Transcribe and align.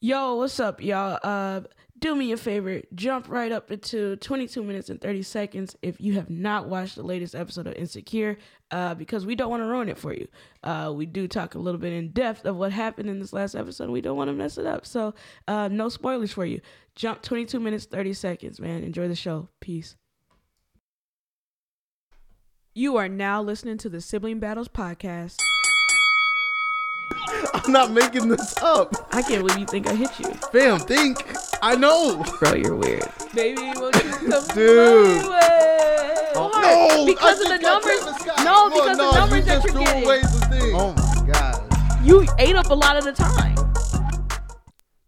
Yo, 0.00 0.36
what's 0.36 0.60
up, 0.60 0.80
y'all? 0.80 1.18
Uh, 1.24 1.60
do 1.98 2.14
me 2.14 2.30
a 2.30 2.36
favor, 2.36 2.80
jump 2.94 3.28
right 3.28 3.50
up 3.50 3.72
into 3.72 4.14
22 4.18 4.62
minutes 4.62 4.90
and 4.90 5.00
30 5.00 5.22
seconds 5.22 5.76
if 5.82 6.00
you 6.00 6.12
have 6.12 6.30
not 6.30 6.68
watched 6.68 6.94
the 6.94 7.02
latest 7.02 7.34
episode 7.34 7.66
of 7.66 7.74
Insecure, 7.74 8.38
uh, 8.70 8.94
because 8.94 9.26
we 9.26 9.34
don't 9.34 9.50
want 9.50 9.60
to 9.60 9.66
ruin 9.66 9.88
it 9.88 9.98
for 9.98 10.14
you. 10.14 10.28
Uh, 10.62 10.92
we 10.94 11.04
do 11.04 11.26
talk 11.26 11.56
a 11.56 11.58
little 11.58 11.80
bit 11.80 11.92
in 11.92 12.10
depth 12.12 12.44
of 12.44 12.54
what 12.54 12.70
happened 12.70 13.10
in 13.10 13.18
this 13.18 13.32
last 13.32 13.56
episode. 13.56 13.90
We 13.90 14.00
don't 14.00 14.16
want 14.16 14.28
to 14.28 14.34
mess 14.34 14.56
it 14.56 14.66
up, 14.66 14.86
so 14.86 15.14
uh, 15.48 15.66
no 15.66 15.88
spoilers 15.88 16.30
for 16.30 16.46
you. 16.46 16.60
Jump 16.94 17.20
22 17.22 17.58
minutes 17.58 17.86
30 17.86 18.12
seconds, 18.12 18.60
man. 18.60 18.84
Enjoy 18.84 19.08
the 19.08 19.16
show. 19.16 19.48
Peace. 19.58 19.96
You 22.72 22.96
are 22.98 23.08
now 23.08 23.42
listening 23.42 23.78
to 23.78 23.88
the 23.88 24.00
Sibling 24.00 24.38
Battles 24.38 24.68
podcast. 24.68 25.34
I'm 27.54 27.72
not 27.72 27.90
making 27.92 28.28
this 28.28 28.56
up. 28.58 28.94
I 29.14 29.22
can't 29.22 29.44
believe 29.46 29.58
you 29.58 29.66
think 29.66 29.86
I 29.88 29.94
hit 29.94 30.18
you, 30.20 30.32
Fam, 30.52 30.78
think. 30.80 31.24
I 31.62 31.74
know. 31.76 32.24
bro. 32.38 32.54
You're 32.54 32.74
weird, 32.76 33.04
baby. 33.34 33.72
Won't 33.76 33.94
you 33.96 34.10
come 34.10 34.46
Dude. 34.54 35.22
my 35.24 35.28
way? 35.30 36.28
Oh, 36.40 36.50
no, 36.62 37.06
because 37.06 37.40
of 37.40 37.48
the 37.48 37.58
just 37.58 37.62
got 37.62 37.82
numbers. 37.82 37.98
Travis 38.00 38.22
Scott. 38.22 38.44
No, 38.44 38.52
Well, 38.52 38.70
because 38.70 38.98
no, 38.98 39.10
the 39.12 39.18
numbers 39.18 39.38
you 39.38 39.44
that 39.44 39.64
you're 39.64 39.84
getting. 39.84 40.04
away 40.04 40.20
the 40.20 40.46
thing. 40.50 40.74
Oh 40.74 40.92
my 40.94 41.32
god. 41.32 42.04
You 42.06 42.26
ate 42.38 42.54
up 42.56 42.70
a 42.70 42.74
lot 42.74 42.96
of 42.96 43.04
the 43.04 43.12
time. 43.12 43.56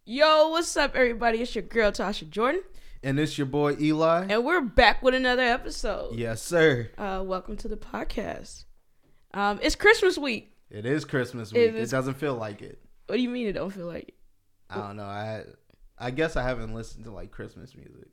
Yo, 0.04 0.48
what's 0.48 0.76
up, 0.76 0.94
everybody? 0.96 1.40
It's 1.40 1.54
your 1.54 1.62
girl 1.62 1.92
Tasha 1.92 2.28
Jordan, 2.28 2.62
And 3.02 3.18
it's 3.20 3.38
your 3.38 3.46
boy 3.46 3.76
Eli. 3.80 4.26
and 4.28 4.44
we're 4.44 4.60
back 4.60 5.02
with 5.02 5.14
another 5.14 5.42
episode. 5.42 6.16
Yes, 6.16 6.42
sir. 6.42 6.90
Uh, 6.98 7.22
welcome 7.24 7.56
to 7.58 7.68
the 7.68 7.76
podcast. 7.76 8.64
Um, 9.32 9.60
it's 9.62 9.76
Christmas 9.76 10.18
week. 10.18 10.52
It 10.70 10.86
is 10.86 11.04
Christmas 11.04 11.52
It 11.52 11.58
week. 11.58 11.68
It, 11.68 11.74
is- 11.76 11.90
doesn't 11.90 12.14
feel 12.14 12.34
like 12.34 12.62
it. 12.62 12.78
What 13.06 13.16
do 13.16 13.22
you 13.22 13.28
mean 13.28 13.46
it 13.48 13.52
don't 13.54 13.70
feel 13.72 13.86
like 13.86 14.08
it? 14.08 14.14
I 14.70 14.76
don't 14.76 14.96
know. 14.96 15.02
I 15.04 15.44
I 15.98 16.10
guess 16.12 16.36
I 16.36 16.42
haven't 16.42 16.74
listened 16.74 17.04
to 17.04 17.10
like 17.10 17.30
Christmas 17.32 17.74
music. 17.74 18.08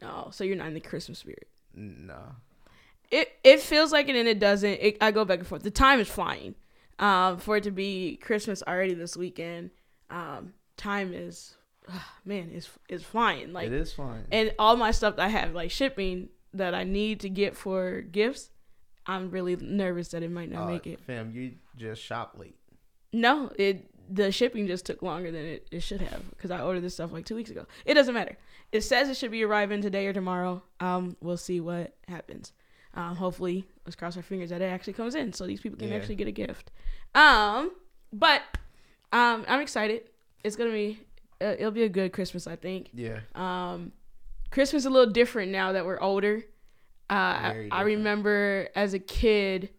No, 0.00 0.28
so 0.32 0.42
you're 0.42 0.56
not 0.56 0.66
in 0.66 0.74
the 0.74 0.80
Christmas 0.80 1.20
spirit. 1.20 1.46
No. 1.74 2.18
It 3.10 3.28
it 3.44 3.60
feels 3.60 3.92
like 3.92 4.08
it 4.08 4.16
and 4.16 4.26
it 4.26 4.40
doesn't. 4.40 4.70
It, 4.80 4.98
I 5.00 5.12
go 5.12 5.24
back 5.24 5.38
and 5.38 5.46
forth. 5.46 5.62
The 5.62 5.70
time 5.70 6.00
is 6.00 6.08
flying. 6.08 6.54
Um, 6.98 7.38
for 7.38 7.56
it 7.56 7.62
to 7.64 7.70
be 7.70 8.16
Christmas 8.16 8.62
already 8.66 8.94
this 8.94 9.16
weekend, 9.16 9.70
um, 10.10 10.52
time 10.76 11.12
is, 11.14 11.56
man, 12.24 12.50
is 12.50 12.68
is 12.88 13.02
flying. 13.02 13.52
Like 13.52 13.68
it 13.68 13.72
is 13.72 13.92
fine. 13.92 14.24
and 14.32 14.52
all 14.58 14.76
my 14.76 14.90
stuff 14.90 15.16
that 15.16 15.22
I 15.24 15.28
have 15.28 15.54
like 15.54 15.70
shipping 15.70 16.28
that 16.54 16.74
I 16.74 16.84
need 16.84 17.20
to 17.20 17.28
get 17.28 17.56
for 17.56 18.02
gifts, 18.02 18.50
I'm 19.06 19.30
really 19.30 19.56
nervous 19.56 20.08
that 20.08 20.22
it 20.22 20.30
might 20.30 20.50
not 20.50 20.64
Uh, 20.64 20.70
make 20.70 20.86
it. 20.86 21.00
Fam, 21.00 21.30
you 21.32 21.52
just 21.76 22.02
shop 22.02 22.36
late. 22.38 22.56
No, 23.12 23.50
it 23.58 23.88
the 24.08 24.30
shipping 24.32 24.66
just 24.66 24.84
took 24.84 25.00
longer 25.00 25.30
than 25.30 25.44
it, 25.44 25.68
it 25.70 25.80
should 25.82 26.00
have 26.00 26.28
because 26.30 26.50
I 26.50 26.60
ordered 26.60 26.80
this 26.82 26.94
stuff 26.94 27.12
like 27.12 27.24
two 27.24 27.36
weeks 27.36 27.50
ago. 27.50 27.66
It 27.84 27.94
doesn't 27.94 28.12
matter. 28.14 28.36
It 28.72 28.82
says 28.82 29.08
it 29.08 29.16
should 29.16 29.30
be 29.30 29.42
arriving 29.44 29.80
today 29.80 30.06
or 30.06 30.12
tomorrow. 30.12 30.62
Um, 30.80 31.16
we'll 31.20 31.36
see 31.36 31.60
what 31.60 31.94
happens. 32.08 32.52
Um, 32.94 33.16
hopefully, 33.16 33.64
let's 33.86 33.96
cross 33.96 34.16
our 34.16 34.22
fingers 34.22 34.50
that 34.50 34.60
it 34.60 34.66
actually 34.66 34.92
comes 34.94 35.14
in 35.14 35.32
so 35.32 35.46
these 35.46 35.60
people 35.60 35.78
can 35.78 35.88
Yeah. 35.88 35.94
actually 35.96 36.16
get 36.16 36.26
a 36.28 36.32
gift. 36.32 36.70
Um, 37.14 37.72
but 38.12 38.42
um, 39.12 39.44
I'm 39.48 39.60
excited. 39.60 40.02
It's 40.44 40.56
gonna 40.56 40.72
be 40.72 40.98
uh, 41.40 41.54
it'll 41.58 41.70
be 41.70 41.84
a 41.84 41.88
good 41.88 42.12
Christmas, 42.12 42.46
I 42.46 42.56
think. 42.56 42.90
Yeah. 42.92 43.20
Um, 43.34 43.92
Christmas 44.50 44.82
is 44.82 44.86
a 44.86 44.90
little 44.90 45.12
different 45.12 45.52
now 45.52 45.72
that 45.72 45.86
we're 45.86 46.00
older. 46.00 46.44
Uh, 47.12 47.14
I, 47.14 47.68
I 47.70 47.82
remember 47.82 48.68
as 48.74 48.94
a 48.94 48.98
kid, 48.98 49.70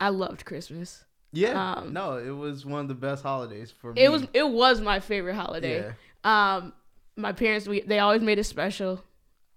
I 0.00 0.08
loved 0.08 0.44
Christmas. 0.44 1.04
Yeah. 1.32 1.72
Um, 1.74 1.92
no, 1.92 2.16
it 2.16 2.30
was 2.30 2.64
one 2.64 2.80
of 2.80 2.88
the 2.88 2.94
best 2.94 3.22
holidays 3.22 3.70
for 3.70 3.92
me. 3.92 4.00
It 4.02 4.10
was 4.10 4.26
it 4.32 4.48
was 4.48 4.80
my 4.80 5.00
favorite 5.00 5.34
holiday. 5.34 5.92
Yeah. 6.24 6.54
Um, 6.56 6.72
my 7.16 7.32
parents 7.32 7.66
we 7.68 7.80
they 7.82 7.98
always 7.98 8.22
made 8.22 8.38
it 8.38 8.44
special. 8.44 9.02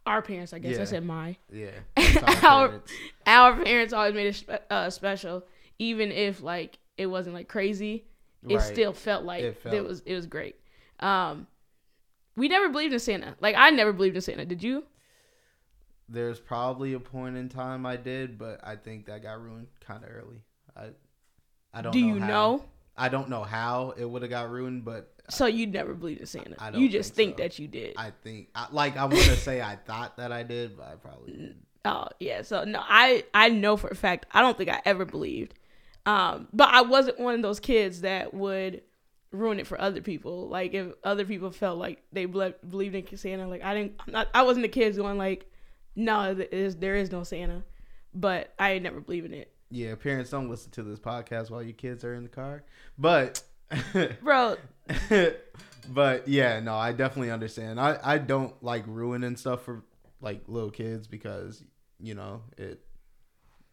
Our 0.06 0.22
parents, 0.22 0.54
I 0.54 0.60
guess 0.60 0.78
I 0.80 0.84
said 0.84 1.06
my. 1.06 1.36
Yeah. 1.52 1.72
Our 1.98 2.44
Our- 2.44 2.68
parents. 2.68 2.92
Our 3.26 3.64
parents 3.64 3.94
always 3.94 4.14
made 4.14 4.28
it 4.28 4.36
spe- 4.36 4.72
uh, 4.72 4.90
special, 4.90 5.44
even 5.80 6.12
if 6.12 6.42
like 6.44 6.78
it 6.98 7.08
wasn't 7.08 7.34
like 7.36 7.48
crazy. 7.48 8.06
It 8.48 8.56
Right. 8.58 8.64
still 8.64 8.94
felt 8.94 9.24
like 9.24 9.44
It 9.44 9.58
it, 9.66 9.84
was 9.84 10.02
it 10.06 10.14
was 10.14 10.28
great. 10.28 10.56
Um, 11.00 11.48
we 12.36 12.48
never 12.48 12.70
believed 12.70 12.94
in 12.94 13.00
Santa. 13.00 13.36
Like 13.42 13.56
I 13.58 13.72
never 13.72 13.92
believed 13.94 14.16
in 14.16 14.22
Santa. 14.22 14.46
Did 14.46 14.62
you? 14.64 14.84
There's 16.08 16.40
probably 16.40 16.94
a 16.94 17.00
point 17.00 17.36
in 17.38 17.50
time 17.50 17.86
I 17.86 17.98
did, 17.98 18.38
but 18.38 18.60
I 18.64 18.76
think 18.76 19.08
that 19.08 19.24
got 19.24 19.42
ruined 19.42 19.68
kind 19.80 20.04
of 20.04 20.10
early. 20.12 20.42
I 20.76 20.90
I 21.74 21.82
don't 21.82 21.86
know. 21.86 21.92
Do 21.92 22.02
know 22.08 22.14
you 22.16 22.20
how. 22.22 22.28
know? 22.28 22.66
I 22.98 23.10
don't 23.10 23.30
know 23.30 23.44
how 23.44 23.94
it 23.98 24.06
would 24.06 24.22
have 24.22 24.32
got 24.32 24.50
ruined, 24.50 24.86
but 24.86 25.12
So 25.30 25.48
you 25.48 25.68
never 25.68 25.94
believed 25.94 26.22
in 26.22 26.28
Santa. 26.28 26.56
I 26.60 26.72
don't 26.72 26.80
you 26.80 26.88
just 26.88 27.14
think, 27.14 27.36
think 27.36 27.38
so. 27.38 27.44
that 27.44 27.60
you 27.60 27.68
did. 27.68 27.96
I 27.98 28.12
think 28.24 28.50
I, 28.56 28.68
like 28.72 28.96
I 28.96 29.04
want 29.06 29.24
to 29.24 29.36
say 29.36 29.62
I 29.62 29.76
thought 29.76 30.16
that 30.18 30.32
I 30.32 30.44
did, 30.44 30.78
but 30.78 30.88
I 30.88 30.96
probably 30.96 31.34
didn't. 31.34 31.58
Oh 31.88 32.08
yeah, 32.20 32.42
so 32.42 32.64
no, 32.64 32.82
I 32.82 33.26
I 33.32 33.50
know 33.50 33.78
for 33.78 33.90
a 33.90 33.96
fact 33.96 34.26
I 34.32 34.42
don't 34.42 34.58
think 34.58 34.72
I 34.72 34.82
ever 34.86 35.06
believed, 35.06 35.54
um, 36.08 36.48
but 36.52 36.70
I 36.70 36.82
wasn't 36.82 37.20
one 37.20 37.36
of 37.36 37.44
those 37.44 37.60
kids 37.60 38.02
that 38.02 38.34
would 38.34 38.82
ruin 39.32 39.60
it 39.60 39.68
for 39.68 39.80
other 39.80 40.02
people. 40.02 40.48
Like 40.50 40.74
if 40.74 40.94
other 41.04 41.26
people 41.26 41.52
felt 41.52 41.78
like 41.78 42.02
they 42.12 42.26
ble- 42.26 42.54
believed 42.68 42.96
in 42.96 43.18
Santa, 43.18 43.48
like 43.48 43.64
I 43.64 43.76
didn't, 43.76 43.94
I'm 44.00 44.14
not, 44.14 44.30
I 44.34 44.42
wasn't 44.42 44.64
the 44.64 44.70
kids 44.70 44.98
going 44.98 45.20
like, 45.20 45.46
no, 45.96 46.34
there 46.34 46.48
is, 46.48 46.76
there 46.78 46.96
is 46.96 47.12
no 47.12 47.24
Santa, 47.24 47.64
but 48.14 48.54
I 48.60 48.80
never 48.80 49.00
believed 49.00 49.28
in 49.28 49.34
it, 49.34 49.52
Yeah, 49.70 49.96
parents 49.96 50.30
don't 50.30 50.50
listen 50.50 50.72
to 50.72 50.84
this 50.84 51.00
podcast 51.00 51.50
while 51.50 51.64
your 51.64 51.74
kids 51.74 52.04
are 52.04 52.14
in 52.14 52.24
the 52.24 52.30
car, 52.30 52.64
but 52.98 53.42
bro. 54.22 54.58
but 55.90 56.28
yeah, 56.28 56.60
no, 56.60 56.76
I 56.76 56.92
definitely 56.92 57.32
understand. 57.32 57.80
I 57.80 58.00
I 58.04 58.18
don't 58.18 58.62
like 58.64 58.84
ruining 58.88 59.36
stuff 59.36 59.64
for 59.64 59.84
like 60.22 60.44
little 60.48 60.72
kids 60.72 61.08
because 61.08 61.64
you 62.00 62.14
know 62.14 62.42
it 62.58 62.82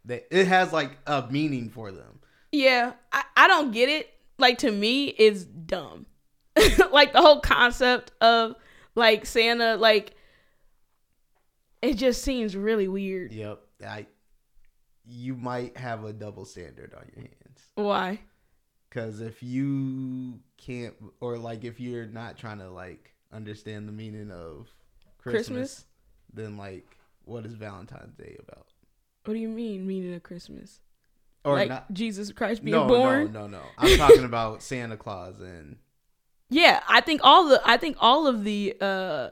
they 0.04 0.22
it 0.31 0.47
has 0.47 0.72
like 0.72 0.99
a 1.06 1.27
meaning 1.31 1.71
for 1.71 1.93
them. 1.93 2.21
Yeah, 2.50 2.93
I, 3.12 3.25
I 3.37 3.49
don't 3.49 3.72
get 3.72 3.89
it. 3.89 4.09
Like 4.39 4.59
to 4.59 4.71
me, 4.71 5.06
it's 5.09 5.44
dumb. 5.44 6.06
like 6.91 7.12
the 7.12 7.21
whole 7.21 7.41
concept 7.41 8.12
of 8.21 8.54
like 8.94 9.25
Santa, 9.27 9.77
like 9.77 10.15
it 11.82 11.94
just 11.94 12.22
seems 12.22 12.56
really 12.56 12.88
weird. 12.88 13.32
Yep, 13.32 13.60
I 13.87 14.06
you 15.04 15.34
might 15.34 15.76
have 15.76 16.04
a 16.04 16.12
double 16.12 16.44
standard 16.44 16.94
on 16.94 17.04
your 17.15 17.22
hands. 17.25 17.60
Why? 17.75 18.20
Because 18.88 19.20
if 19.20 19.43
you 19.43 20.41
can't, 20.59 20.94
or 21.21 21.38
like 21.38 21.65
if 21.65 21.81
you're 21.81 22.06
not 22.06 22.37
trying 22.37 22.59
to 22.59 22.71
like 22.71 23.12
understand 23.32 23.88
the 23.88 23.92
meaning 23.92 24.31
of 24.31 24.69
Christmas, 25.19 25.47
Christmas? 25.48 25.84
then 26.34 26.56
like 26.56 26.97
what 27.25 27.44
is 27.47 27.54
Valentine's 27.54 28.15
Day 28.15 28.37
about? 28.38 28.66
What 29.25 29.34
do 29.34 29.41
you 29.41 29.48
mean, 29.48 29.87
meaning 29.87 30.15
of 30.15 30.22
Christmas? 30.22 30.81
Or 31.44 31.54
like 31.54 31.69
not? 31.69 31.92
Jesus 31.92 32.31
Christ 32.32 32.65
being 32.65 32.76
No, 32.76 32.87
born? 32.87 33.32
no, 33.32 33.42
no, 33.42 33.59
no. 33.59 33.62
I'm 33.78 33.97
talking 33.97 34.25
about 34.25 34.62
Santa 34.62 34.97
Claus 34.97 35.41
and 35.41 35.76
Yeah, 36.50 36.82
I 36.87 37.00
think 37.00 37.21
all 37.25 37.48
the 37.48 37.60
I 37.65 37.76
think 37.78 37.97
all 38.00 38.26
of 38.26 38.44
the 38.44 38.76
uh 38.81 39.31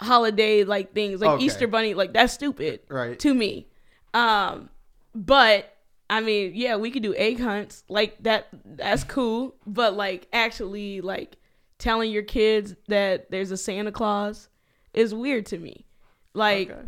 holiday 0.00 0.64
like 0.64 0.94
things 0.94 1.20
like 1.20 1.30
Okay. 1.30 1.44
Easter 1.44 1.66
bunny 1.66 1.94
like 1.94 2.12
that's 2.12 2.32
stupid 2.32 2.80
right. 2.88 3.18
to 3.20 3.34
me. 3.34 3.68
Um 4.14 4.70
but 5.14 5.76
I 6.08 6.20
mean, 6.20 6.52
yeah, 6.54 6.76
we 6.76 6.90
could 6.90 7.02
do 7.04 7.14
egg 7.14 7.38
hunts. 7.38 7.84
Like 7.88 8.20
that 8.24 8.48
that's 8.64 9.04
cool, 9.04 9.54
but 9.66 9.94
like 9.94 10.26
actually 10.32 11.00
like 11.00 11.36
telling 11.78 12.10
your 12.10 12.22
kids 12.24 12.74
that 12.88 13.30
there's 13.30 13.50
a 13.50 13.56
Santa 13.56 13.92
Claus 13.92 14.48
is 14.92 15.14
weird 15.14 15.46
to 15.46 15.58
me. 15.58 15.86
Like 16.34 16.70
Okay. 16.70 16.80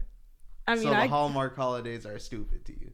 I 0.67 0.75
mean, 0.75 0.85
so 0.85 0.91
the 0.91 0.97
I 0.97 1.07
Hallmark 1.07 1.57
holidays 1.57 2.07
are 2.07 2.19
stupid 2.19 2.65
to 2.67 2.73
you. 2.73 2.93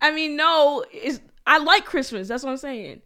I 0.00 0.10
mean, 0.10 0.36
no, 0.36 0.84
it's 0.92 1.20
I 1.46 1.58
like 1.58 1.84
Christmas. 1.84 2.28
That's 2.28 2.42
what 2.42 2.50
I'm 2.50 2.56
saying. 2.56 3.02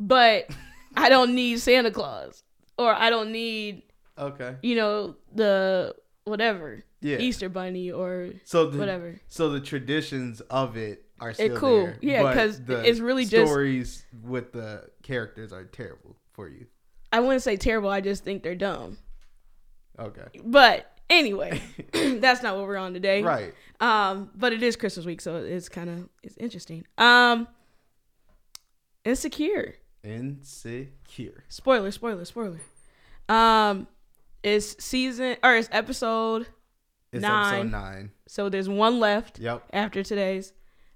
But 0.00 0.50
I 0.96 1.08
don't 1.08 1.34
need 1.34 1.60
Santa 1.60 1.90
Claus 1.90 2.42
or 2.78 2.94
I 2.94 3.10
don't 3.10 3.32
need, 3.32 3.82
Okay. 4.18 4.56
you 4.62 4.76
know, 4.76 5.16
the 5.34 5.94
whatever 6.24 6.82
Yeah. 7.00 7.18
Easter 7.18 7.48
bunny 7.48 7.90
or 7.90 8.30
So 8.44 8.66
the, 8.70 8.78
whatever. 8.78 9.20
So 9.28 9.50
the 9.50 9.60
traditions 9.60 10.40
of 10.42 10.76
it 10.76 11.04
are 11.20 11.32
still 11.34 11.56
cool. 11.56 11.86
there. 11.86 11.98
Yeah, 12.00 12.28
because 12.28 12.60
it's 12.68 13.00
really 13.00 13.24
just- 13.24 13.46
stories 13.50 14.04
with 14.22 14.52
the 14.52 14.88
characters 15.02 15.52
are 15.52 15.64
terrible 15.64 16.16
for 16.32 16.48
you. 16.48 16.66
I 17.12 17.20
wouldn't 17.20 17.42
say 17.42 17.56
terrible. 17.56 17.90
I 17.90 18.00
just 18.00 18.24
think 18.24 18.42
they're 18.42 18.54
dumb. 18.54 18.98
Okay. 19.98 20.40
But 20.44 20.90
anyway, 21.10 21.60
that's 21.92 22.42
not 22.42 22.56
what 22.56 22.66
we're 22.66 22.76
on 22.78 22.94
today. 22.94 23.22
Right. 23.22 23.52
Um, 23.80 24.30
but 24.34 24.52
it 24.52 24.62
is 24.62 24.76
Christmas 24.76 25.04
week, 25.04 25.20
so 25.20 25.36
it's 25.36 25.68
kind 25.68 25.90
of 25.90 26.08
it's 26.22 26.36
interesting. 26.38 26.86
Um, 26.98 27.48
insecure. 29.04 29.74
Insecure. 30.04 31.44
Spoiler, 31.48 31.90
spoiler, 31.90 32.24
spoiler. 32.24 32.60
Um, 33.28 33.86
it's 34.42 34.82
season 34.84 35.36
or 35.42 35.56
it's 35.56 35.68
episode 35.72 36.46
It's 37.12 37.22
Nine. 37.22 37.54
episode 37.54 37.70
nine. 37.70 38.10
So 38.26 38.48
there's 38.48 38.68
one 38.68 38.98
left 39.00 39.38
Yep. 39.38 39.62
after 39.72 40.02
today's 40.02 40.52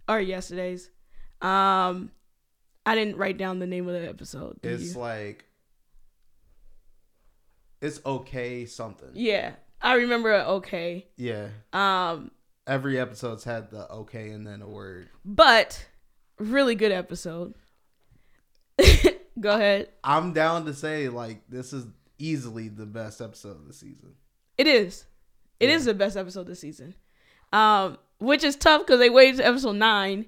or 0.08 0.20
yesterday's. 0.20 0.90
Um 1.42 2.10
I 2.84 2.94
didn't 2.94 3.16
write 3.16 3.36
down 3.38 3.58
the 3.58 3.66
name 3.66 3.88
of 3.88 3.94
the 4.00 4.08
episode. 4.08 4.58
It's 4.62 4.94
you? 4.94 5.00
like 5.00 5.44
it's 7.80 8.00
okay 8.06 8.64
something. 8.66 9.10
yeah, 9.14 9.52
I 9.82 9.94
remember. 9.94 10.32
Okay. 10.34 11.06
Yeah. 11.16 11.48
Um, 11.72 12.30
Every 12.66 12.98
episode's 12.98 13.44
had 13.44 13.70
the 13.70 13.88
okay 13.90 14.30
and 14.30 14.46
then 14.46 14.62
a 14.62 14.68
word. 14.68 15.08
but 15.24 15.86
really 16.38 16.74
good 16.74 16.90
episode. 16.92 17.54
Go 19.40 19.50
ahead. 19.54 19.90
I'm 20.02 20.32
down 20.32 20.64
to 20.66 20.74
say 20.74 21.08
like 21.08 21.42
this 21.48 21.72
is 21.72 21.84
easily 22.18 22.68
the 22.68 22.86
best 22.86 23.20
episode 23.20 23.56
of 23.56 23.66
the 23.66 23.72
season. 23.72 24.14
It 24.58 24.66
is. 24.66 25.04
It 25.60 25.70
is 25.70 25.86
Yeah. 25.86 25.92
the 25.92 25.98
best 25.98 26.16
episode 26.16 26.46
this 26.46 26.60
season. 26.60 26.94
Um, 27.52 27.98
which 28.18 28.44
is 28.44 28.56
tough 28.56 28.82
because 28.82 28.98
they 28.98 29.10
waited 29.10 29.36
to 29.38 29.46
episode 29.46 29.76
nine 29.76 30.26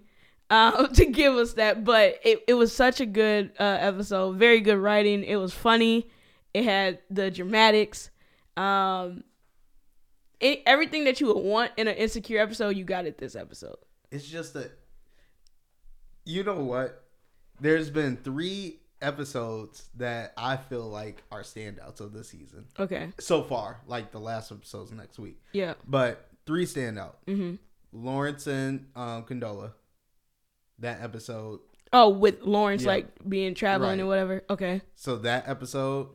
uh, 0.51 0.87
to 0.95 1.07
give 1.07 1.35
us 1.35 1.55
that. 1.55 1.85
But 1.85 2.19
it, 2.25 2.45
it 2.49 2.55
was 2.55 2.73
such 2.75 3.01
a 3.01 3.07
good 3.07 3.53
uh, 3.59 3.65
episode. 3.81 4.37
Very 4.37 4.61
good 4.61 4.79
writing. 4.79 5.25
It 5.25 5.37
was 5.37 5.53
funny. 5.53 6.09
It 6.55 6.65
had 6.65 7.01
the 7.11 7.31
dramatics. 7.31 8.11
Um, 8.57 9.25
it, 10.41 10.63
everything 10.67 11.05
that 11.05 11.21
you 11.21 11.27
would 11.29 11.43
want 11.43 11.73
in 11.77 11.89
an 11.89 11.97
insecure 11.97 12.41
episode, 12.41 12.77
you 12.77 12.85
got 12.85 13.07
it 13.07 13.19
this 13.19 13.35
episode. 13.37 13.77
It's 14.11 14.27
just 14.27 14.55
that 14.55 14.71
you 16.25 16.43
know 16.45 16.63
what? 16.63 17.05
There's 17.61 17.91
been 17.91 18.17
three 18.17 18.81
episodes 19.01 19.89
that 19.97 20.33
I 20.37 20.57
feel 20.57 20.89
like 20.89 21.23
are 21.31 21.43
standouts 21.43 22.01
of 22.01 22.13
the 22.13 22.25
season 22.25 22.67
Okay. 22.79 23.11
so 23.19 23.43
far. 23.43 23.81
Like 23.87 24.11
the 24.13 24.21
last 24.21 24.51
episodes 24.53 24.91
next 24.93 25.19
week, 25.19 25.41
Yeah. 25.53 25.75
but 25.87 26.29
three 26.47 26.67
stand 26.67 26.99
out. 26.99 27.19
hmm 27.27 27.55
Lawrence 27.93 28.47
and 28.47 28.87
um, 28.97 29.25
Condola. 29.25 29.73
That 30.81 31.01
episode. 31.03 31.61
Oh, 31.93 32.11
with 32.11 32.43
Lawrence 32.43 32.83
Yeah. 32.83 32.89
like 32.89 33.29
being 33.29 33.55
traveling 33.55 33.91
Right. 33.93 33.99
and 34.01 34.09
whatever. 34.09 34.45
Okay. 34.51 34.83
So 34.95 35.17
that 35.19 35.49
episode, 35.49 36.09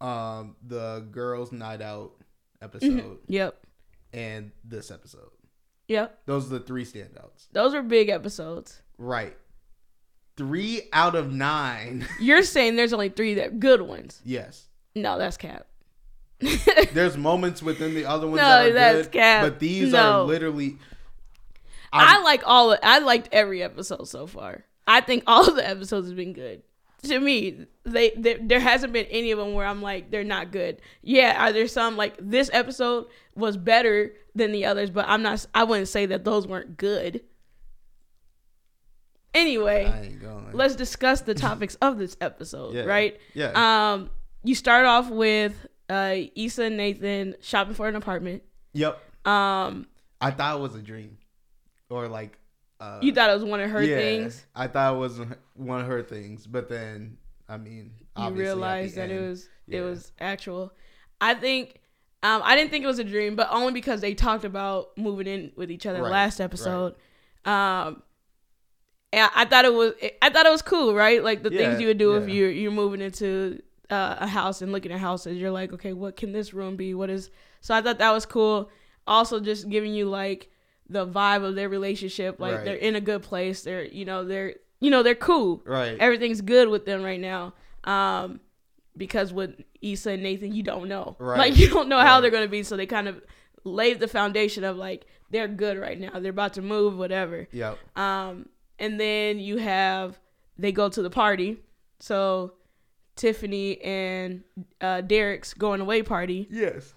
um, 0.00 0.56
the 0.66 1.06
girls' 1.10 1.52
night 1.52 1.82
out 1.82 2.12
episode, 2.60 3.18
Yep. 3.28 3.54
and 4.12 4.50
this 4.64 4.90
episode. 4.90 5.30
Yep. 5.88 6.22
Those 6.26 6.46
are 6.46 6.58
the 6.58 6.64
three 6.64 6.84
standouts. 6.84 7.48
Those 7.52 7.74
are 7.74 7.82
big 7.82 8.08
episodes. 8.08 8.82
Right. 8.98 9.36
Three 10.40 10.88
out 10.94 11.14
of 11.14 11.30
nine. 11.32 12.06
You're 12.20 12.42
saying 12.42 12.76
there's 12.76 12.94
only 12.94 13.10
three 13.10 13.34
that 13.34 13.60
good 13.60 13.82
ones. 13.82 14.22
yes. 14.24 14.66
No, 14.94 15.18
that's 15.18 15.36
cap. 15.36 15.66
There's 16.92 17.16
moments 17.18 17.62
within 17.62 17.94
the 17.94 18.06
other 18.06 18.26
ones 18.26 18.38
No, 18.38 18.48
that 18.48 18.70
are 18.70 18.72
that's 18.72 19.06
good, 19.08 19.12
cap. 19.12 19.42
but 19.42 19.58
these 19.60 19.92
No. 19.92 20.22
are 20.22 20.24
literally. 20.24 20.78
I 21.92 22.14
I'm- 22.14 22.24
like 22.24 22.42
all. 22.46 22.72
Of, 22.72 22.78
I 22.82 23.00
liked 23.00 23.28
every 23.32 23.62
episode 23.62 24.08
so 24.08 24.26
far. 24.26 24.64
I 24.86 25.00
think 25.02 25.24
all 25.26 25.46
of 25.46 25.56
the 25.56 25.68
episodes 25.68 26.08
have 26.08 26.16
been 26.16 26.32
good. 26.32 26.62
To 27.04 27.20
me, 27.20 27.66
they, 27.84 28.10
they 28.16 28.34
there 28.34 28.60
hasn't 28.60 28.92
been 28.92 29.06
any 29.06 29.30
of 29.30 29.38
them 29.38 29.52
where 29.54 29.66
I'm 29.66 29.80
like 29.82 30.10
they're 30.10 30.24
not 30.24 30.50
good. 30.50 30.80
Yeah, 31.02 31.36
are 31.46 31.52
there 31.52 31.68
some 31.68 31.96
like 31.98 32.14
this 32.18 32.48
episode 32.52 33.06
was 33.34 33.56
better 33.58 34.14
than 34.34 34.52
the 34.52 34.64
others, 34.64 34.90
but 34.90 35.04
I'm 35.08 35.22
not. 35.22 35.44
I 35.54 35.64
wouldn't 35.64 35.88
say 35.88 36.06
that 36.06 36.24
those 36.24 36.46
weren't 36.46 36.76
good. 36.78 37.22
Anyway, 39.34 39.86
I 39.86 40.06
ain't 40.06 40.20
going. 40.20 40.52
let's 40.52 40.74
discuss 40.74 41.20
the 41.22 41.34
topics 41.34 41.76
of 41.76 41.98
this 41.98 42.16
episode. 42.20 42.74
Yeah. 42.74 42.82
Right? 42.82 43.18
yeah. 43.34 43.92
Um, 43.92 44.10
you 44.42 44.54
start 44.54 44.86
off 44.86 45.10
with 45.10 45.66
uh 45.88 46.16
Issa 46.34 46.64
and 46.64 46.76
Nathan 46.76 47.36
shopping 47.40 47.74
for 47.74 47.88
an 47.88 47.96
apartment. 47.96 48.42
yep. 48.72 49.00
Um, 49.26 49.86
I 50.20 50.30
thought 50.30 50.58
it 50.58 50.62
was 50.62 50.74
a 50.74 50.82
dream, 50.82 51.18
or 51.88 52.08
like. 52.08 52.38
Uh, 52.80 52.98
you 53.02 53.12
thought 53.12 53.28
it 53.28 53.34
was 53.34 53.44
one 53.44 53.60
of 53.60 53.70
her 53.70 53.82
yeah, 53.82 53.96
things. 53.96 54.46
I 54.54 54.66
thought 54.66 54.94
it 54.94 54.98
was 54.98 55.20
one 55.54 55.82
of 55.82 55.86
her 55.86 56.02
things, 56.02 56.46
but 56.46 56.70
then 56.70 57.18
I 57.46 57.58
mean, 57.58 57.92
you 58.16 58.30
realized 58.30 58.96
that 58.96 59.10
it 59.10 59.20
was 59.20 59.48
yeah. 59.66 59.80
it 59.80 59.82
was 59.82 60.12
actual. 60.18 60.72
I 61.20 61.34
think 61.34 61.80
um, 62.22 62.42
I 62.44 62.54
didn't 62.54 62.70
think 62.70 62.84
it 62.84 62.86
was 62.86 62.98
a 62.98 63.04
dream, 63.04 63.34
but 63.34 63.48
only 63.50 63.72
because 63.72 64.00
they 64.00 64.14
talked 64.14 64.44
about 64.44 64.96
moving 64.96 65.26
in 65.26 65.52
with 65.56 65.70
each 65.70 65.86
other 65.86 66.02
Right, 66.02 66.12
last 66.12 66.40
episode. 66.40 66.94
Um, 67.44 68.02
and 69.12 69.30
I 69.34 69.44
thought 69.44 69.64
it 69.64 69.72
was 69.74 69.92
I 70.22 70.30
thought 70.30 70.46
it 70.46 70.50
was 70.50 70.62
cool, 70.62 70.94
right? 70.94 71.22
Like 71.22 71.42
the 71.42 71.50
Yeah, 71.52 71.58
things 71.58 71.80
you 71.80 71.86
would 71.88 71.98
do 71.98 72.16
if 72.16 72.28
you're 72.28 72.50
you're 72.50 72.70
moving 72.70 73.00
into 73.00 73.60
uh, 73.90 74.16
a 74.20 74.26
house 74.26 74.62
and 74.62 74.70
looking 74.72 74.92
at 74.92 75.00
houses. 75.00 75.38
You're 75.38 75.50
like, 75.50 75.72
okay, 75.72 75.92
what 75.92 76.16
can 76.16 76.32
this 76.32 76.54
room 76.54 76.76
be? 76.76 76.94
What 76.94 77.10
is? 77.10 77.30
So 77.60 77.74
I 77.74 77.82
thought 77.82 77.98
that 77.98 78.12
was 78.12 78.24
cool. 78.26 78.70
Also, 79.06 79.40
just 79.40 79.68
giving 79.68 79.92
you 79.94 80.08
like 80.08 80.50
the 80.88 81.06
vibe 81.06 81.44
of 81.44 81.54
their 81.56 81.68
relationship. 81.68 82.38
Like 82.38 82.56
Right. 82.56 82.64
they're 82.64 82.76
in 82.76 82.94
a 82.96 83.00
good 83.00 83.22
place. 83.22 83.62
They're 83.62 83.84
you 83.84 84.04
know 84.04 84.24
they're 84.24 84.54
you 84.80 84.90
know 84.90 85.02
they're 85.02 85.14
cool 85.14 85.62
right. 85.66 85.96
everything's 85.98 86.40
good 86.40 86.68
with 86.68 86.84
them 86.86 87.02
right 87.02 87.20
now. 87.20 87.54
Um, 87.84 88.40
because 88.96 89.32
with 89.32 89.60
Issa 89.80 90.10
and 90.12 90.22
Nathan, 90.22 90.52
you 90.54 90.62
don't 90.62 90.88
know, 90.88 91.16
Right. 91.18 91.38
like 91.38 91.56
you 91.56 91.68
don't 91.68 91.88
know 91.88 91.98
how 91.98 92.14
Right. 92.16 92.20
they're 92.22 92.30
gonna 92.30 92.48
be. 92.48 92.62
So 92.62 92.76
they 92.76 92.86
kind 92.86 93.08
of 93.08 93.20
laid 93.64 93.98
the 94.00 94.08
foundation 94.08 94.62
of 94.64 94.76
like 94.76 95.06
they're 95.30 95.48
good 95.48 95.78
right 95.78 95.98
now. 95.98 96.18
They're 96.20 96.30
about 96.30 96.54
to 96.54 96.62
move, 96.62 96.96
whatever. 96.96 97.46
Yep. 97.52 97.78
Um, 97.96 98.48
and 98.80 98.98
then 98.98 99.38
you 99.38 99.58
have 99.58 100.18
they 100.58 100.72
go 100.72 100.88
to 100.88 101.02
the 101.02 101.10
party. 101.10 101.58
So 102.00 102.54
Tiffany 103.16 103.80
and 103.82 104.42
uh, 104.80 105.02
Derek's 105.02 105.54
going 105.54 105.80
away 105.80 106.02
party, 106.02 106.48
Yes. 106.50 106.94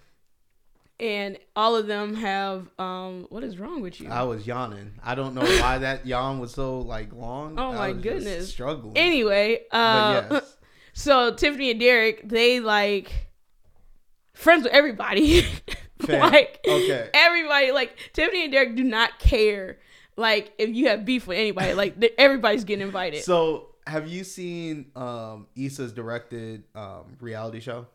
and 0.98 1.38
all 1.54 1.76
of 1.76 1.86
them 1.86 2.14
have 2.14 2.68
um, 2.78 3.26
what 3.28 3.44
is 3.44 3.58
wrong 3.58 3.82
with 3.82 4.00
you? 4.00 4.08
I 4.08 4.22
was 4.22 4.46
yawning. 4.46 4.92
I 5.02 5.14
don't 5.14 5.34
know 5.34 5.42
why 5.42 5.78
that 5.86 6.06
yawn 6.06 6.38
was 6.38 6.52
so 6.52 6.80
like 6.80 7.12
long. 7.12 7.58
Oh 7.58 7.70
I 7.72 7.74
my 7.74 7.92
was 7.92 8.02
goodness. 8.02 8.48
struggling. 8.50 8.96
anyway, 8.96 9.60
uh, 9.70 10.22
yes. 10.30 10.56
So 10.96 11.34
Tiffany 11.34 11.72
and 11.72 11.80
Derek, 11.80 12.28
they 12.28 12.60
like 12.60 13.28
friends 14.32 14.64
with 14.64 14.72
everybody. 14.72 15.44
Like 16.06 16.60
okay. 16.68 17.08
everybody, 17.14 17.70
like 17.72 17.96
Tiffany 18.12 18.44
and 18.44 18.52
Derek 18.52 18.76
do 18.76 18.82
not 18.84 19.18
care. 19.18 19.78
Like 20.16 20.52
if 20.58 20.70
you 20.70 20.88
have 20.88 21.04
beef 21.04 21.26
with 21.26 21.38
anybody, 21.38 21.74
like 21.74 21.96
everybody's 22.18 22.64
getting 22.64 22.86
invited. 22.86 23.24
So, 23.24 23.70
have 23.86 24.06
you 24.08 24.24
seen 24.24 24.90
um 24.96 25.46
Issa's 25.56 25.92
directed 25.92 26.64
um 26.74 27.16
reality 27.20 27.60
show? 27.60 27.86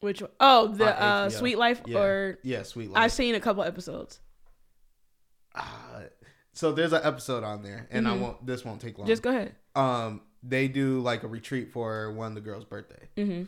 Which 0.00 0.20
one? 0.22 0.30
Oh, 0.38 0.68
the 0.68 0.86
uh, 0.86 1.28
Sweet 1.30 1.58
Life, 1.58 1.82
Yeah. 1.86 1.98
or 1.98 2.38
Yeah, 2.44 2.62
Sweet 2.62 2.90
Life. 2.90 3.02
I've 3.02 3.12
seen 3.12 3.34
a 3.34 3.40
couple 3.40 3.64
episodes. 3.64 4.20
Ah, 5.54 6.02
so 6.52 6.72
there's 6.72 6.92
an 6.92 7.00
episode 7.02 7.42
on 7.44 7.62
there, 7.62 7.88
and 7.90 8.06
I 8.06 8.12
Mhm. 8.16 8.20
won't. 8.20 8.46
This 8.46 8.64
won't 8.64 8.80
take 8.80 8.98
long. 8.98 9.06
Just 9.08 9.22
go 9.22 9.30
ahead. 9.30 9.54
um, 9.74 10.22
they 10.42 10.68
do 10.68 11.00
like 11.00 11.22
a 11.24 11.28
retreat 11.28 11.72
for 11.72 12.12
one 12.12 12.28
of 12.28 12.34
the 12.34 12.40
girls' 12.40 12.64
birthday, 12.64 13.08
hmm 13.16 13.44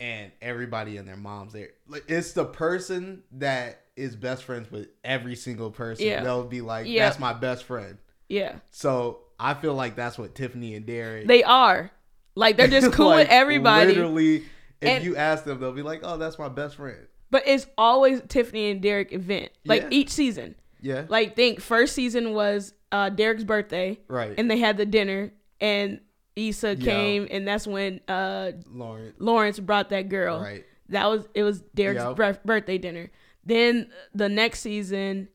and 0.00 0.32
everybody 0.40 0.96
and 0.96 1.06
their 1.06 1.16
moms 1.16 1.52
there. 1.52 1.70
Like 1.86 2.04
it's 2.08 2.32
the 2.32 2.44
person 2.44 3.22
that 3.32 3.81
is 3.96 4.16
best 4.16 4.44
friends 4.44 4.70
with 4.70 4.88
every 5.04 5.34
single 5.36 5.70
person. 5.70 6.06
Yeah. 6.06 6.22
They'll 6.22 6.44
be 6.44 6.60
like, 6.60 6.86
Yeah. 6.86 7.06
"That's 7.06 7.18
my 7.18 7.32
best 7.32 7.64
friend." 7.64 7.98
Yeah, 8.28 8.56
So 8.70 9.18
I 9.38 9.52
feel 9.54 9.74
like 9.74 9.94
that's 9.94 10.16
what 10.16 10.34
Tiffany 10.34 10.74
and 10.74 10.86
Derek. 10.86 11.26
they 11.26 11.42
are. 11.42 11.90
Like 12.34 12.56
they're 12.56 12.68
just 12.68 12.92
cool 12.94 13.10
with 13.10 13.28
everybody. 13.28 13.88
Literally, 13.94 14.36
if 14.80 14.88
And- 14.88 15.04
you 15.04 15.16
ask 15.16 15.44
them, 15.44 15.60
they'll 15.60 15.72
be 15.72 15.82
like, 15.82 16.00
"Oh, 16.02 16.16
that's 16.16 16.38
my 16.38 16.48
best 16.48 16.76
friend." 16.76 17.06
But 17.30 17.42
it's 17.46 17.66
always 17.76 18.22
Tiffany 18.28 18.70
and 18.70 18.80
Derek 18.80 19.12
event. 19.12 19.50
Like 19.66 19.82
Yeah. 19.82 19.88
each 19.90 20.08
season. 20.10 20.54
Yeah. 20.80 21.04
Like 21.08 21.36
think 21.36 21.60
first 21.60 21.94
season 21.94 22.32
was 22.32 22.72
uh 22.90 23.08
Derek's 23.10 23.44
birthday. 23.44 23.98
right. 24.08 24.34
and 24.38 24.50
they 24.50 24.58
had 24.58 24.76
the 24.78 24.86
dinner 24.86 25.32
and 25.60 26.00
Issa 26.36 26.76
came 26.76 27.28
and 27.30 27.46
that's 27.46 27.66
when 27.66 28.00
uh 28.08 28.52
Lauren. 28.70 29.12
Lawrence 29.18 29.58
brought 29.60 29.90
that 29.90 30.08
girl. 30.08 30.40
Right. 30.40 30.64
That 30.88 31.06
was 31.10 31.26
it 31.34 31.42
was 31.42 31.60
Derek's 31.74 32.38
birthday 32.44 32.78
dinner. 32.78 33.10
Then 33.44 33.90
the 34.14 34.28
next 34.28 34.60
season, 34.60 35.28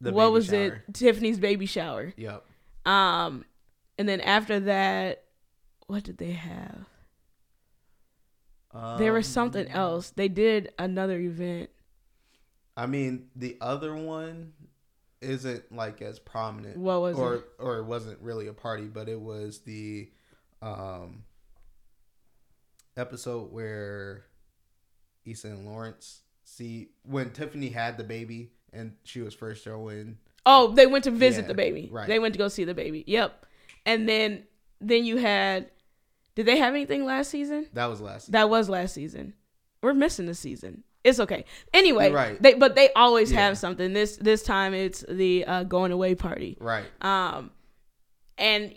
The 0.00 0.12
what 0.12 0.32
was 0.32 0.46
shower. 0.46 0.82
it? 0.88 0.94
Tiffany's 0.94 1.38
baby 1.38 1.66
shower. 1.66 2.12
Yep. 2.16 2.44
Um, 2.86 3.44
and 3.98 4.08
then 4.08 4.20
after 4.20 4.60
that, 4.60 5.24
what 5.86 6.04
did 6.04 6.18
they 6.18 6.32
have? 6.32 6.86
there 8.98 9.12
was 9.12 9.26
something 9.26 9.66
Um, 9.66 9.72
else. 9.72 10.10
They 10.10 10.28
did 10.28 10.72
another 10.78 11.18
event. 11.18 11.70
I 12.76 12.86
mean, 12.86 13.28
the 13.34 13.56
other 13.60 13.96
one 13.96 14.52
isn't 15.20 15.72
like 15.72 16.00
as 16.00 16.20
prominent. 16.20 16.76
What 16.76 17.00
was 17.00 17.16
or 17.18 17.34
it? 17.36 17.44
or 17.58 17.78
it 17.78 17.84
wasn't 17.84 18.20
really 18.20 18.46
a 18.46 18.52
party, 18.52 18.84
but 18.84 19.08
it 19.08 19.20
was 19.20 19.60
the 19.60 20.12
um 20.62 21.24
episode 22.96 23.50
where 23.52 24.26
Issa 25.24 25.48
and 25.48 25.66
Lawrence 25.66 26.20
see 26.48 26.88
when 27.02 27.30
Tiffany 27.30 27.68
had 27.68 27.96
the 27.98 28.04
baby 28.04 28.50
and 28.72 28.92
she 29.04 29.20
was 29.20 29.34
first 29.34 29.62
showing 29.64 30.18
Oh, 30.46 30.72
they 30.72 30.86
went 30.86 31.04
to 31.04 31.10
visit 31.10 31.42
Yeah, 31.42 31.48
the 31.48 31.54
baby. 31.54 31.88
right. 31.92 32.06
They 32.08 32.18
went 32.18 32.32
to 32.34 32.38
go 32.38 32.48
see 32.48 32.64
the 32.64 32.74
baby. 32.74 33.04
Yep. 33.06 33.44
And 33.84 34.08
then 34.08 34.44
then 34.80 35.04
you 35.04 35.16
had. 35.16 35.70
Did 36.34 36.46
they 36.46 36.56
have 36.58 36.72
anything 36.72 37.04
last 37.04 37.30
season? 37.30 37.66
that 37.72 37.86
was 37.86 38.00
last 38.00 38.22
season. 38.26 38.32
That 38.32 38.48
was 38.48 38.68
last 38.68 38.94
season. 38.94 39.34
We're 39.82 39.92
missing 39.94 40.28
a 40.28 40.34
season. 40.34 40.84
It's 41.04 41.18
okay. 41.20 41.44
Anyway, 41.74 42.10
right. 42.10 42.40
they 42.40 42.54
but 42.54 42.74
they 42.76 42.92
always 42.94 43.30
Yeah. 43.32 43.40
have 43.46 43.58
something. 43.58 43.92
This 43.92 44.16
this 44.16 44.42
time 44.42 44.72
it's 44.74 45.04
the 45.08 45.44
uh, 45.44 45.62
going 45.64 45.92
away 45.92 46.14
party. 46.14 46.56
right. 46.60 46.84
Um, 47.02 47.50
and 48.38 48.72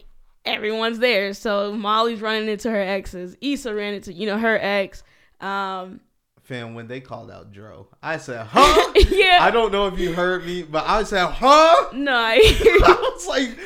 everyone's 0.45 0.99
there. 0.99 1.33
So 1.33 1.71
Molly's 1.73 2.19
running 2.21 2.49
into 2.49 2.69
her 2.71 2.81
exes. 2.81 3.35
Issa 3.41 3.73
ran 3.73 3.93
into 3.93 4.11
you 4.11 4.25
know 4.25 4.37
her 4.39 4.57
ex. 4.61 5.03
Um, 5.39 6.01
Fam, 6.51 6.73
when 6.73 6.87
they 6.87 6.99
called 6.99 7.31
out 7.31 7.53
Dro, 7.53 7.87
I 8.03 8.17
said, 8.17 8.45
"Huh?" 8.49 8.91
yeah. 9.09 9.37
I 9.39 9.51
don't 9.51 9.71
know 9.71 9.87
if 9.87 9.97
you 9.97 10.11
heard 10.11 10.45
me, 10.45 10.63
but 10.63 10.83
I 10.85 11.03
said, 11.03 11.27
"Huh?" 11.27 11.91
no, 11.93 12.13
I. 12.13 12.39
Was 13.15 13.25
like, 13.25 13.57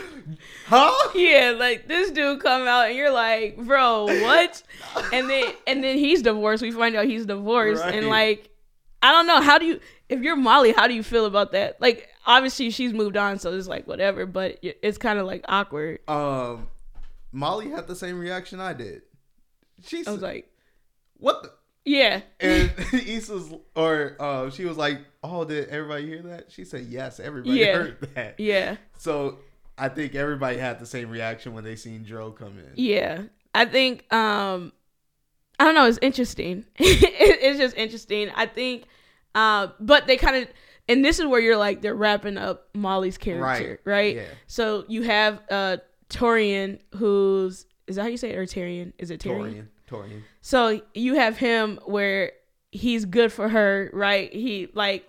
"Huh?" 0.67 1.09
Yeah, 1.15 1.55
like 1.57 1.87
this 1.87 2.11
dude 2.11 2.41
come 2.41 2.67
out 2.67 2.89
and 2.89 2.95
you're 2.95 3.11
like, 3.11 3.57
bro, 3.57 4.05
what? 4.05 4.61
And 5.11 5.27
then 5.27 5.51
and 5.65 5.83
then 5.83 5.97
he's 5.97 6.21
divorced. 6.21 6.61
We 6.61 6.69
find 6.69 6.95
out 6.95 7.05
he's 7.05 7.25
divorced, 7.25 7.83
and 7.83 8.07
like, 8.07 8.51
I 9.01 9.11
don't 9.11 9.25
know. 9.25 9.41
How 9.41 9.57
do 9.57 9.65
you? 9.65 9.79
If 10.07 10.21
you're 10.21 10.35
Molly, 10.35 10.71
how 10.71 10.85
do 10.85 10.93
you 10.93 11.01
feel 11.01 11.25
about 11.25 11.53
that? 11.53 11.81
Like, 11.81 12.07
obviously 12.27 12.69
she's 12.69 12.93
moved 12.93 13.17
on, 13.17 13.39
so 13.39 13.51
it's 13.51 13.67
like 13.67 13.87
whatever. 13.87 14.27
But 14.27 14.59
it's 14.61 14.99
kind 14.99 15.17
of 15.17 15.25
like 15.25 15.43
awkward. 15.47 16.07
Um, 16.07 16.67
Molly 17.31 17.71
had 17.71 17.87
the 17.87 17.95
same 17.95 18.19
reaction 18.19 18.59
I 18.59 18.73
did. 18.73 19.01
She 19.83 20.05
I 20.05 20.11
was 20.11 20.21
like, 20.21 20.51
"What?" 21.17 21.41
the? 21.41 21.51
Yeah, 21.85 22.21
And 22.39 22.71
Issa's, 22.93 23.53
or 23.75 24.15
uh, 24.19 24.49
she 24.49 24.65
was 24.65 24.75
like, 24.75 24.99
"Oh, 25.23 25.45
did 25.45 25.69
everybody 25.69 26.07
hear 26.07 26.21
that?" 26.23 26.51
She 26.51 26.65
said, 26.65 26.85
"Yes, 26.85 27.19
everybody 27.19 27.59
Yeah. 27.59 27.73
heard 27.77 27.97
that." 28.15 28.39
yeah, 28.39 28.77
So 28.97 29.37
I 29.77 29.89
think 29.89 30.15
everybody 30.15 30.57
had 30.57 30.79
the 30.79 30.85
same 30.87 31.09
reaction 31.09 31.53
when 31.53 31.63
they 31.63 31.75
seen 31.75 32.03
Dro 32.03 32.31
come 32.31 32.57
in. 32.57 32.71
yeah. 32.75 33.21
I 33.53 33.65
think 33.65 34.11
um, 34.13 34.73
I 35.59 35.63
don't 35.65 35.75
know. 35.75 35.85
It's 35.85 35.99
interesting. 36.01 36.65
it's 36.77 37.57
just 37.59 37.77
interesting. 37.77 38.29
I 38.35 38.47
think, 38.47 38.83
uh, 39.33 39.67
but 39.79 40.07
they 40.07 40.17
kind 40.17 40.35
of. 40.43 40.49
And 40.89 41.03
this 41.03 41.19
is 41.19 41.25
where 41.25 41.39
you're 41.39 41.55
like 41.57 41.81
they're 41.81 41.95
wrapping 41.95 42.37
up 42.37 42.67
Molly's 42.75 43.17
character, 43.17 43.79
right? 43.85 44.15
Yeah. 44.17 44.23
So 44.47 44.85
you 44.87 45.03
have 45.03 45.41
uh 45.49 45.77
Taurean, 46.09 46.79
who's 46.95 47.65
is 47.87 47.95
that 47.95 48.01
how 48.03 48.07
you 48.09 48.17
say 48.17 48.31
it, 48.31 48.37
or 48.37 48.45
Tyrion? 48.45 48.91
Is 48.99 49.09
it 49.11 49.21
Tyrion? 49.21 49.53
Taurean. 49.53 49.67
So 50.41 50.81
you 50.93 51.15
have 51.15 51.37
him 51.37 51.79
where 51.85 52.31
he's 52.71 53.05
good 53.05 53.31
for 53.31 53.49
her, 53.49 53.89
right? 53.93 54.31
He 54.33 54.67
like 54.73 55.07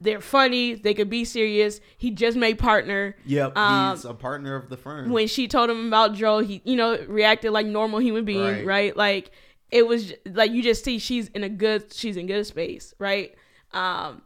they're 0.00 0.20
funny, 0.20 0.74
they 0.74 0.94
could 0.94 1.08
be 1.08 1.24
serious. 1.24 1.80
He 1.96 2.10
just 2.10 2.36
made 2.36 2.58
partner. 2.58 3.14
Yep. 3.24 3.56
Um, 3.56 3.94
he's 3.96 4.04
a 4.04 4.12
partner 4.14 4.56
of 4.56 4.68
the 4.68 4.76
firm. 4.76 5.10
When 5.10 5.28
she 5.28 5.46
told 5.46 5.70
him 5.70 5.86
about 5.86 6.14
Joe, 6.14 6.40
he 6.40 6.60
you 6.64 6.76
know 6.76 6.98
reacted 7.08 7.52
like 7.52 7.66
normal 7.66 8.00
human 8.00 8.24
being, 8.24 8.40
Right. 8.42 8.66
right? 8.66 8.96
Like 8.96 9.30
it 9.70 9.86
was 9.86 10.12
like 10.26 10.50
you 10.50 10.62
just 10.62 10.84
see 10.84 10.98
she's 10.98 11.28
in 11.28 11.44
a 11.44 11.48
good 11.48 11.92
she's 11.92 12.16
in 12.16 12.26
good 12.26 12.44
space, 12.46 12.92
right? 12.98 13.34
Um 13.72 14.22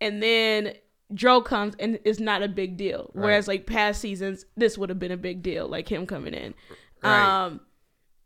and 0.00 0.22
then 0.22 0.74
Dro 1.14 1.40
comes 1.40 1.74
and 1.78 1.98
it's 2.04 2.18
not 2.20 2.42
a 2.42 2.48
big 2.48 2.76
deal. 2.76 3.10
Whereas 3.14 3.46
like 3.46 3.66
past 3.66 4.00
seasons, 4.00 4.44
this 4.56 4.76
would 4.76 4.88
have 4.88 4.98
been 4.98 5.12
a 5.12 5.16
big 5.16 5.42
deal, 5.42 5.68
like 5.68 5.88
him 5.88 6.06
coming 6.06 6.34
in. 6.34 6.54
Right. 7.02 7.44
Um 7.46 7.60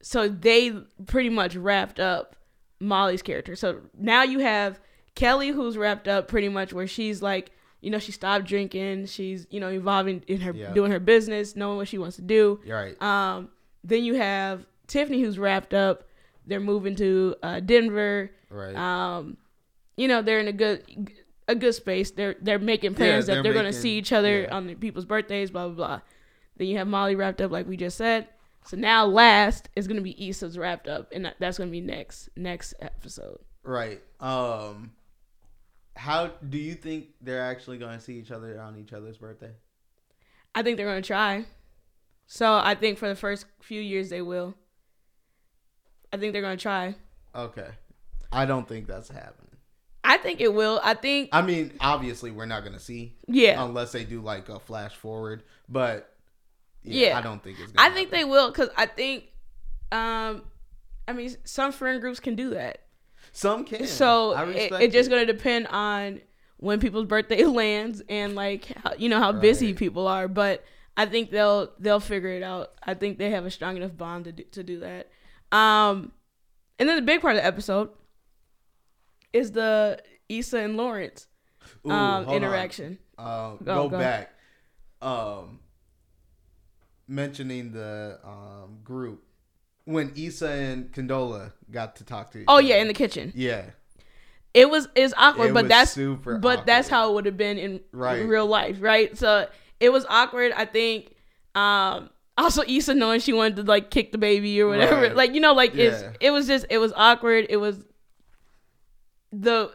so 0.03 0.29
they 0.29 0.73
pretty 1.07 1.29
much 1.29 1.57
wrapped 1.57 2.01
up 2.01 2.37
Molly's 2.81 3.23
character. 3.23 3.57
So 3.57 3.81
now 3.99 4.23
you 4.23 4.41
have 4.41 4.79
Kelli 5.15 5.53
who's 5.53 5.77
wrapped 5.77 6.09
up 6.09 6.29
pretty 6.29 6.49
much 6.49 6.73
where 6.73 6.87
she's 6.87 7.23
like, 7.23 7.51
you 7.81 7.91
know, 7.91 7.99
she 7.99 8.13
stopped 8.13 8.47
drinking, 8.47 9.07
she's, 9.07 9.47
you 9.51 9.61
know, 9.61 9.69
evolving 9.69 10.23
in 10.27 10.41
her 10.41 10.53
Yeah. 10.53 10.73
doing 10.73 10.91
her 10.91 11.01
business, 11.01 11.57
knowing 11.57 11.77
what 11.77 11.89
she 11.89 11.99
wants 11.99 12.17
to 12.17 12.23
do. 12.23 12.61
You're 12.65 12.77
right. 12.77 13.03
Um, 13.03 13.49
then 13.85 14.05
you 14.05 14.15
have 14.15 14.67
Tiffany 14.87 15.21
who's 15.23 15.39
wrapped 15.39 15.75
up. 15.75 16.05
They're 16.47 16.61
moving 16.61 16.97
to 16.97 17.35
uh, 17.43 17.61
Denver. 17.61 18.31
right. 18.51 18.75
Um, 18.75 19.37
you 19.97 20.09
know, 20.09 20.21
they're 20.21 20.41
in 20.41 20.49
a 20.49 20.53
good 20.53 20.85
a 21.49 21.55
good 21.55 21.75
space. 21.75 22.11
They're 22.11 22.37
they're 22.41 22.59
making 22.59 22.95
plans 22.95 23.27
they're 23.27 23.37
that 23.37 23.43
they're 23.43 23.55
gonna 23.55 23.73
see 23.73 23.97
each 23.97 24.13
other 24.13 24.43
yeah. 24.43 24.55
on 24.55 24.75
people's 24.77 25.07
birthdays, 25.07 25.51
blah 25.51 25.69
blah 25.69 25.75
blah. 25.75 26.01
Then 26.57 26.69
you 26.69 26.79
have 26.79 26.87
Molly 26.87 27.15
wrapped 27.15 27.41
up 27.41 27.51
like 27.51 27.67
we 27.67 27.77
just 27.77 27.97
said. 27.97 28.29
So 28.67 28.77
now 28.77 29.07
last 29.07 29.69
is 29.77 29.87
gonna 29.87 30.01
be 30.01 30.29
Issa's 30.29 30.59
wrapped 30.59 30.89
up, 30.89 31.13
and 31.13 31.33
that's 31.39 31.59
gonna 31.59 31.71
be 31.71 31.81
next 31.81 32.29
next 32.37 32.75
episode. 32.81 33.39
right. 33.63 34.01
Um, 34.21 34.93
how 35.95 36.29
do 36.49 36.59
you 36.59 36.75
think 36.75 37.09
they're 37.21 37.43
actually 37.43 37.79
going 37.79 37.99
to 37.99 38.05
see 38.05 38.19
each 38.19 38.31
other 38.31 38.61
on 38.61 38.77
each 38.77 38.93
other's 38.93 39.17
birthday? 39.17 39.53
I 40.55 40.63
think 40.63 40.77
they're 40.77 40.87
gonna 40.87 41.03
try. 41.03 41.45
So 42.27 42.55
I 42.55 42.75
think 42.75 42.99
for 42.99 43.09
the 43.09 43.15
first 43.15 43.47
few 43.61 43.81
years 43.81 44.11
they 44.11 44.23
will. 44.23 44.55
I 46.13 46.17
think 46.17 46.33
they're 46.33 46.43
gonna 46.43 46.57
try. 46.57 46.97
Okay. 47.35 47.69
I 48.33 48.47
don't 48.47 48.69
think 48.69 48.87
that's 48.87 49.09
happening. 49.09 49.47
I 50.03 50.19
think 50.19 50.41
it 50.41 50.53
will. 50.53 50.81
I 50.83 50.95
think 50.95 51.31
I 51.33 51.43
mean, 51.43 51.73
obviously, 51.81 52.31
we're 52.31 52.47
not 52.47 52.63
going 52.63 52.75
to 52.75 52.81
see 52.81 53.17
yeah. 53.27 53.63
unless 53.63 53.93
they 53.93 54.05
do 54.05 54.21
like 54.21 54.49
a 54.49 54.61
flash 54.61 54.95
forward, 54.95 55.43
but 55.69 56.16
yeah, 56.87 57.09
Yeah. 57.09 57.19
I 57.19 57.23
don't 57.23 57.43
think 57.43 57.59
it's. 57.61 57.73
Gonna 57.73 57.89
I 57.89 57.93
think 57.93 58.11
they 58.11 58.25
will 58.25 58.51
because 58.51 58.69
I 58.77 58.87
think, 58.87 59.25
um, 59.93 60.43
I 61.09 61.13
mean, 61.13 61.35
some 61.45 61.73
friend 61.73 62.01
groups 62.01 62.21
can 62.21 62.35
do 62.37 62.51
that. 62.51 62.83
some 63.33 63.65
can. 63.65 63.87
So 63.87 64.37
it, 64.37 64.47
respect 64.47 64.83
it 64.83 64.93
just 64.93 65.11
gonna 65.11 65.27
depend 65.27 65.67
on 65.69 66.21
when 66.59 66.81
people's 66.81 67.07
birthday 67.07 67.45
lands 67.47 68.03
and 68.09 68.35
like 68.35 68.67
how, 68.83 68.93
you 68.97 69.09
know 69.09 69.19
how 69.19 69.33
busy 69.33 69.75
people 69.75 70.07
are. 70.09 70.29
But 70.29 70.65
I 70.97 71.07
think 71.07 71.31
they'll 71.31 71.73
they'll 71.79 72.01
figure 72.01 72.31
it 72.31 72.43
out. 72.43 72.73
I 72.83 72.95
think 72.95 73.19
they 73.19 73.31
have 73.31 73.45
a 73.45 73.51
strong 73.51 73.77
enough 73.77 73.97
bond 73.97 74.25
to 74.25 74.33
do, 74.33 74.45
to 74.53 74.63
do 74.63 74.81
that. 74.81 75.11
Um, 75.57 76.13
and 76.79 76.89
then 76.89 76.97
the 76.97 77.03
big 77.03 77.21
part 77.21 77.37
of 77.37 77.43
the 77.43 77.47
episode 77.47 77.91
is 79.33 79.53
the 79.53 80.01
Issa 80.29 80.59
and 80.59 80.77
Lawrence 80.77 81.27
Ooh, 81.87 81.91
um 81.91 82.29
interaction. 82.31 82.99
Um, 83.19 83.59
Go, 83.65 83.75
go, 83.85 83.89
go. 83.91 83.99
back. 83.99 84.33
Um, 85.01 85.61
mentioning 87.09 87.73
the 87.73 88.19
um 88.25 88.79
group 88.85 89.23
when 89.85 90.13
Issa 90.17 90.49
and 90.51 90.93
Condola 90.93 91.53
got 91.71 91.97
to 91.97 92.05
talk 92.05 92.31
to. 92.33 92.39
Each 92.41 92.45
Oh 92.49 92.55
other. 92.55 92.63
yeah, 92.63 92.77
in 92.77 92.89
the 92.89 92.95
kitchen. 92.95 93.33
yeah, 93.37 93.67
It 94.55 94.69
was 94.69 94.89
it's 94.97 95.15
awkward, 95.17 95.51
It 95.51 95.55
but 95.55 95.69
that's 95.69 95.93
super 95.93 96.39
but 96.39 96.67
that's 96.67 96.89
how 96.89 97.11
it 97.11 97.15
would 97.15 97.27
have 97.27 97.37
been 97.37 97.59
in 97.59 97.81
Right. 97.93 98.27
real 98.27 98.47
life, 98.47 98.79
right? 98.81 99.17
So 99.17 99.49
it 99.81 99.91
was 99.91 100.05
awkward. 100.09 100.53
I 100.53 100.65
think. 100.65 101.13
Um, 101.55 102.11
also, 102.39 102.63
Issa 102.67 102.95
knowing 102.95 103.21
she 103.21 103.33
wanted 103.33 103.57
to 103.57 103.63
like 103.63 103.91
kick 103.91 104.13
the 104.13 104.19
baby 104.19 104.61
or 104.61 104.69
whatever, 104.69 105.01
Right. 105.03 105.17
like 105.17 105.33
you 105.35 105.41
know, 105.41 105.55
like 105.55 105.75
it's 105.75 106.03
it 106.21 106.31
was 106.33 106.47
just 106.47 106.67
it 106.69 106.79
was 106.79 106.93
awkward. 106.97 107.47
It 107.49 107.57
was 107.57 107.83
the 109.33 109.71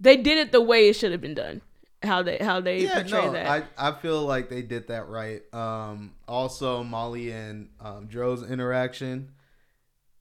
they 0.00 0.16
did 0.16 0.38
it 0.38 0.52
the 0.52 0.60
way 0.60 0.88
it 0.88 0.94
should 0.94 1.12
have 1.12 1.20
been 1.20 1.34
done. 1.34 1.60
How 2.02 2.22
they 2.22 2.38
how 2.38 2.60
they 2.60 2.82
yeah. 2.84 3.00
portray 3.02 3.26
No, 3.26 3.32
that. 3.32 3.46
I 3.78 3.88
I 3.88 3.92
feel 3.92 4.22
like 4.24 4.48
they 4.48 4.62
did 4.62 4.88
that 4.88 5.08
right. 5.08 5.42
Um, 5.52 6.12
also 6.28 6.84
Molly 6.84 7.32
and 7.32 7.70
um 7.80 8.06
Dro's 8.06 8.48
interaction 8.48 9.32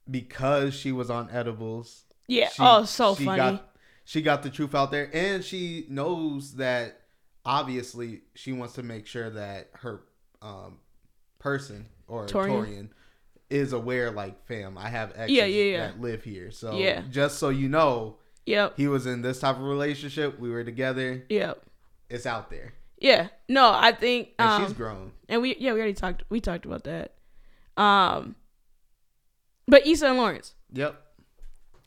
because 0.09 0.73
she 0.73 0.91
was 0.91 1.09
on 1.09 1.29
edibles. 1.31 2.05
yeah. 2.27 2.49
she- 2.49 2.55
oh, 2.63 2.85
so 2.85 3.15
she 3.15 3.25
funny. 3.25 3.37
Got, 3.37 3.69
she 4.05 4.21
got 4.21 4.41
the 4.43 4.49
truth 4.49 4.73
out 4.73 4.89
there, 4.91 5.09
and 5.13 5.43
she 5.43 5.85
knows 5.89 6.55
that 6.55 7.01
obviously 7.45 8.21
she 8.35 8.53
wants 8.53 8.73
to 8.75 8.83
make 8.83 9.05
sure 9.05 9.29
that 9.29 9.69
her 9.73 10.01
um, 10.41 10.79
person 11.39 11.87
or 12.07 12.25
Taurean. 12.25 12.49
Taurean. 12.65 12.89
is 13.49 13.73
aware. 13.73 14.11
Like, 14.11 14.45
fam, 14.47 14.77
I 14.77 14.87
have 14.89 15.11
exes 15.15 15.35
Yeah, 15.35 15.45
yeah, 15.45 15.63
yeah. 15.63 15.87
that 15.87 15.99
live 16.01 16.23
here, 16.23 16.51
so 16.51 16.77
Yeah. 16.77 17.01
just 17.11 17.37
so 17.37 17.49
you 17.49 17.67
know, 17.69 18.17
yep. 18.45 18.73
he 18.77 18.87
was 18.87 19.05
in 19.05 19.21
this 19.21 19.39
type 19.39 19.57
of 19.57 19.63
relationship. 19.63 20.39
We 20.39 20.49
were 20.49 20.63
together. 20.63 21.25
Yep. 21.29 21.63
It's 22.09 22.25
out 22.25 22.49
there, 22.49 22.73
Yeah. 22.99 23.27
No, 23.49 23.71
I 23.73 23.91
think 23.91 24.29
and 24.39 24.49
um, 24.49 24.63
she's 24.65 24.73
grown. 24.73 25.11
and 25.29 25.41
we 25.41 25.55
yeah 25.59 25.73
we 25.73 25.79
already 25.79 25.93
talked 25.93 26.23
we 26.29 26.39
talked 26.39 26.65
about 26.65 26.83
that. 26.85 27.13
Um, 27.75 28.35
but 29.67 29.85
Issa 29.85 30.07
and 30.07 30.17
Lawrence. 30.17 30.53
Yep. 30.73 30.95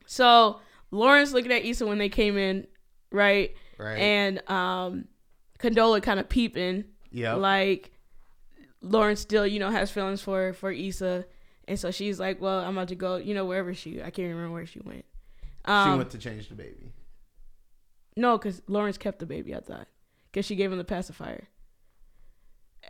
So 0.07 0.61
Lawrence 0.91 1.33
looking 1.33 1.53
at 1.53 1.65
Issa 1.65 1.87
when 1.87 1.99
they 1.99 2.09
came 2.09 2.37
in, 2.37 2.67
right? 3.13 3.55
Right. 3.79 3.99
And 3.99 4.51
um 4.51 5.07
Condola 5.59 6.03
kind 6.03 6.21
of 6.21 6.29
peeping, 6.29 6.85
Yeah. 7.11 7.35
like 7.35 7.91
Lawrence 8.83 9.21
still, 9.21 9.47
you 9.47 9.59
know, 9.59 9.71
has 9.71 9.91
feelings 9.91 10.21
for 10.23 10.53
for 10.53 10.71
Issa. 10.71 11.25
And 11.69 11.79
so 11.79 11.91
she's 11.91 12.19
like, 12.21 12.41
Well, 12.41 12.61
I'm 12.61 12.77
about 12.77 12.89
to 12.89 12.95
go, 12.95 13.17
you 13.17 13.35
know, 13.35 13.45
wherever 13.47 13.73
she 13.75 14.01
I 14.03 14.11
can't 14.11 14.29
remember 14.29 14.53
where 14.53 14.67
she 14.67 14.81
went. 14.81 15.05
Um 15.65 15.93
she 15.93 15.97
went 15.99 16.11
to 16.11 16.19
change 16.19 16.49
the 16.49 16.55
baby. 16.55 16.93
No, 18.17 18.37
because 18.37 18.61
Lawrence 18.67 18.99
kept 18.99 19.19
the 19.21 19.27
baby, 19.27 19.55
I 19.55 19.61
thought. 19.61 19.87
Because 20.31 20.47
she 20.47 20.55
gave 20.57 20.71
him 20.71 20.79
the 20.79 20.85
pacifier 20.85 21.49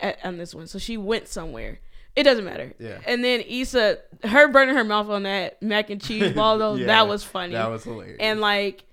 at, 0.01 0.19
on 0.25 0.37
this 0.37 0.55
one. 0.55 0.67
So 0.67 0.79
she 0.79 0.97
went 0.97 1.29
somewhere. 1.29 1.81
It 2.17 2.25
doesn't 2.25 2.45
matter. 2.45 2.75
Yeah. 2.79 2.99
And 3.07 3.23
then 3.25 3.41
Issa, 3.41 3.99
her 4.25 4.49
burning 4.49 4.75
her 4.75 4.85
mouth 4.85 5.09
on 5.09 5.23
that 5.23 5.63
mac 5.63 5.91
and 5.91 6.01
cheese 6.01 6.33
ball, 6.35 6.59
though, 6.59 6.75
Yeah, 6.75 6.87
that 6.87 7.09
was 7.09 7.23
funny. 7.25 7.53
That 7.53 7.71
was 7.71 7.85
hilarious. 7.85 8.19
and 8.21 8.41
like 8.41 8.85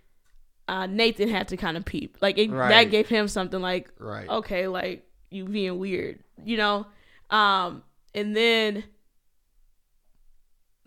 uh, 0.68 0.86
Nathan 0.86 1.30
had 1.30 1.48
to 1.50 1.58
kind 1.58 1.78
of 1.78 1.86
peep. 1.86 2.18
Like 2.22 2.38
it, 2.38 2.52
that 2.52 2.86
gave 2.86 3.08
him 3.08 3.28
something 3.28 3.62
like, 3.62 3.90
right. 4.00 4.28
okay, 4.30 4.68
like 4.68 5.06
you 5.30 5.46
being 5.46 5.80
weird, 5.80 6.20
you 6.44 6.58
know. 6.58 6.86
Um, 7.30 7.84
and 8.14 8.36
then 8.36 8.84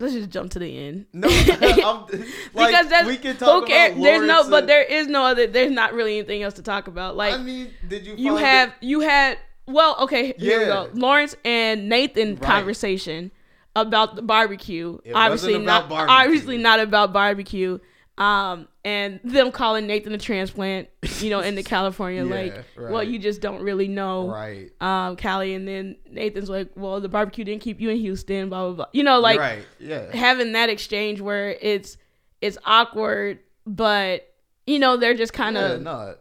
let's 0.01 0.15
just 0.15 0.31
jump 0.31 0.51
to 0.53 0.59
the 0.59 0.77
end. 0.79 1.07
No, 1.13 1.29
I'm, 1.29 1.31
like, 2.11 2.11
because 2.55 2.89
that's 2.89 3.07
we 3.07 3.17
can 3.19 3.37
talk 3.37 3.63
who 3.63 3.67
cares? 3.67 3.93
about 3.93 4.03
There's 4.03 4.27
no, 4.27 4.51
but 4.51 4.65
uh, 4.65 4.67
there 4.67 4.83
is 4.83 5.07
no 5.07 5.25
other. 5.25 5.47
There's 5.47 5.71
not 5.71 5.93
really 5.95 6.19
anything 6.19 6.43
else 6.43 6.55
to 6.55 6.63
talk 6.63 6.89
about. 6.89 7.17
Like 7.17 7.35
I 7.35 7.39
mean, 7.39 7.71
did 7.89 8.07
you? 8.07 8.15
you 8.17 8.37
have 8.37 8.71
it- 8.71 8.75
you 8.81 9.01
had 9.01 9.39
Well, 9.67 9.97
okay, 10.01 10.35
here 10.39 10.59
we 10.61 10.65
Yeah. 10.67 10.73
go. 10.73 10.91
Lawrence 10.95 11.37
and 11.45 11.89
Nathan 11.89 12.31
Right. 12.35 12.43
conversation 12.43 13.31
about 13.77 14.17
the 14.17 14.23
barbecue. 14.23 14.99
It 15.05 15.13
obviously 15.13 15.57
not 15.59 15.89
barbecue. 15.89 16.13
obviously 16.17 16.59
not 16.59 16.81
about 16.81 17.13
barbecue. 17.13 17.79
Um, 18.19 18.69
and 18.85 19.19
them 19.25 19.51
calling 19.51 19.87
Nathan 19.87 20.13
a 20.13 20.19
transplant, 20.19 20.89
you 21.21 21.31
know, 21.31 21.41
into 21.41 21.63
California, 21.65 22.25
Yeah, 22.25 22.35
like, 22.35 22.65
well, 22.77 23.03
you 23.03 23.19
just 23.19 23.41
don't 23.41 23.63
really 23.63 23.89
know, 23.89 24.29
Right. 24.29 24.71
um, 24.83 25.17
Cali. 25.17 25.55
And 25.55 25.67
then 25.67 25.97
Nathan's 26.11 26.51
like, 26.51 26.71
well, 26.77 27.01
the 27.01 27.09
barbecue 27.09 27.45
didn't 27.45 27.63
keep 27.63 27.81
you 27.81 27.89
in 27.89 27.97
Houston, 27.97 28.51
blah 28.51 28.67
blah 28.67 28.75
blah. 28.75 28.87
You 28.93 29.05
know, 29.05 29.21
like 29.21 29.41
right. 29.41 29.65
Yeah. 29.79 30.15
having 30.15 30.53
that 30.53 30.69
exchange 30.69 31.21
where 31.23 31.57
it's 31.63 31.97
it's 32.43 32.59
awkward, 32.67 33.39
but 33.67 34.27
you 34.67 34.79
know 34.79 34.97
they're 34.99 35.15
just 35.15 35.33
kind 35.33 35.57
yeah, 35.57 35.73
of 35.73 35.83
no. 35.83 36.15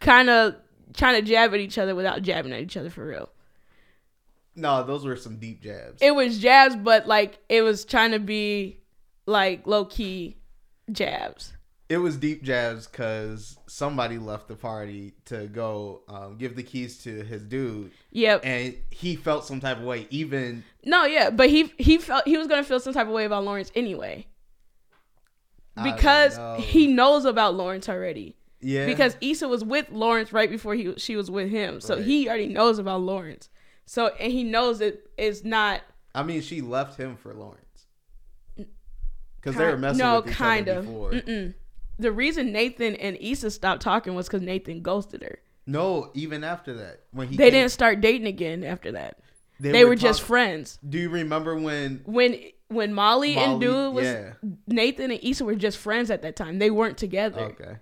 kind 0.00 0.28
of 0.28 0.54
trying 0.94 1.20
to 1.20 1.26
jab 1.26 1.54
at 1.54 1.60
each 1.60 1.78
other 1.78 1.94
without 1.94 2.20
jabbing 2.22 2.52
at 2.52 2.60
each 2.60 2.76
other 2.76 2.90
for 2.90 3.06
real. 3.06 3.30
No, 4.54 4.82
those 4.82 5.04
were 5.06 5.16
some 5.16 5.36
deep 5.38 5.62
jabs. 5.62 6.02
It 6.02 6.14
was 6.14 6.38
jabs, 6.38 6.74
but 6.76 7.06
like 7.06 7.38
it 7.48 7.62
was 7.62 7.84
trying 7.84 8.10
to 8.10 8.18
be 8.18 8.80
like 9.26 9.66
low 9.66 9.84
key 9.84 10.37
jabs. 10.92 11.52
It 11.88 11.96
was 11.98 12.18
deep 12.18 12.42
jabs 12.42 12.86
because 12.86 13.56
somebody 13.66 14.18
left 14.18 14.46
the 14.48 14.54
party 14.56 15.14
to 15.24 15.46
go 15.46 16.02
um, 16.08 16.36
give 16.36 16.54
the 16.54 16.62
keys 16.62 17.02
to 17.04 17.22
his 17.24 17.42
dude, 17.42 17.92
Yep. 18.10 18.42
and 18.44 18.76
he 18.90 19.16
felt 19.16 19.46
some 19.46 19.58
type 19.60 19.78
of 19.78 19.84
way. 19.84 20.06
Even 20.10 20.64
No, 20.84 21.06
yeah, 21.06 21.30
but 21.30 21.48
he 21.48 21.72
he 21.78 21.96
felt 21.96 22.26
he 22.28 22.36
was 22.36 22.46
gonna 22.46 22.62
feel 22.64 22.78
some 22.80 22.92
type 22.92 23.06
of 23.06 23.12
way 23.14 23.24
about 23.24 23.44
Lawrence 23.44 23.72
anyway 23.74 24.26
because 25.82 26.36
know. 26.36 26.56
he 26.56 26.86
knows 26.88 27.24
about 27.24 27.54
Lawrence 27.54 27.88
already. 27.88 28.36
yeah 28.60 28.86
Because 28.86 29.16
Issa 29.20 29.46
was 29.48 29.64
with 29.64 29.90
Lawrence 29.90 30.32
right 30.32 30.50
before 30.50 30.74
he 30.74 30.94
she 30.96 31.16
was 31.16 31.30
with 31.30 31.48
him, 31.50 31.80
so 31.80 31.96
Right. 31.96 32.04
he 32.04 32.28
already 32.28 32.48
knows 32.48 32.78
about 32.78 33.00
Lawrence. 33.00 33.48
So 33.86 34.08
and 34.20 34.32
he 34.32 34.44
knows 34.44 34.80
it 34.80 35.08
is 35.16 35.44
not 35.44 35.80
I 36.14 36.22
mean 36.22 36.42
she 36.42 36.60
left 36.60 36.98
him 36.98 37.16
for 37.16 37.32
Lawrence 37.32 37.64
because 39.40 39.56
they 39.56 39.64
were 39.64 39.76
messing 39.78 39.98
no, 39.98 40.20
with 40.20 40.28
each 40.30 40.34
kind 40.36 40.68
other 40.68 40.78
of. 40.80 40.86
before. 40.86 41.10
Mm-mm. 41.12 41.54
The 41.98 42.12
reason 42.12 42.52
Nathan 42.52 42.94
and 42.96 43.16
Issa 43.20 43.50
stopped 43.50 43.82
talking 43.82 44.14
was 44.14 44.26
because 44.28 44.42
Nathan 44.42 44.82
ghosted 44.82 45.22
her. 45.22 45.38
No, 45.66 46.10
even 46.14 46.44
after 46.44 46.74
that 46.74 47.00
when 47.10 47.28
he 47.28 47.36
They 47.36 47.44
came- 47.50 47.52
didn't 47.54 47.72
start 47.72 48.00
dating 48.00 48.26
again 48.26 48.64
after 48.64 48.92
that. 48.92 49.18
They, 49.60 49.84
were, 49.84 49.96
just 49.96 50.20
talk- 50.20 50.28
friends. 50.28 50.78
Do 50.88 50.98
you 50.98 51.08
remember 51.10 51.56
when 51.56 52.02
When 52.04 52.38
when 52.68 52.94
Molly, 52.94 53.34
and 53.36 53.52
Molly- 53.54 53.66
Dude 53.66 53.94
was 53.94 54.04
yeah. 54.04 54.32
Nathan 54.68 55.10
and 55.10 55.20
Issa 55.22 55.44
were 55.44 55.56
just 55.56 55.78
friends 55.78 56.10
at 56.10 56.22
that 56.22 56.36
time. 56.36 56.58
They 56.60 56.70
weren't 56.70 56.96
together. 56.98 57.40
Okay. 57.40 57.76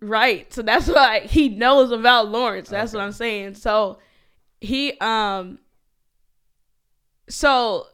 Right. 0.00 0.50
So 0.54 0.62
that's 0.62 0.86
why 0.94 1.20
he 1.20 1.50
knows 1.50 1.90
about 1.92 2.28
Lawrence. 2.28 2.70
That's 2.70 2.94
what 2.94 3.02
I'm 3.02 3.12
saying. 3.12 3.56
So 3.56 3.98
he 4.62 4.96
um 5.00 5.58
so 7.28 7.86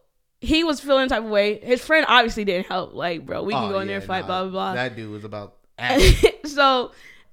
he 0.47 0.65
was 0.65 0.81
feeling 0.81 1.09
type 1.09 1.25
of 1.25 1.31
way. 1.31 1.59
His 1.61 1.85
friend 1.85 2.07
obviously 2.09 2.45
didn't 2.45 2.67
help. 2.67 2.95
Like, 2.95 3.27
bro, 3.27 3.43
we 3.43 3.53
can 3.53 3.65
Oh, 3.65 3.71
go 3.73 3.81
in 3.81 3.89
there 3.89 3.97
and 3.97 4.05
fight, 4.05 4.21
nah, 4.23 4.27
blah 4.27 4.43
blah 4.45 4.51
blah. 4.51 4.75
That 4.75 4.97
dude 4.97 5.11
was 5.11 5.25
about 5.25 5.57
so 6.45 6.93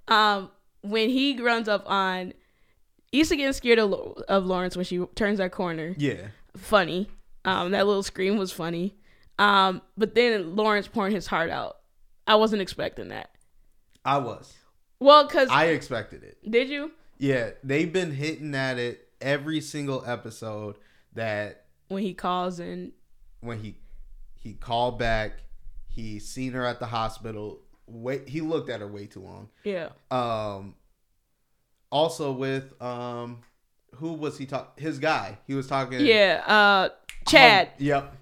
um 0.09 0.49
when 0.81 1.09
he 1.09 1.41
runs 1.41 1.67
up 1.69 1.83
on 1.89 2.33
Issa 3.13 3.35
getting 3.37 3.53
scared 3.53 3.79
of, 3.79 3.93
of 4.27 4.45
Lawrence 4.45 4.75
when 4.75 4.85
she 4.85 4.97
turns 5.15 5.37
that 5.37 5.51
corner. 5.51 5.95
yeah. 5.97 6.27
Funny. 6.57 7.09
Um 7.45 7.71
that 7.71 7.87
little 7.87 8.03
scream 8.03 8.37
was 8.37 8.51
funny. 8.51 8.95
Um 9.39 9.81
but 9.97 10.13
then 10.15 10.55
Lawrence 10.55 10.87
pouring 10.87 11.13
his 11.15 11.27
heart 11.27 11.49
out. 11.49 11.77
I 12.27 12.35
wasn't 12.35 12.61
expecting 12.61 13.09
that. 13.09 13.29
I 14.05 14.17
was. 14.17 14.53
Well, 14.99 15.27
cuz 15.27 15.47
I 15.49 15.65
expected 15.67 16.23
it. 16.23 16.37
did 16.49 16.69
you? 16.69 16.91
Yeah, 17.17 17.51
they've 17.63 17.91
been 17.91 18.11
hitting 18.11 18.53
at 18.55 18.77
it 18.77 19.07
every 19.21 19.61
single 19.61 20.03
episode 20.05 20.75
that 21.13 21.65
When 21.87 22.03
he 22.03 22.13
calls 22.13 22.59
and 22.59 22.91
when 23.43 23.59
he 23.59 23.75
he 24.35 24.53
called 24.53 24.97
back, 24.99 25.33
he 25.87 26.19
seen 26.19 26.53
her 26.53 26.65
at 26.65 26.79
the 26.79 26.85
hospital. 26.87 27.59
Wait, 27.85 28.27
he 28.27 28.41
looked 28.41 28.69
at 28.69 28.79
her 28.79 28.87
way 28.87 29.05
too 29.05 29.19
long. 29.21 29.49
yeah. 29.63 29.89
Um 30.11 30.75
also 31.91 32.31
with 32.31 32.79
um 32.81 33.41
who 33.95 34.13
was 34.13 34.37
he 34.37 34.45
talk 34.45 34.79
his 34.79 34.99
guy. 34.99 35.37
He 35.45 35.53
was 35.53 35.67
talking 35.67 35.99
Yeah, 36.05 36.43
uh 36.47 36.89
Chad, 37.27 37.67
Um, 37.67 37.73
yep. 37.77 38.13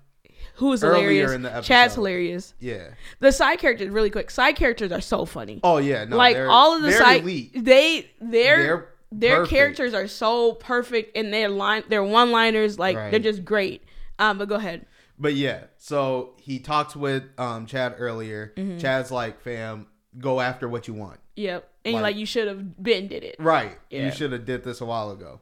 who 0.55 0.73
is 0.73 0.81
hilarious. 0.81 1.31
in 1.31 1.43
the 1.43 1.61
Chad's 1.61 1.95
hilarious. 1.95 2.53
Yeah. 2.59 2.89
The 3.19 3.31
side 3.31 3.59
characters 3.59 3.89
really 3.89 4.09
quick. 4.09 4.29
Side 4.29 4.55
characters 4.55 4.91
are 4.91 5.01
so 5.01 5.25
funny. 5.25 5.59
Oh 5.63 5.77
yeah, 5.77 6.03
no. 6.05 6.17
like 6.17 6.37
all 6.37 6.75
of 6.75 6.81
the 6.81 6.91
side 6.91 7.21
elite. 7.21 7.51
they 7.55 8.11
they're 8.19 8.57
They're 8.57 8.87
their 9.13 9.35
perfect. 9.37 9.49
characters 9.55 9.93
are 9.93 10.07
so 10.07 10.53
perfect 10.53 11.15
and 11.17 11.33
their 11.33 11.49
line 11.49 11.83
their 11.89 12.03
one 12.03 12.31
liners 12.31 12.77
like 12.79 12.97
Right. 12.97 13.11
they're 13.11 13.19
just 13.19 13.45
great. 13.45 13.83
Um 14.19 14.37
but 14.37 14.49
go 14.49 14.55
ahead. 14.55 14.85
But 15.19 15.33
yeah, 15.35 15.65
so 15.77 16.35
he 16.39 16.59
talks 16.59 16.95
with 16.95 17.23
um 17.37 17.65
Chad 17.65 17.95
earlier. 17.97 18.53
Mm-hmm. 18.57 18.77
Chad's 18.79 19.11
like, 19.11 19.41
"Fam, 19.41 19.87
go 20.17 20.39
after 20.41 20.67
what 20.67 20.87
you 20.87 20.93
want." 20.93 21.19
Yep. 21.35 21.67
And 21.85 21.93
like, 21.95 22.03
Like- 22.03 22.15
you 22.17 22.25
should 22.25 22.47
have 22.47 22.81
been 22.83 23.07
did 23.07 23.23
it. 23.23 23.35
Right. 23.39 23.77
Yeah. 23.89 24.05
You 24.05 24.11
should 24.11 24.31
have 24.31 24.45
did 24.45 24.63
this 24.63 24.81
a 24.81 24.85
while 24.85 25.11
ago. 25.11 25.41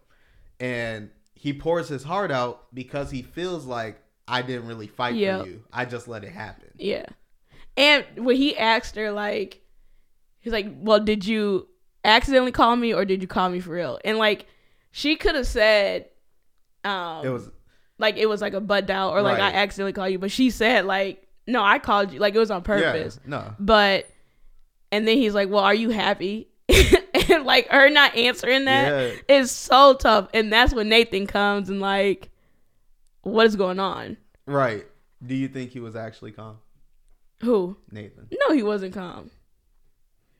And 0.59 1.09
he 1.33 1.53
pours 1.53 1.87
his 1.89 2.03
heart 2.03 2.31
out 2.31 2.73
because 2.73 3.11
he 3.11 3.21
feels 3.21 3.65
like 3.65 4.01
I 4.27 4.41
didn't 4.41 4.67
really 4.67 4.87
fight 4.87 5.15
Yeah. 5.15 5.41
for 5.41 5.47
you. 5.49 5.63
I 5.73 5.85
just 5.85 6.07
let 6.07 6.23
it 6.23 6.31
happen. 6.31 6.69
Yeah. 6.77 7.05
And 7.75 8.05
when 8.17 8.35
he 8.35 8.57
asked 8.57 8.95
her 8.95 9.11
like 9.11 9.61
he's 10.39 10.53
like, 10.53 10.67
Well, 10.79 10.99
did 10.99 11.25
you 11.25 11.67
accidentally 12.05 12.51
call 12.51 12.75
me 12.75 12.93
or 12.93 13.03
did 13.05 13.21
you 13.21 13.27
call 13.27 13.49
me 13.49 13.59
for 13.59 13.71
real? 13.71 13.99
And 14.05 14.17
like 14.17 14.45
she 14.91 15.15
could 15.15 15.35
have 15.35 15.47
said 15.47 16.05
um 16.83 17.25
It 17.25 17.29
was 17.29 17.49
like 17.99 18.17
it 18.17 18.25
was 18.25 18.41
like 18.41 18.53
a 18.53 18.59
butt 18.61 18.87
dial 18.87 19.09
or 19.11 19.21
like 19.21 19.39
I 19.39 19.51
accidentally 19.51 19.93
called 19.93 20.11
you, 20.11 20.17
but 20.19 20.31
she 20.31 20.49
said 20.49 20.85
like, 20.85 21.27
no, 21.45 21.63
I 21.63 21.77
called 21.77 22.11
you, 22.11 22.19
like 22.19 22.33
it 22.33 22.39
was 22.39 22.49
on 22.51 22.63
purpose. 22.63 23.19
Yeah, 23.23 23.29
no. 23.29 23.53
But 23.59 24.09
and 24.91 25.07
then 25.07 25.17
he's 25.17 25.35
like, 25.35 25.49
well, 25.49 25.63
are 25.63 25.73
you 25.75 25.89
happy? 25.91 26.47
and 27.29 27.45
like 27.45 27.67
her 27.69 27.89
not 27.89 28.15
answering 28.15 28.65
that 28.65 28.89
Yeah. 29.27 29.37
is 29.37 29.51
so 29.51 29.93
tough, 29.93 30.29
and 30.33 30.51
that's 30.51 30.73
when 30.73 30.89
Nathan 30.89 31.27
comes 31.27 31.69
and 31.69 31.79
like, 31.79 32.29
what 33.21 33.45
is 33.45 33.55
going 33.55 33.79
on? 33.79 34.17
Right. 34.45 34.85
Do 35.25 35.35
you 35.35 35.47
think 35.49 35.71
he 35.71 35.79
was 35.79 35.95
actually 35.95 36.31
calm? 36.31 36.57
Who? 37.41 37.77
Nathan. 37.91 38.27
No, 38.47 38.55
he 38.55 38.63
wasn't 38.63 38.93
calm. 38.93 39.29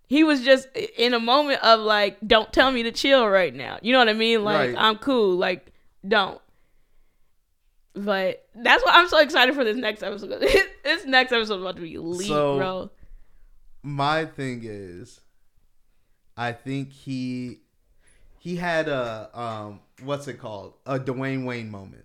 He 0.08 0.24
was 0.24 0.42
just 0.42 0.68
in 0.76 1.14
a 1.14 1.20
moment 1.20 1.64
of 1.64 1.80
like, 1.82 2.18
don't 2.26 2.52
tell 2.52 2.72
me 2.72 2.84
to 2.84 2.92
chill 2.92 3.28
right 3.28 3.54
now. 3.54 3.78
You 3.82 3.94
know 3.94 4.00
what 4.00 4.10
I 4.10 4.14
mean? 4.14 4.44
Like, 4.44 4.70
Right. 4.70 4.76
I'm 4.78 4.96
cool. 4.98 5.36
Like, 5.36 5.72
don't. 6.08 6.40
But 7.96 8.46
that's 8.56 8.84
why 8.86 8.92
I'm 8.94 9.08
so 9.10 9.20
excited 9.20 9.56
for 9.56 9.64
this 9.64 9.76
next 9.78 10.04
episode. 10.04 10.40
this 10.84 11.06
next 11.06 11.32
episode 11.32 11.56
is 11.56 11.62
about 11.62 11.76
to 11.78 11.82
be 11.82 11.94
elite, 11.96 12.28
So- 12.28 12.58
bro. 12.58 12.90
My 13.82 14.26
thing 14.26 14.62
is 14.64 15.22
I 16.36 16.52
think 16.52 16.92
he 16.92 17.60
he 18.40 18.56
had 18.58 18.88
a 18.90 19.30
um 19.34 19.80
what's 20.04 20.28
it 20.28 20.34
called? 20.36 20.74
A 20.86 21.00
Dwayne 21.00 21.46
Wayne 21.46 21.72
moment. 21.72 22.04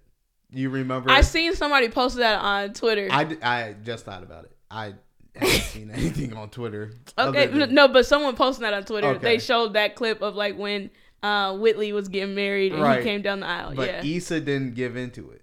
You 0.50 0.70
remember? 0.70 1.10
I 1.10 1.20
seen 1.22 1.54
somebody 1.56 1.88
posted 1.88 2.22
that 2.22 2.40
on 2.40 2.72
Twitter. 2.74 3.08
I 3.10 3.36
I 3.42 3.74
just 3.84 4.04
thought 4.04 4.22
about 4.22 4.44
it. 4.44 4.56
I 4.70 4.94
haven't 5.34 5.60
seen 5.62 5.90
anything 5.90 6.34
on 6.36 6.48
Twitter. 6.50 6.92
okay, 7.18 7.46
than- 7.48 7.74
no, 7.74 7.88
but 7.88 8.06
someone 8.06 8.36
posted 8.36 8.62
that 8.64 8.72
on 8.74 8.84
Twitter. 8.84 9.08
Okay. 9.08 9.18
They 9.18 9.38
showed 9.40 9.72
that 9.74 9.96
clip 9.96 10.22
of 10.22 10.36
like 10.36 10.56
when 10.56 10.90
uh, 11.24 11.56
Whitley 11.56 11.92
was 11.92 12.06
getting 12.08 12.34
married 12.36 12.72
and 12.72 12.82
Right. 12.82 12.98
he 12.98 13.04
came 13.04 13.22
down 13.22 13.40
the 13.40 13.46
aisle. 13.46 13.74
But 13.74 13.88
yeah, 13.88 14.04
Issa 14.16 14.40
didn't 14.40 14.74
give 14.74 14.96
into 14.96 15.30
it. 15.30 15.42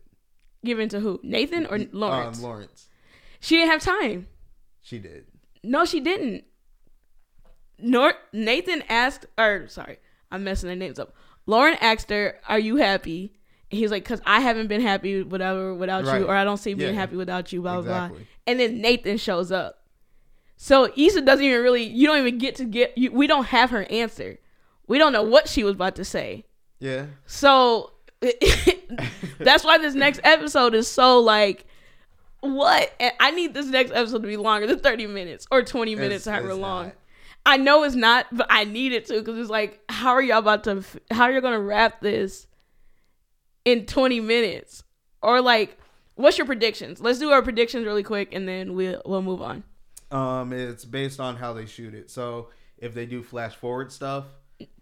Given 0.64 0.90
to 0.90 1.00
who? 1.00 1.20
Nathan 1.24 1.66
or 1.68 1.80
Lawrence? 1.92 2.38
Um, 2.40 2.44
Lawrence. 2.44 2.88
she 3.40 3.58
didn't 3.58 3.72
have 3.72 3.82
time. 3.82 4.28
She 4.82 5.00
did. 5.00 5.26
No, 5.64 5.86
she 5.86 6.00
didn't. 6.00 6.44
Nor 7.80 8.14
Nathan 8.32 8.84
asked, 8.90 9.26
or 9.38 9.68
sorry, 9.68 9.98
I'm 10.32 10.44
messing 10.44 10.68
their 10.68 10.76
names 10.76 11.00
up. 11.00 11.16
Lauren 11.48 11.76
asked 11.82 12.10
her, 12.12 12.40
"Are 12.48 12.60
you 12.60 12.76
happy?" 12.78 13.34
And 13.72 13.80
he's 13.80 13.90
like, 13.90 14.06
"Cause 14.06 14.22
I 14.26 14.40
haven't 14.42 14.68
been 14.68 14.82
happy, 14.82 15.24
whatever, 15.24 15.74
without 15.74 16.06
Right. 16.06 16.22
you, 16.22 16.28
or 16.28 16.36
I 16.36 16.44
don't 16.44 16.58
see 16.58 16.74
being 16.76 16.94
Yeah. 16.94 17.00
happy 17.00 17.16
without 17.16 17.52
you." 17.52 17.62
Blah 17.62 17.82
blah 17.82 18.08
blah. 18.10 18.18
And 18.46 18.60
then 18.60 18.82
Nathan 18.82 19.18
shows 19.18 19.52
up. 19.52 19.84
So 20.58 20.92
Issa 20.96 21.22
doesn't 21.22 21.44
even 21.44 21.62
really. 21.64 21.84
You 21.84 22.06
don't 22.08 22.20
even 22.20 22.38
get 22.38 22.56
to 22.58 22.66
get. 22.66 22.96
You, 22.98 23.12
we 23.12 23.26
don't 23.26 23.46
have 23.46 23.72
her 23.72 23.84
answer. 23.90 24.38
We 24.88 25.00
don't 25.00 25.14
know 25.14 25.24
what 25.24 25.48
she 25.48 25.64
was 25.64 25.74
about 25.74 25.96
to 25.96 26.06
say. 26.06 26.46
Yeah. 26.80 27.08
So 27.26 27.94
that's 29.40 29.64
why 29.64 29.78
this 29.78 29.94
next 29.96 30.20
episode 30.24 30.74
is 30.76 30.88
so 30.88 31.20
like 31.20 31.66
what? 32.42 32.92
And 33.00 33.14
I 33.20 33.32
need 33.32 33.54
this 33.54 33.68
next 33.68 33.92
episode 33.92 34.22
to 34.24 34.28
be 34.28 34.38
longer 34.38 34.66
than 34.68 34.80
30 34.80 35.08
minutes 35.08 35.46
or 35.52 35.62
20 35.64 35.96
minutes, 35.96 36.26
It's- 36.28 36.34
however 36.34 36.52
it's 36.54 36.60
long. 36.60 36.86
not. 36.88 36.96
I 37.44 37.58
know 37.58 37.84
it's 37.84 37.96
not, 37.96 38.28
but 38.32 38.46
I 38.52 38.66
need 38.66 38.94
it 38.94 39.06
to 39.08 39.14
because 39.20 39.38
it's 39.40 39.50
like, 39.50 39.80
how 39.90 40.12
are 40.12 40.22
y'all 40.22 40.38
about 40.38 40.64
to? 40.66 40.84
How 41.10 41.24
are 41.24 41.32
you 41.32 41.42
gonna 41.42 41.60
wrap 41.60 42.00
this 42.02 42.46
in 43.66 43.88
20 43.88 44.20
minutes? 44.20 44.84
Or 45.24 45.42
like, 45.42 45.76
what's 46.16 46.38
your 46.38 46.46
predictions? 46.46 47.02
Let's 47.02 47.18
do 47.18 47.32
our 47.32 47.42
predictions 47.42 47.86
really 47.88 48.04
quick, 48.04 48.34
and 48.34 48.48
then 48.48 48.76
we'll 48.76 49.02
we'll 49.06 49.24
move 49.24 49.42
on. 49.42 49.64
Um, 50.12 50.54
it's 50.54 50.86
based 50.86 51.20
on 51.20 51.36
how 51.36 51.54
they 51.54 51.66
shoot 51.66 51.96
it. 51.96 52.12
So 52.12 52.50
if 52.78 52.94
they 52.94 53.08
do 53.08 53.24
flash 53.24 53.56
forward 53.56 53.92
stuff, 53.92 54.26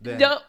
then 0.02 0.20
Don't, 0.20 0.42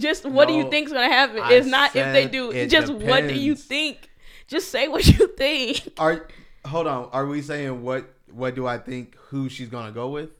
just 0.00 0.24
what 0.24 0.48
do 0.48 0.54
you 0.54 0.64
No, 0.64 0.70
think's 0.70 0.92
gonna 0.92 1.06
happen? 1.08 1.40
I 1.40 1.52
it's 1.54 1.66
not 1.66 1.94
if 1.96 2.12
they 2.12 2.26
do. 2.26 2.66
Just 2.66 2.92
what 2.92 3.26
do 3.28 3.34
you 3.34 3.54
think? 3.54 4.10
Just 4.46 4.70
say 4.70 4.88
what 4.88 5.06
you 5.06 5.28
think. 5.36 5.88
are 5.98 6.28
hold 6.66 6.86
on. 6.86 7.08
Are 7.12 7.26
we 7.26 7.42
saying 7.42 7.82
what 7.82 8.08
what 8.30 8.54
do 8.54 8.66
I 8.66 8.78
think 8.78 9.14
who 9.16 9.48
she's 9.48 9.68
gonna 9.68 9.92
go 9.92 10.08
with? 10.08 10.30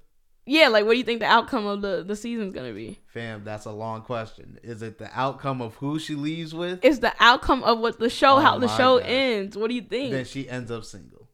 Yeah, 0.47 0.69
like 0.69 0.87
what 0.87 0.93
do 0.93 0.99
you 0.99 1.05
think 1.05 1.21
the 1.21 1.27
outcome 1.27 1.67
of 1.67 1.83
the 1.83 2.03
the 2.07 2.17
season's 2.17 2.55
gonna 2.55 2.73
be? 2.73 2.99
Fam, 3.09 3.45
that's 3.45 3.67
a 3.67 3.71
long 3.71 4.01
question. 4.03 4.59
Is 4.63 4.81
it 4.83 4.97
the 4.99 5.11
outcome 5.13 5.61
of 5.61 5.75
who 5.75 5.99
she 5.99 6.15
leaves 6.15 6.55
with? 6.55 6.81
It's 6.83 7.01
the 7.01 7.13
outcome 7.21 7.63
of 7.65 7.79
what 7.81 7.99
the 7.99 8.09
show, 8.09 8.37
Oh 8.37 8.41
how 8.41 8.59
the 8.59 8.69
show 8.69 8.99
God. 8.99 9.07
ends. 9.09 9.57
What 9.59 9.69
do 9.69 9.75
you 9.75 9.83
think? 9.83 10.13
then 10.13 10.25
she 10.25 10.49
ends 10.49 10.71
up 10.71 10.85
single. 10.85 11.29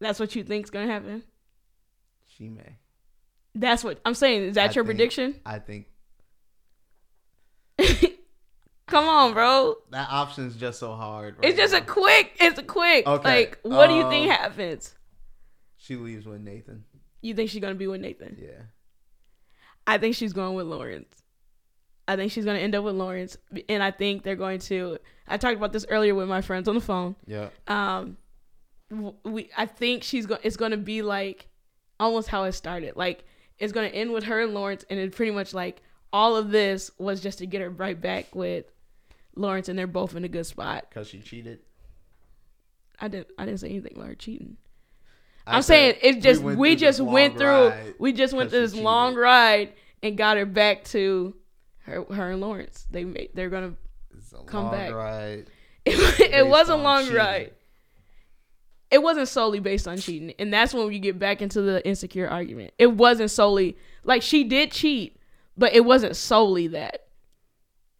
That's 0.00 0.18
what 0.18 0.34
you 0.34 0.42
think's 0.42 0.70
gonna 0.70 0.86
happen. 0.88 1.22
She 2.26 2.48
may. 2.48 2.78
That's 3.54 3.84
what 3.84 4.00
I'm 4.04 4.14
saying. 4.14 4.42
Is 4.48 4.54
that 4.56 4.70
I 4.70 4.74
your 4.74 4.84
think- 4.84 4.86
prediction? 4.96 5.40
I 5.46 5.60
think 5.60 5.86
Come 8.86 9.08
on, 9.08 9.32
bro. 9.32 9.76
that 9.90 10.08
option's 10.10 10.56
just 10.56 10.78
so 10.78 10.94
hard. 10.94 11.36
It's 11.42 11.56
right 11.56 11.56
just 11.56 11.74
a 11.74 11.80
quick. 11.80 12.36
It's 12.38 12.58
a 12.58 12.62
quick. 12.62 13.06
Okay, 13.06 13.28
Like, 13.28 13.58
what 13.62 13.86
do 13.88 13.94
you 13.94 14.04
um, 14.04 14.10
think 14.10 14.30
happens? 14.30 14.94
She 15.76 15.96
leaves 15.96 16.26
with 16.26 16.40
Nathan. 16.40 16.84
You 17.22 17.34
think 17.34 17.50
she's 17.50 17.60
gonna 17.60 17.74
be 17.74 17.86
with 17.86 18.00
Nathan? 18.00 18.36
Yeah. 18.40 18.62
I 19.86 19.98
think 19.98 20.14
she's 20.16 20.32
going 20.32 20.54
with 20.54 20.66
Lawrence. 20.66 21.22
I 22.06 22.16
think 22.16 22.32
she's 22.32 22.44
gonna 22.44 22.58
end 22.58 22.74
up 22.74 22.84
with 22.84 22.94
Lawrence, 22.94 23.36
and 23.68 23.82
I 23.82 23.90
think 23.90 24.22
they're 24.22 24.36
going 24.36 24.60
to. 24.60 24.98
I 25.26 25.38
talked 25.38 25.56
about 25.56 25.72
this 25.72 25.86
earlier 25.88 26.14
with 26.14 26.28
my 26.28 26.42
friends 26.42 26.68
on 26.68 26.74
the 26.74 26.80
phone. 26.80 27.16
Yeah. 27.26 27.48
Um, 27.66 28.18
we. 29.24 29.50
I 29.56 29.66
think 29.66 30.02
she's 30.02 30.26
going. 30.26 30.40
It's 30.42 30.56
gonna 30.56 30.76
be 30.76 31.00
like 31.02 31.48
almost 31.98 32.28
how 32.28 32.44
it 32.44 32.52
started. 32.52 32.96
Like 32.96 33.24
it's 33.58 33.72
gonna 33.72 33.88
end 33.88 34.12
with 34.12 34.24
her 34.24 34.42
and 34.42 34.52
Lawrence, 34.52 34.84
and 34.90 35.00
it 35.00 35.16
pretty 35.16 35.32
much 35.32 35.54
like 35.54 35.82
all 36.14 36.36
of 36.36 36.50
this 36.50 36.92
was 36.96 37.20
just 37.20 37.38
to 37.38 37.46
get 37.46 37.60
her 37.60 37.68
right 37.68 38.00
back 38.00 38.36
with 38.36 38.66
Lawrence, 39.34 39.68
and 39.68 39.76
they're 39.76 39.88
both 39.88 40.14
in 40.14 40.24
a 40.24 40.28
good 40.28 40.46
spot. 40.46 40.86
Because 40.88 41.08
she 41.08 41.18
cheated. 41.18 41.58
I 43.00 43.08
didn't. 43.08 43.26
I 43.36 43.44
didn't 43.44 43.58
say 43.58 43.68
anything 43.70 43.94
about 43.96 44.06
her 44.06 44.14
cheating. 44.14 44.56
I 45.44 45.56
I'm 45.56 45.62
saying 45.62 45.96
it's 46.02 46.22
just 46.24 46.40
we, 46.40 46.54
went 46.54 46.78
through 46.78 46.86
just 46.88 47.00
went 47.00 47.36
through 47.36 47.72
we 47.98 48.12
just 48.12 48.32
went 48.32 48.46
'cause 48.46 48.52
through 48.52 48.60
this 48.60 48.74
long 48.74 49.14
ride 49.16 49.72
and 50.02 50.16
got 50.16 50.36
her 50.36 50.46
back 50.46 50.84
to 50.84 51.34
her 51.80 52.04
her 52.04 52.30
and 52.30 52.40
Lawrence. 52.40 52.86
They 52.90 53.04
made 53.04 53.30
they're 53.34 53.50
gonna 53.50 53.74
come 54.46 54.70
back. 54.70 54.92
ride. 54.92 55.50
it, 55.84 56.20
it 56.20 56.46
was 56.46 56.68
a 56.68 56.76
long 56.76 57.02
cheating. 57.02 57.16
ride. 57.16 57.50
It 58.90 59.02
wasn't 59.02 59.26
solely 59.26 59.58
based 59.58 59.88
on 59.88 59.98
cheating, 59.98 60.32
and 60.38 60.54
that's 60.54 60.72
when 60.72 60.92
you 60.92 61.00
get 61.00 61.18
back 61.18 61.42
into 61.42 61.60
the 61.60 61.84
insecure 61.86 62.28
argument. 62.28 62.72
It 62.78 62.92
wasn't 62.92 63.32
solely 63.32 63.76
like 64.04 64.22
she 64.22 64.44
did 64.44 64.70
cheat, 64.70 65.16
but 65.56 65.72
it 65.74 65.84
wasn't 65.84 66.16
solely 66.16 66.66
that. 66.68 67.06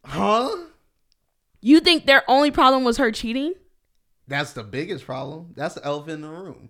Huh? 0.05 0.55
You 1.61 1.79
think 1.79 2.05
their 2.05 2.23
only 2.29 2.51
problem 2.51 2.83
was 2.83 2.97
her 2.97 3.11
cheating? 3.11 3.53
That's 4.27 4.53
the 4.53 4.63
biggest 4.63 5.05
problem. 5.05 5.53
That's 5.55 5.75
the 5.75 5.85
elephant 5.85 6.15
in 6.15 6.21
the 6.21 6.29
room. 6.29 6.69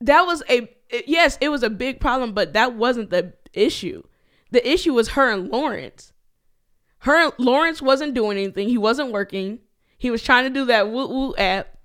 that 0.00 0.22
was 0.22 0.42
a 0.48 0.68
yes, 1.06 1.36
it 1.40 1.48
was 1.50 1.62
a 1.62 1.70
big 1.70 2.00
problem, 2.00 2.32
but 2.32 2.52
that 2.54 2.74
wasn't 2.74 3.10
the 3.10 3.34
issue. 3.52 4.02
The 4.50 4.66
issue 4.68 4.94
was 4.94 5.08
her 5.10 5.30
and 5.30 5.48
Lawrence. 5.50 6.12
Her 7.00 7.16
and 7.24 7.32
Lawrence 7.38 7.80
wasn't 7.80 8.14
doing 8.14 8.36
anything. 8.38 8.68
He 8.68 8.78
wasn't 8.78 9.12
working. 9.12 9.60
He 9.98 10.10
was 10.10 10.22
trying 10.22 10.44
to 10.44 10.50
do 10.50 10.64
that 10.66 10.90
woo 10.90 11.06
woo 11.06 11.34
app, 11.36 11.76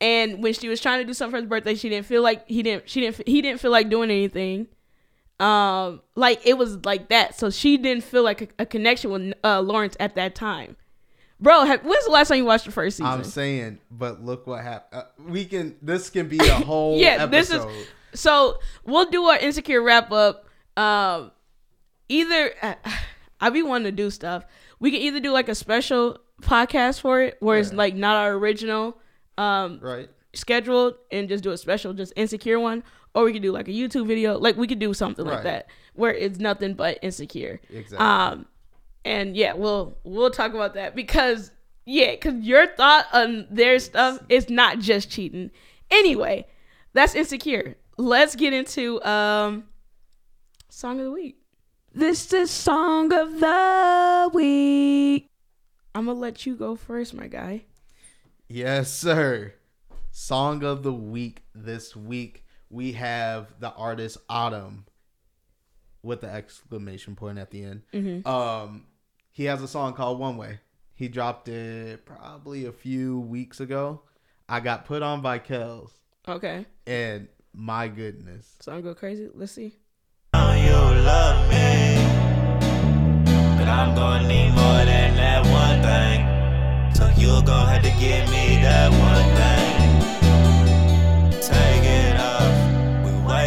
and 0.00 0.42
when 0.42 0.52
she 0.52 0.68
was 0.68 0.80
trying 0.80 1.00
to 1.00 1.04
do 1.04 1.14
something 1.14 1.32
for 1.32 1.40
his 1.42 1.48
birthday, 1.48 1.74
she 1.74 1.88
didn't 1.88 2.06
feel 2.06 2.22
like 2.22 2.46
he 2.48 2.62
didn't. 2.62 2.88
She 2.88 3.00
didn't. 3.00 3.26
He 3.26 3.40
didn't 3.42 3.60
feel 3.60 3.70
like 3.70 3.88
doing 3.88 4.10
anything. 4.10 4.66
Um, 5.40 6.00
like 6.14 6.46
it 6.46 6.56
was 6.56 6.84
like 6.84 7.08
that. 7.08 7.36
So 7.38 7.50
she 7.50 7.76
didn't 7.76 8.04
feel 8.04 8.22
like 8.22 8.42
a, 8.42 8.48
a 8.60 8.66
connection 8.66 9.10
with 9.10 9.34
uh, 9.42 9.60
Lawrence 9.60 9.96
at 10.00 10.14
that 10.14 10.34
time. 10.34 10.76
Bro, 11.40 11.64
have, 11.64 11.84
when's 11.84 12.04
the 12.04 12.12
last 12.12 12.28
time 12.28 12.38
you 12.38 12.44
watched 12.44 12.64
the 12.64 12.70
first 12.72 12.96
season? 12.98 13.10
I'm 13.12 13.24
saying, 13.24 13.78
but 13.90 14.24
look 14.24 14.46
what 14.46 14.62
happened. 14.62 15.02
Uh, 15.02 15.06
we 15.28 15.44
can. 15.44 15.76
This 15.82 16.08
can 16.08 16.28
be 16.28 16.38
a 16.38 16.42
whole 16.64 16.98
Yeah, 16.98 17.26
this 17.26 17.50
is- 17.50 17.64
So 18.14 18.58
we'll 18.84 19.10
do 19.10 19.24
our 19.24 19.36
insecure 19.38 19.82
wrap 19.82 20.12
up. 20.12 20.48
Um, 20.76 21.32
either 22.08 22.52
I 23.40 23.50
be 23.50 23.62
wanting 23.62 23.86
to 23.86 23.92
do 23.92 24.10
stuff. 24.10 24.44
We 24.78 24.90
can 24.92 25.00
either 25.00 25.20
do 25.20 25.32
like 25.32 25.48
a 25.48 25.54
special 25.54 26.18
podcast 26.42 27.00
for 27.00 27.20
it, 27.22 27.36
where 27.40 27.58
it's 27.58 27.72
like 27.72 27.94
not 27.94 28.16
our 28.16 28.32
original 28.34 28.98
um 29.36 29.80
right. 29.82 30.08
Scheduled, 30.34 30.94
and 31.10 31.28
just 31.28 31.44
do 31.44 31.50
a 31.50 31.56
special, 31.56 31.92
just 31.92 32.12
insecure 32.16 32.60
one, 32.60 32.82
or 33.14 33.24
we 33.24 33.32
could 33.32 33.42
do 33.42 33.52
like 33.52 33.68
a 33.68 33.72
YouTube 33.72 34.06
video. 34.06 34.38
Like 34.38 34.56
we 34.56 34.66
could 34.66 34.78
do 34.78 34.94
something 34.94 35.24
like 35.24 35.42
that 35.44 35.68
where 35.94 36.12
it's 36.12 36.38
nothing 36.38 36.74
but 36.74 36.98
insecure. 37.02 37.60
Exactly. 37.70 37.98
Um, 37.98 38.46
and 39.04 39.36
yeah, 39.36 39.54
we'll 39.54 39.98
we'll 40.04 40.30
talk 40.30 40.54
about 40.54 40.74
that 40.74 40.94
because 40.94 41.50
yeah, 41.84 42.12
because 42.12 42.34
your 42.42 42.66
thought 42.66 43.06
on 43.12 43.46
their 43.50 43.78
stuff 43.78 44.18
is 44.28 44.48
not 44.48 44.78
just 44.78 45.10
cheating. 45.10 45.50
Anyway, 45.90 46.46
that's 46.92 47.14
insecure. 47.14 47.76
Let's 47.96 48.34
get 48.34 48.52
into 48.52 49.02
um 49.04 49.64
song 50.68 50.98
of 50.98 51.06
the 51.06 51.12
week. 51.12 51.38
This 51.92 52.32
is 52.32 52.50
song 52.50 53.12
of 53.12 53.38
the 53.38 54.30
week. 54.32 55.30
I'm 55.94 56.06
gonna 56.06 56.18
let 56.18 56.44
you 56.44 56.56
go 56.56 56.74
first, 56.74 57.14
my 57.14 57.28
guy. 57.28 57.66
Yes, 58.48 58.92
sir. 58.92 59.54
Song 60.16 60.62
of 60.62 60.84
the 60.84 60.92
week 60.92 61.42
this 61.56 61.96
week 61.96 62.44
we 62.70 62.92
have 62.92 63.48
the 63.58 63.72
artist 63.72 64.16
Autumn 64.28 64.84
with 66.04 66.20
the 66.20 66.30
exclamation 66.30 67.16
point 67.16 67.36
at 67.36 67.50
the 67.50 67.64
end. 67.64 67.82
Mm-hmm. 67.92 68.28
Um, 68.28 68.84
he 69.32 69.46
has 69.46 69.60
a 69.60 69.66
song 69.66 69.92
called 69.94 70.20
One 70.20 70.36
Way. 70.36 70.60
He 70.94 71.08
dropped 71.08 71.48
it 71.48 72.06
probably 72.06 72.66
a 72.66 72.70
few 72.70 73.18
weeks 73.18 73.58
ago. 73.58 74.02
I 74.48 74.60
got 74.60 74.84
put 74.84 75.02
on 75.02 75.20
by 75.20 75.40
Kels, 75.40 75.90
Okay, 76.28 76.64
and 76.86 77.26
my 77.52 77.88
goodness, 77.88 78.54
song 78.60 78.82
go 78.82 78.94
crazy. 78.94 79.28
Let's 79.34 79.50
see. 79.50 79.74
you 80.32 80.40
love 80.40 81.50
me. 81.50 81.96
But 83.58 83.66
I'm 83.66 83.96
gonna 83.96 84.28
need 84.28 84.50
more 84.50 84.84
than 84.84 85.16
that 85.16 85.44
one 85.44 85.82
thing. 85.82 86.94
So 86.94 87.20
you're 87.20 87.42
gonna 87.42 87.72
have 87.72 87.82
to 87.82 87.90
give 87.98 88.30
me 88.30 88.62
that 88.62 88.92
one 88.92 89.36
thing. 89.36 89.63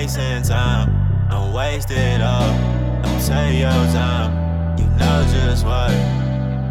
Wasting 0.07 0.41
time. 0.43 1.27
Don't 1.29 1.51
waste 1.51 1.91
it 1.91 2.21
all. 2.21 2.53
Don't 3.03 3.19
take 3.19 3.59
your 3.59 3.69
time. 3.91 4.77
You 4.79 4.85
know 4.95 5.27
just 5.29 5.65
what 5.65 5.91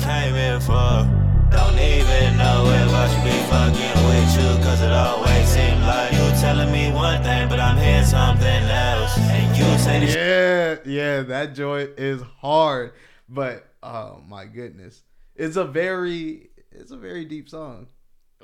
came 0.01 0.33
here 0.33 0.59
for. 0.59 1.05
Don't 1.51 1.79
even 1.79 2.39
know 2.39 2.65
if 2.65 2.91
I 2.91 3.05
should 3.13 3.25
be 3.25 3.37
fucking 3.53 4.07
with 4.09 4.33
you. 4.41 4.65
Cause 4.65 4.81
it 4.81 4.91
always 4.91 5.49
seems 5.49 5.83
like 5.83 6.13
you 6.13 6.41
telling 6.41 6.73
me 6.73 6.91
one 6.93 7.23
thing, 7.23 7.47
but 7.51 7.61
I'm 7.61 7.77
hearing 7.77 8.07
something 8.07 8.47
else. 8.47 9.19
And 9.19 9.55
you 9.55 9.79
say 9.79 10.01
this 10.01 10.15
yeah, 10.15 10.77
yeah, 10.91 11.23
that 11.25 11.55
joy 11.55 11.89
is 11.99 12.23
hard, 12.41 12.95
but 13.29 13.69
oh 13.83 14.23
my 14.27 14.47
goodness, 14.47 15.03
it's 15.35 15.57
a 15.57 15.65
very, 15.67 16.49
it's 16.73 16.91
a 16.91 16.97
very 16.97 17.27
deep 17.27 17.51
song. 17.51 17.89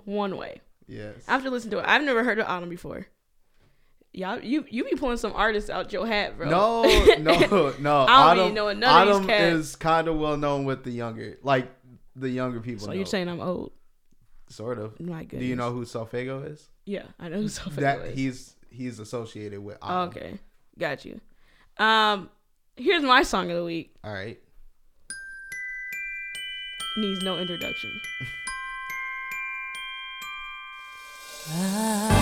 One 0.05 0.37
way. 0.37 0.61
Yes, 0.87 1.15
I 1.27 1.33
have 1.33 1.45
to 1.45 1.51
listen 1.51 1.71
to 1.71 1.79
it. 1.79 1.85
I've 1.89 2.03
never 2.03 2.23
heard 2.25 2.39
of 2.39 2.47
Autumn 2.47 2.69
before. 2.69 3.07
Y'all, 4.15 4.39
you 4.41 4.65
you 4.69 4.85
be 4.85 4.95
pulling 4.95 5.17
some 5.17 5.33
artists 5.35 5.71
out 5.71 5.91
your 5.93 6.07
hat, 6.07 6.37
bro. 6.37 6.51
No, 6.51 6.83
no, 7.19 7.75
no. 7.79 7.97
I 8.03 8.07
don't 8.07 8.11
Autumn, 8.11 8.39
even 8.45 8.55
know 8.55 8.73
none 8.73 8.83
of 9.03 9.07
these 9.09 9.17
Autumn 9.17 9.27
cats. 9.27 9.55
is 9.55 9.77
kind 9.77 10.07
of 10.07 10.19
well 10.19 10.37
known 10.37 10.65
with 10.65 10.85
the 10.85 10.91
younger, 10.91 11.39
like 11.43 11.71
the 12.15 12.29
younger 12.29 12.61
people. 12.61 12.85
so 12.85 12.91
know. 12.91 12.97
you're 12.97 13.07
saying 13.07 13.29
I'm 13.29 13.41
old? 13.41 13.73
sort 14.49 14.79
of. 14.79 15.01
My 15.01 15.25
goodness. 15.25 15.41
Do 15.41 15.47
you 15.47 15.57
know 15.57 15.71
who 15.73 15.87
Sofaygo 15.87 16.51
is? 16.53 16.69
Yeah, 16.85 17.05
I 17.19 17.31
know 17.31 17.41
who 17.41 17.49
Sophia 17.49 17.81
that 17.81 18.01
is. 18.01 18.15
he's 18.15 18.57
he's 18.69 18.99
associated 18.99 19.61
with. 19.65 19.79
Oh, 19.81 19.87
Autumn. 19.89 20.09
okay, 20.11 20.39
got 20.79 21.07
you. 21.07 21.19
Um, 21.79 22.29
here's 22.77 23.03
my 23.03 23.23
song 23.23 23.51
of 23.51 23.57
the 23.57 23.65
week. 23.65 23.95
All 24.05 24.13
right. 24.13 24.39
Needs 26.99 27.23
no 27.25 27.39
introduction. 27.39 27.91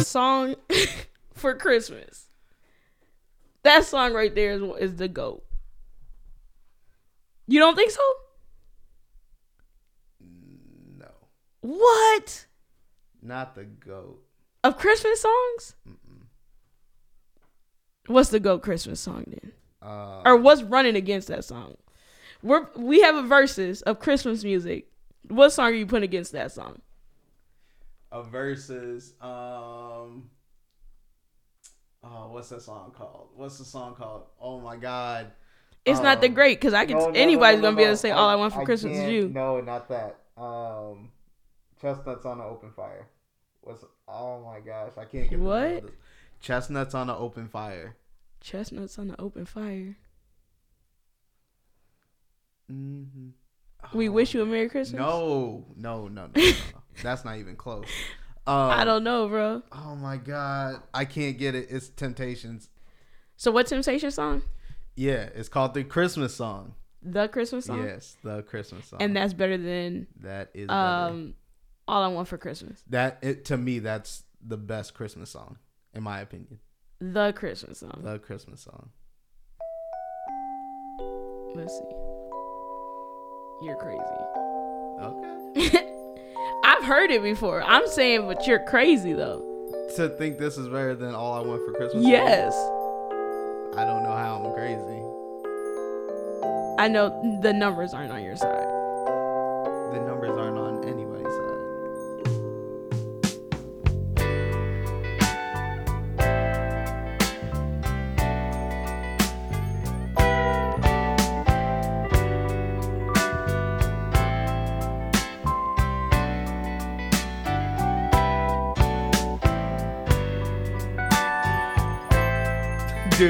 a 0.00 0.04
song 0.04 0.54
for 1.34 1.54
Christmas, 1.54 2.26
that 3.62 3.84
song 3.84 4.12
right 4.12 4.34
there 4.34 4.52
is, 4.52 4.62
is 4.80 4.96
the 4.96 5.08
GOAT. 5.08 5.42
You 7.48 7.60
don't 7.60 7.76
think 7.76 7.90
so? 7.90 8.02
No, 10.98 11.06
What? 11.60 12.46
not 13.22 13.54
the 13.54 13.64
goat. 13.64 14.22
Of 14.64 14.78
Christmas 14.78 15.20
songs? 15.20 15.74
What's 18.06 18.30
the 18.30 18.40
GOAT 18.40 18.62
Christmas 18.62 19.00
song 19.00 19.24
then? 19.26 19.52
Uh, 19.82 20.22
Or 20.24 20.36
what's 20.36 20.62
running 20.62 20.96
against 20.96 21.28
that 21.28 21.44
song? 21.44 21.76
We're 22.42 22.68
we 22.76 23.00
have 23.00 23.14
a 23.16 23.22
verses 23.22 23.82
of 23.82 23.98
Christmas 23.98 24.44
music. 24.44 24.86
What 25.28 25.50
song 25.50 25.66
are 25.66 25.72
you 25.74 25.86
putting 25.86 26.04
against 26.04 26.32
that 26.32 26.52
song? 26.52 26.80
A 28.12 28.22
versus. 28.22 29.14
Um. 29.20 30.30
Oh, 32.04 32.28
what's 32.30 32.50
that 32.50 32.62
song 32.62 32.92
called? 32.96 33.30
What's 33.34 33.58
the 33.58 33.64
song 33.64 33.94
called? 33.94 34.26
Oh 34.40 34.60
my 34.60 34.76
god. 34.76 35.32
It's 35.84 36.00
not 36.00 36.20
the 36.20 36.28
Um, 36.28 36.34
great 36.34 36.58
because 36.60 36.74
I 36.74 36.84
can. 36.84 36.98
No, 36.98 37.06
no, 37.06 37.10
no, 37.12 37.20
anybody's 37.20 37.58
no, 37.58 37.62
gonna 37.62 37.72
no, 37.72 37.76
be 37.76 37.84
able 37.84 37.92
to 37.94 37.96
say 37.96 38.10
all 38.10 38.28
I, 38.28 38.34
want 38.34 38.52
for 38.52 38.64
Christmas 38.64 38.98
is 38.98 39.08
you. 39.10 39.28
No, 39.28 39.60
not 39.60 39.88
that. 39.88 40.18
Um, 40.36 41.10
chestnuts 41.80 42.26
on 42.26 42.40
an 42.40 42.46
open 42.46 42.70
fire. 42.72 43.06
What's? 43.60 43.84
Oh 44.08 44.42
my 44.44 44.60
gosh, 44.60 44.92
I 44.98 45.04
can't 45.04 45.30
get 45.30 45.38
What? 45.38 45.84
of. 45.84 45.90
Chestnuts 46.40 46.94
on 46.94 47.08
an 47.08 47.16
open 47.18 47.48
fire. 47.48 47.96
Chestnuts 48.40 48.98
on 48.98 49.08
the 49.08 49.20
open 49.20 49.46
fire. 49.46 49.96
Mm-hmm. 52.70 53.28
We 53.96 54.08
wish 54.08 54.34
you 54.34 54.42
a 54.42 54.46
Merry 54.46 54.68
Christmas. 54.68 54.98
No, 54.98 55.64
no, 55.76 56.08
no, 56.08 56.26
no, 56.26 56.30
no, 56.34 56.42
no. 56.42 56.82
That's 57.02 57.24
not 57.24 57.36
even 57.38 57.56
close. 57.56 57.86
Um, 58.48 58.70
I 58.70 58.84
don't 58.84 59.02
know, 59.02 59.26
bro. 59.26 59.62
Oh 59.72 59.96
my 59.96 60.18
god, 60.18 60.80
I 60.94 61.04
can't 61.04 61.36
get 61.36 61.56
it. 61.56 61.66
It's 61.68 61.88
Temptations. 61.88 62.68
So 63.36 63.50
what 63.50 63.66
Temptation 63.66 64.12
song? 64.12 64.42
Yeah, 64.94 65.28
it's 65.34 65.48
called 65.48 65.74
the 65.74 65.82
Christmas 65.82 66.32
song. 66.36 66.74
The 67.02 67.26
Christmas 67.26 67.64
song. 67.64 67.82
Yes, 67.82 68.16
the 68.22 68.42
Christmas 68.44 68.86
song. 68.86 69.02
And 69.02 69.16
that's 69.16 69.32
better 69.32 69.58
than 69.58 70.06
that 70.20 70.50
is 70.54 70.68
better. 70.68 70.78
um, 70.78 71.34
All 71.88 72.04
I 72.04 72.06
Want 72.06 72.28
for 72.28 72.38
Christmas. 72.38 72.84
that 72.88 73.18
it 73.20 73.46
to 73.46 73.56
me 73.56 73.80
that's 73.80 74.22
the 74.40 74.56
best 74.56 74.94
Christmas 74.94 75.28
song 75.28 75.58
in 75.92 76.04
my 76.04 76.20
opinion. 76.20 76.60
The 77.00 77.32
Christmas 77.32 77.80
song. 77.80 78.00
The 78.04 78.20
Christmas 78.20 78.60
song. 78.60 78.90
Let's 81.56 81.76
see. 81.76 81.84
You're 83.66 83.76
crazy. 83.76 84.02
Okay. 85.02 85.92
I've 86.76 86.84
heard 86.84 87.10
it 87.10 87.22
before. 87.22 87.62
I'm 87.62 87.86
saying, 87.88 88.26
but 88.26 88.46
you're 88.46 88.64
crazy 88.64 89.12
though. 89.14 89.42
to 89.96 90.08
think 90.10 90.38
this 90.38 90.58
is 90.58 90.68
better 90.68 90.94
than 90.94 91.14
all 91.14 91.32
I 91.32 91.40
want 91.40 91.64
for 91.64 91.72
Christmas. 91.72 92.04
Yes. 92.04 92.54
I 93.76 93.84
don't 93.84 94.02
know 94.02 94.14
how 94.16 94.42
I'm 94.44 94.52
crazy. 94.54 95.02
I 96.78 96.88
know 96.88 97.08
the 97.42 97.52
numbers 97.52 97.94
aren't 97.94 98.12
on 98.12 98.22
your 98.22 98.36
side. 98.36 98.68
The 99.94 100.00
numbers 100.06 100.36
aren't 100.36 100.58
on 100.58 100.84
anybody's 100.84 101.05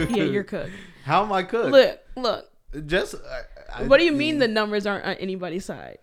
Yeah, 0.04 0.24
you're 0.24 0.44
cooked. 0.44 0.70
How 1.04 1.22
am 1.24 1.32
I 1.32 1.42
cooked? 1.42 1.70
Look, 1.70 1.98
look. 2.16 2.50
just 2.86 3.14
I- 3.14 3.82
I- 3.82 3.82
What 3.84 3.98
do 3.98 4.04
you 4.04 4.12
mean 4.12 4.38
the 4.38 4.48
numbers 4.48 4.86
aren't 4.86 5.04
on 5.04 5.14
anybody's 5.14 5.64
side? 5.64 5.98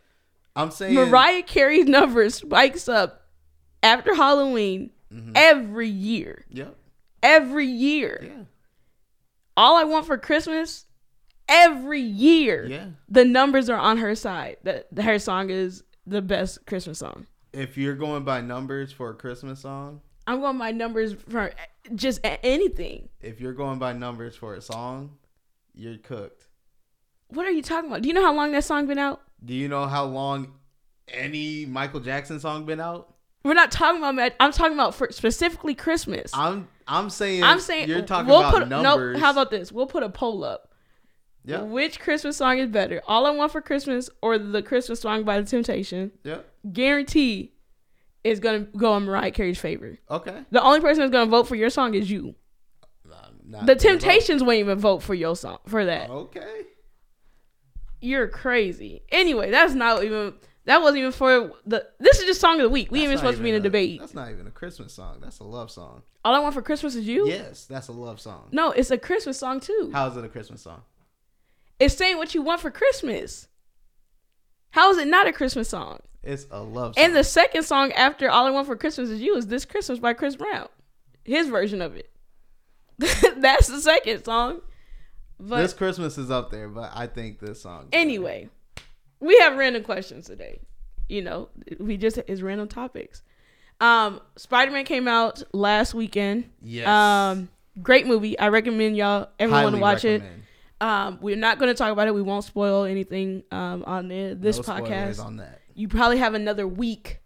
I'm 0.56 0.70
saying 0.72 0.94
Mariah 0.94 1.44
Carey's 1.44 1.86
numbers 1.86 2.36
spikes 2.36 2.88
up 2.88 3.28
after 3.82 4.14
Halloween 4.16 4.92
Mm-hmm. 5.14 5.32
every 5.36 5.90
year. 5.90 6.44
Yep. 6.50 6.76
Every 7.22 7.68
year. 7.68 8.20
Yeah. 8.24 8.44
All 9.56 9.78
I 9.78 9.84
want 9.84 10.08
for 10.08 10.18
Christmas 10.18 10.86
every 11.48 12.02
year. 12.02 12.66
Yeah. 12.66 12.86
The 13.10 13.24
numbers 13.24 13.70
are 13.70 13.78
on 13.78 13.98
her 13.98 14.16
side. 14.16 14.58
That 14.64 14.88
her 15.00 15.20
song 15.20 15.52
is 15.52 15.84
the 16.08 16.22
best 16.24 16.66
Christmas 16.66 16.98
song. 17.00 17.28
If 17.54 17.78
you're 17.78 17.94
going 17.96 18.24
by 18.24 18.42
numbers 18.42 18.92
for 18.92 19.12
a 19.12 19.14
Christmas 19.14 19.60
song, 19.60 20.02
I'm 20.26 20.40
going 20.42 20.58
by 20.58 20.72
numbers 20.72 21.14
for 21.30 21.52
just 21.96 22.20
anything. 22.24 23.10
if 23.22 23.40
you're 23.42 23.54
going 23.54 23.80
by 23.80 23.94
numbers 23.94 24.36
for 24.36 24.56
a 24.56 24.62
song, 24.62 25.18
you're 25.74 25.98
cooked. 25.98 26.48
What 27.30 27.46
are 27.46 27.52
you 27.52 27.62
talking 27.64 27.90
about? 27.90 28.02
Do 28.04 28.08
you 28.08 28.14
know 28.14 28.24
how 28.24 28.34
long 28.34 28.52
that 28.52 28.64
song 28.64 28.86
been 28.88 29.00
out? 29.00 29.22
Do 29.44 29.54
you 29.54 29.68
know 29.68 29.86
how 29.88 30.06
long 30.06 30.54
any 31.08 31.66
Michael 31.66 32.00
Jackson 32.00 32.40
song 32.40 32.66
been 32.66 32.80
out? 32.80 33.14
We're 33.44 33.54
not 33.56 33.72
talking 33.72 33.98
about. 34.00 34.16
ma- 34.16 34.30
I'm 34.40 34.52
talking 34.54 34.74
about 34.74 34.96
for 34.96 35.12
specifically 35.12 35.76
Christmas. 35.76 36.32
I'm 36.34 36.68
I'm 36.88 37.10
saying 37.10 37.44
I'm 37.44 37.60
saying 37.60 37.90
you're 37.90 38.02
talking 38.04 38.28
we'll 38.30 38.40
about 38.40 38.54
put, 38.54 38.68
numbers. 38.70 39.16
No, 39.16 39.20
how 39.20 39.32
about 39.32 39.52
this? 39.52 39.72
We'll 39.72 39.88
put 39.88 40.04
a 40.04 40.10
poll 40.10 40.44
up. 40.44 40.70
yeah, 41.44 41.62
Which 41.62 42.00
Christmas 42.00 42.38
song 42.38 42.60
is 42.60 42.70
better? 42.70 43.02
All 43.08 43.26
I 43.26 43.32
Want 43.32 43.52
for 43.52 43.62
Christmas 43.62 44.10
or 44.22 44.38
the 44.38 44.62
Christmas 44.62 45.02
song 45.02 45.24
by 45.24 45.42
The 45.42 45.48
Temptation? 45.50 46.12
yeah. 46.24 46.40
Guarantee 46.72 47.53
is 48.24 48.40
gonna 48.40 48.62
go 48.62 48.96
in 48.98 49.04
Mariah 49.04 49.32
Carey's 49.32 49.60
favor. 49.60 49.98
Okay. 50.10 50.44
The 50.52 50.62
only 50.62 50.80
person 50.80 51.00
that's 51.00 51.12
gonna 51.12 51.30
vote 51.30 51.48
for 51.48 51.56
your 51.56 51.70
song 51.70 51.94
is 51.94 52.10
you. 52.10 52.36
Not 53.46 53.66
The 53.66 53.74
vote. 53.76 53.82
Temptations 53.82 54.42
won't 54.42 54.60
even 54.60 54.80
vote 54.80 55.04
for 55.04 55.14
your 55.14 55.36
song 55.36 55.60
for 55.68 55.86
that. 55.86 56.10
Okay. 56.10 56.64
You're 58.02 58.28
crazy. 58.28 59.04
Anyway, 59.12 59.52
that's 59.52 59.74
not 59.74 60.04
even. 60.04 60.34
That 60.66 60.82
wasn't 60.82 61.00
even 61.00 61.12
for 61.12 61.52
the. 61.66 61.86
This 62.00 62.20
is 62.20 62.26
just 62.26 62.42
song 62.42 62.56
of 62.56 62.64
the 62.64 62.70
week. 62.70 62.90
We 62.90 63.00
ain't 63.00 63.06
even 63.06 63.18
supposed 63.18 63.38
to 63.38 63.44
be 63.44 63.50
in 63.50 63.56
a 63.56 63.60
debate. 63.60 64.00
That's 64.00 64.14
not 64.14 64.32
even 64.32 64.48
a 64.48 64.52
Christmas 64.52 64.94
song. 64.94 65.18
That's 65.22 65.40
a 65.40 65.44
love 65.44 65.70
song. 65.70 66.04
All 66.24 66.34
I 66.34 66.40
want 66.40 66.54
for 66.54 66.62
Christmas 66.62 66.96
is 66.96 67.06
you. 67.06 67.28
Yes, 67.28 67.66
that's 67.66 67.90
a 67.90 67.92
love 67.92 68.22
song. 68.22 68.48
No, 68.52 68.72
it's 68.72 68.92
a 68.92 68.98
Christmas 68.98 69.38
song 69.38 69.60
too. 69.60 69.92
How 69.94 70.08
is 70.08 70.16
it 70.16 70.24
a 70.24 70.30
Christmas 70.30 70.62
song? 70.62 70.82
It's 71.80 71.96
saying 71.96 72.18
what 72.18 72.34
you 72.34 72.42
want 72.42 72.62
for 72.62 72.72
Christmas. 72.72 73.48
How 74.72 74.90
is 74.92 74.98
it 74.98 75.08
not 75.08 75.28
a 75.28 75.34
Christmas 75.34 75.70
song? 75.70 76.00
It's 76.24 76.46
a 76.52 76.62
love 76.62 76.96
song. 76.96 77.04
And 77.04 77.16
the 77.16 77.24
second 77.24 77.64
song 77.64 77.92
after 77.94 78.30
All 78.30 78.46
I 78.46 78.50
Want 78.52 78.68
for 78.68 78.76
Christmas 78.76 79.10
Is 79.10 79.22
You 79.22 79.36
is 79.36 79.48
This 79.48 79.66
Christmas 79.66 80.00
by 80.00 80.14
Chris 80.14 80.36
Brown. 80.36 80.68
His 81.24 81.48
version 81.50 81.82
of 81.82 81.96
it. 81.96 82.10
That's 82.98 83.68
the 83.68 83.82
second 83.82 84.24
song. 84.24 84.62
But 85.40 85.62
this 85.62 85.74
Christmas 85.74 86.18
is 86.18 86.32
up 86.32 86.52
there, 86.52 86.70
but 86.70 86.92
I 86.94 87.08
think 87.08 87.40
this 87.40 87.62
song. 87.62 87.90
anyway, 87.92 88.50
we 89.20 89.38
have 89.40 89.58
random 89.58 89.84
questions 89.84 90.28
today. 90.28 90.60
You 91.10 91.22
know, 91.22 91.50
we 91.80 91.98
just 91.98 92.18
it's 92.18 92.42
random 92.42 92.68
topics. 92.68 93.24
Um, 93.82 94.22
Spider 94.38 94.72
Man 94.72 94.86
came 94.86 95.08
out 95.08 95.44
last 95.54 95.94
weekend. 95.94 96.50
Yes. 96.62 96.88
Um, 96.88 97.50
great 97.82 98.08
movie. 98.08 98.40
I 98.40 98.50
recommend 98.50 98.96
y'all 98.96 99.28
everyone 99.40 99.64
Highly 99.74 99.80
watch 99.82 100.06
it. 100.06 100.24
Um, 100.80 101.18
we're 101.22 101.36
not 101.36 101.60
going 101.60 101.70
to 101.70 101.78
talk 101.78 101.92
about 101.92 102.08
it. 102.08 102.14
We 102.14 102.22
won't 102.22 102.46
spoil 102.46 102.84
anything 102.84 103.44
um 103.52 103.84
on 103.86 104.08
the, 104.08 104.38
this 104.40 104.58
No 104.58 104.64
podcast. 104.64 105.24
on 105.24 105.38
that. 105.38 105.62
You 105.76 105.88
probably 105.88 106.18
have 106.18 106.34
another 106.34 106.68
week 106.68 107.20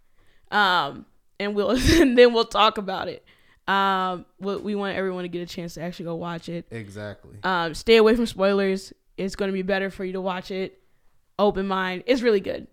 um 0.51 1.05
and 1.39 1.55
we'll 1.55 1.71
and 1.71 2.17
then 2.17 2.33
we'll 2.33 2.45
talk 2.45 2.77
about 2.77 3.07
it. 3.07 3.23
Um 3.67 4.25
we, 4.39 4.55
we 4.57 4.75
want 4.75 4.95
everyone 4.95 5.23
to 5.23 5.27
get 5.29 5.41
a 5.41 5.45
chance 5.45 5.73
to 5.75 5.81
actually 5.81 6.05
go 6.05 6.15
watch 6.15 6.47
it. 6.49 6.65
Exactly. 6.71 7.37
um 7.43 7.73
stay 7.73 7.97
away 7.97 8.15
from 8.15 8.25
spoilers. 8.25 8.93
It's 9.17 9.35
going 9.35 9.49
to 9.49 9.53
be 9.53 9.63
better 9.63 9.89
for 9.89 10.05
you 10.05 10.13
to 10.13 10.21
watch 10.21 10.51
it. 10.51 10.79
Open 11.39 11.67
mind. 11.67 12.03
It's 12.05 12.21
really 12.21 12.39
good. 12.39 12.67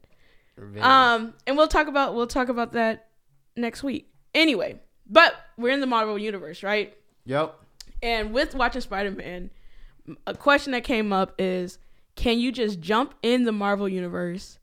Very- 0.56 0.80
um 0.80 1.34
and 1.46 1.56
we'll 1.56 1.68
talk 1.68 1.88
about 1.88 2.14
we'll 2.14 2.26
talk 2.26 2.48
about 2.48 2.72
that 2.72 3.08
next 3.56 3.82
week. 3.82 4.08
Anyway 4.34 4.80
but 5.06 5.34
we're 5.58 5.70
in 5.70 5.80
the 5.80 5.86
marvel 5.86 6.18
universe 6.18 6.62
right? 6.62 6.96
Yep. 7.26 7.54
and 8.02 8.32
with 8.32 8.54
watching 8.54 8.80
Spider-Man, 8.82 9.50
a 10.26 10.34
question 10.34 10.72
that 10.72 10.84
came 10.84 11.12
up 11.12 11.34
is 11.38 11.78
can 12.16 12.38
you 12.38 12.52
just 12.52 12.80
jump 12.80 13.14
in 13.22 13.44
the 13.44 13.52
Marvel 13.52 13.88
universe 13.88 14.58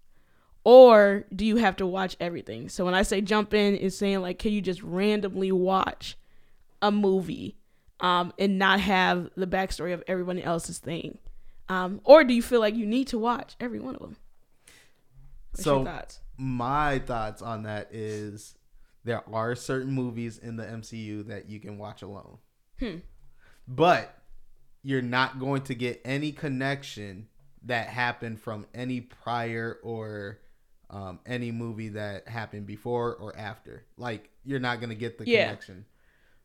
or 0.63 1.25
do 1.35 1.45
you 1.45 1.57
have 1.57 1.75
to 1.77 1.85
watch 1.87 2.15
everything? 2.19 2.69
So 2.69 2.85
when 2.85 2.93
I 2.93 3.03
say 3.03 3.21
jump 3.21 3.53
in, 3.53 3.75
it's 3.75 3.97
saying 3.97 4.21
like 4.21 4.39
can 4.39 4.51
you 4.51 4.61
just 4.61 4.81
randomly 4.83 5.51
watch 5.51 6.17
a 6.81 6.91
movie 6.91 7.57
um, 7.99 8.33
and 8.39 8.57
not 8.59 8.79
have 8.79 9.29
the 9.35 9.47
backstory 9.47 9.93
of 9.93 10.03
everyone 10.07 10.39
else's 10.39 10.79
thing? 10.79 11.17
Um, 11.69 12.01
or 12.03 12.23
do 12.23 12.33
you 12.33 12.41
feel 12.41 12.59
like 12.59 12.75
you 12.75 12.85
need 12.85 13.07
to 13.07 13.17
watch 13.19 13.55
every 13.59 13.79
one 13.79 13.95
of 13.95 14.01
them? 14.01 14.17
What's 15.51 15.63
So- 15.63 15.77
your 15.77 15.85
thoughts? 15.85 16.19
My 16.37 16.97
thoughts 16.99 17.41
on 17.43 17.63
that 17.63 17.93
is 17.93 18.55
there 19.03 19.21
are 19.31 19.55
certain 19.55 19.91
movies 19.93 20.39
in 20.39 20.55
the 20.55 20.63
MCU 20.65 21.23
that 21.27 21.47
you 21.49 21.59
can 21.59 21.77
watch 21.77 22.01
alone. 22.01 22.39
Hmm. 22.79 22.97
But 23.67 24.17
you're 24.81 25.03
not 25.03 25.39
going 25.39 25.61
to 25.63 25.75
get 25.75 26.01
any 26.03 26.31
connection 26.31 27.27
that 27.63 27.87
happened 27.89 28.39
from 28.39 28.65
any 28.73 29.01
prior 29.01 29.77
or 29.83 30.39
um, 30.91 31.19
any 31.25 31.51
movie 31.51 31.89
that 31.89 32.27
happened 32.27 32.67
before 32.67 33.15
or 33.15 33.35
after. 33.35 33.85
Like 33.97 34.29
you're 34.43 34.59
not 34.59 34.79
gonna 34.81 34.93
get 34.95 35.17
the 35.17 35.25
Yeah. 35.25 35.45
connection, 35.45 35.85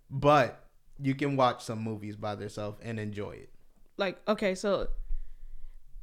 but 0.08 0.64
you 0.98 1.14
can 1.14 1.36
watch 1.36 1.62
some 1.64 1.80
movies 1.82 2.16
by 2.16 2.34
themselves 2.36 2.78
and 2.82 2.98
enjoy 2.98 3.32
it. 3.32 3.50
Like, 3.98 4.20
okay, 4.26 4.54
so 4.54 4.88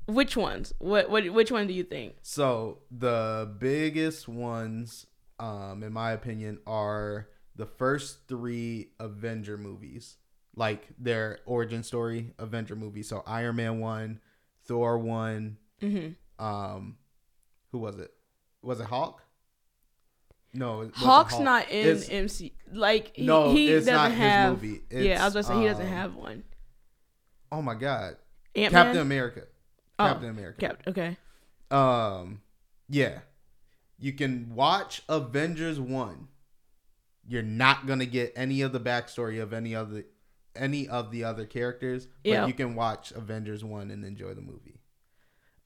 which 0.06 0.36
ones? 0.36 0.73
What 0.79 1.10
what 1.10 1.27
which 1.34 1.51
one 1.51 1.67
do 1.67 1.73
you 1.73 1.84
think? 1.84 2.15
So 2.21 2.79
the 2.91 3.49
biggest 3.60 4.27
ones, 4.27 5.08
um, 5.39 5.82
in 5.84 5.93
my 5.93 6.12
opinion, 6.12 6.60
are 6.67 7.29
the 7.56 7.65
first 7.65 8.27
three 8.27 8.89
Avenger 8.99 9.58
movies, 9.58 10.17
like 10.56 10.88
their 10.99 11.39
origin 11.45 11.84
story 11.84 12.34
Avenger 12.38 12.75
movies. 12.75 13.08
So 13.08 13.23
Iron 13.25 13.56
Man 13.56 13.79
one, 13.79 14.19
Thor 14.65 14.97
one, 14.99 15.58
Mm-hmm. 15.82 16.43
um, 16.45 16.97
who 17.71 17.79
was 17.79 17.97
it? 17.99 18.12
Was 18.63 18.80
it 18.80 18.86
Hawk? 18.88 19.21
No, 20.56 20.89
Hawk's 20.93 21.34
Hulk. 21.34 21.43
not 21.43 21.69
in 21.69 21.88
It's- 21.88 22.10
MC. 22.10 22.54
Like 22.71 23.15
he, 23.15 23.26
No, 23.26 23.52
he 23.54 23.69
it's 23.71 23.86
doesn't 23.88 23.93
not 23.93 24.12
his 24.12 24.19
have. 24.19 24.54
movie. 24.54 24.82
yeah, 24.91 25.21
I 25.21 25.26
was 25.26 25.34
gonna 25.34 25.43
say 25.43 25.58
he 25.60 25.65
doesn't 25.65 25.86
um, 25.86 25.91
have 25.91 26.15
one. 26.15 26.43
Oh 27.52 27.62
my 27.62 27.76
God, 27.76 28.17
Ant 28.56 28.71
Captain 28.71 29.02
America. 29.02 29.43
Oh, 29.99 30.06
Captain 30.08 30.30
America. 30.30 30.60
Cap. 30.60 30.84
Okay. 30.88 31.17
Um, 31.71 32.41
yeah, 32.89 33.19
you 33.99 34.13
can 34.13 34.54
watch 34.56 35.02
Avengers 35.10 35.80
one. 35.80 36.28
You're 37.28 37.41
not 37.43 37.86
gonna 37.88 38.06
get 38.06 38.34
any 38.36 38.62
of 38.62 38.73
the 38.73 38.80
backstory 38.80 39.41
of 39.41 39.54
any 39.54 39.73
other 39.76 40.06
any 40.56 40.88
of 40.88 41.10
the 41.10 41.23
other 41.23 41.45
characters, 41.45 42.06
but 42.23 42.30
Yeah. 42.30 42.45
you 42.45 42.54
can 42.54 42.76
watch 42.76 43.12
Avengers 43.12 43.63
one 43.63 43.89
and 43.89 44.06
enjoy 44.06 44.34
the 44.36 44.41
movie. 44.41 44.80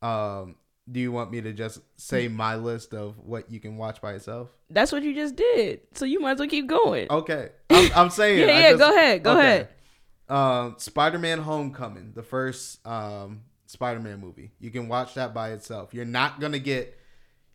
Um, 0.01 0.55
do 0.89 0.99
you 0.99 1.11
want 1.11 1.31
me 1.31 1.41
to 1.41 1.53
just 1.53 1.81
say 1.97 2.27
my 2.27 2.55
list 2.55 2.93
of 2.93 3.17
what 3.19 3.51
you 3.51 3.59
can 3.59 3.77
watch 3.77 4.01
by 4.01 4.13
itself? 4.13 4.49
That's 4.69 4.91
what 4.91 5.03
you 5.03 5.13
just 5.13 5.35
did. 5.35 5.81
So 5.93 6.05
you 6.05 6.19
might 6.19 6.31
as 6.33 6.39
well 6.39 6.47
keep 6.47 6.67
going. 6.67 7.07
Okay, 7.09 7.49
I'm, 7.69 7.91
I'm 7.95 8.09
saying. 8.09 8.39
yeah, 8.47 8.59
yeah. 8.59 8.69
just- 8.71 8.79
go 8.79 8.95
ahead. 8.95 9.23
Go 9.23 9.31
okay. 9.31 9.39
ahead. 9.39 9.69
Um, 10.29 10.75
Spider-Man: 10.77 11.39
Homecoming, 11.39 12.11
the 12.13 12.23
first 12.23 12.85
um 12.85 13.41
Spider-Man 13.67 14.19
movie. 14.19 14.51
You 14.59 14.71
can 14.71 14.87
watch 14.87 15.13
that 15.15 15.33
by 15.33 15.51
itself. 15.51 15.93
You're 15.93 16.05
not 16.05 16.39
gonna 16.39 16.59
get. 16.59 16.93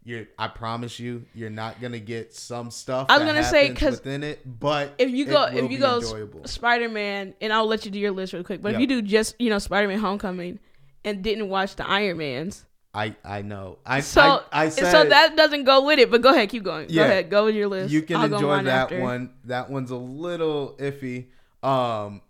You're, 0.04 0.26
I 0.36 0.48
promise 0.48 0.98
you, 0.98 1.26
you're 1.32 1.48
not 1.48 1.80
gonna 1.80 2.00
get 2.00 2.34
some 2.34 2.72
stuff. 2.72 3.06
I'm 3.08 3.24
gonna 3.24 3.44
say, 3.44 3.68
because 3.68 3.98
within 3.98 4.24
it, 4.24 4.40
but 4.44 4.94
If 4.98 5.10
you 5.10 5.26
go, 5.26 5.44
if 5.44 5.70
you 5.70 5.78
go 5.78 5.98
enjoyable. 5.98 6.44
Spider 6.46 6.88
Man, 6.88 7.34
and 7.40 7.52
I'll 7.52 7.66
let 7.66 7.84
you 7.84 7.92
do 7.92 8.00
your 8.00 8.10
list 8.10 8.32
real 8.32 8.42
quick. 8.42 8.60
But 8.62 8.70
Yeah. 8.72 8.78
if 8.78 8.80
you 8.80 8.86
do 8.88 9.02
just 9.02 9.36
you 9.38 9.48
know 9.48 9.60
Spider 9.60 9.86
Man 9.86 10.00
Homecoming, 10.00 10.58
and 11.04 11.22
didn't 11.22 11.48
watch 11.48 11.76
the 11.76 11.88
Iron 11.88 12.18
Mans, 12.18 12.64
I 12.94 13.16
I 13.24 13.42
know. 13.42 13.78
I 13.86 14.00
so 14.00 14.20
I, 14.52 14.64
I 14.64 14.68
said 14.68 14.90
so 14.92 15.04
that 15.08 15.34
doesn't 15.36 15.64
go 15.64 15.86
with 15.86 15.98
it. 15.98 16.10
But 16.10 16.20
go 16.20 16.30
ahead, 16.30 16.50
keep 16.50 16.62
going. 16.62 16.86
Yeah. 16.90 17.02
Go 17.04 17.08
ahead, 17.10 17.30
go 17.30 17.44
with 17.46 17.54
your 17.54 17.68
list. 17.68 17.92
you 17.92 18.02
can 18.02 18.16
I'll 18.16 18.32
enjoy 18.34 18.62
that 18.64 18.66
after. 18.84 19.00
one. 19.00 19.32
That 19.44 19.70
one's 19.70 19.90
a 19.90 19.96
little 19.96 20.76
iffy. 20.78 21.28
Um, 21.62 22.20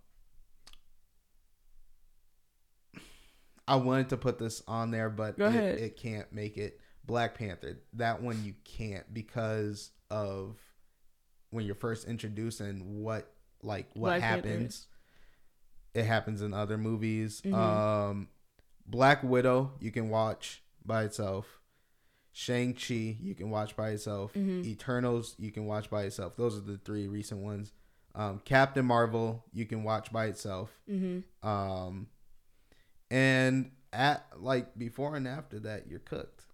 I 3.66 3.76
wanted 3.76 4.10
to 4.10 4.16
put 4.16 4.38
this 4.38 4.62
on 4.68 4.90
there, 4.90 5.08
but 5.08 5.38
it, 5.38 5.54
it 5.80 5.96
can't 5.96 6.32
make 6.32 6.56
it. 6.56 6.78
Black 7.04 7.36
Panther. 7.36 7.78
That 7.94 8.22
one 8.22 8.44
you 8.44 8.54
can't 8.64 9.12
because 9.12 9.90
of 10.10 10.56
when 11.50 11.64
you're 11.64 11.74
first 11.74 12.06
introducing 12.06 13.02
what 13.02 13.32
like 13.62 13.86
what 13.94 14.08
Black 14.10 14.20
Panther. 14.20 14.48
happens. 14.48 14.86
It 15.94 16.04
happens 16.04 16.42
in 16.42 16.54
other 16.54 16.78
movies. 16.78 17.42
Mhm. 17.44 17.54
Um, 17.54 18.28
Black 18.86 19.22
Widow 19.22 19.72
you 19.80 19.90
can 19.90 20.08
watch 20.10 20.62
by 20.84 21.04
itself. 21.04 21.60
Shang 22.32 22.74
Chi 22.74 23.16
you 23.20 23.34
can 23.34 23.50
watch 23.50 23.76
by 23.76 23.90
itself. 23.90 24.32
Mhm. 24.34 24.64
Eternals 24.64 25.34
you 25.38 25.50
can 25.52 25.66
watch 25.66 25.90
by 25.90 26.04
itself. 26.04 26.36
Those 26.36 26.56
are 26.56 26.62
the 26.62 26.78
three 26.78 27.08
recent 27.08 27.40
ones. 27.42 27.72
Um, 28.14 28.40
Captain 28.44 28.84
Marvel 28.84 29.44
you 29.52 29.64
can 29.66 29.84
watch 29.84 30.12
by 30.12 30.26
itself. 30.26 30.70
Mm-hmm. 30.90 31.46
Um, 31.48 32.08
and 33.10 33.70
at 33.92 34.26
like 34.38 34.76
before 34.78 35.16
and 35.16 35.28
after 35.28 35.60
that 35.60 35.86
you're 35.88 36.00
cooked. 36.00 36.44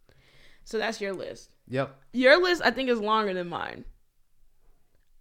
So 0.65 0.79
that's 0.79 1.01
your 1.01 1.15
list. 1.15 1.51
Yep. 1.69 1.97
Your 2.13 2.43
list, 2.43 2.61
I 2.65 2.71
think, 2.71 2.91
is 2.91 3.01
longer 3.01 3.33
than 3.33 3.49
mine. 3.49 3.85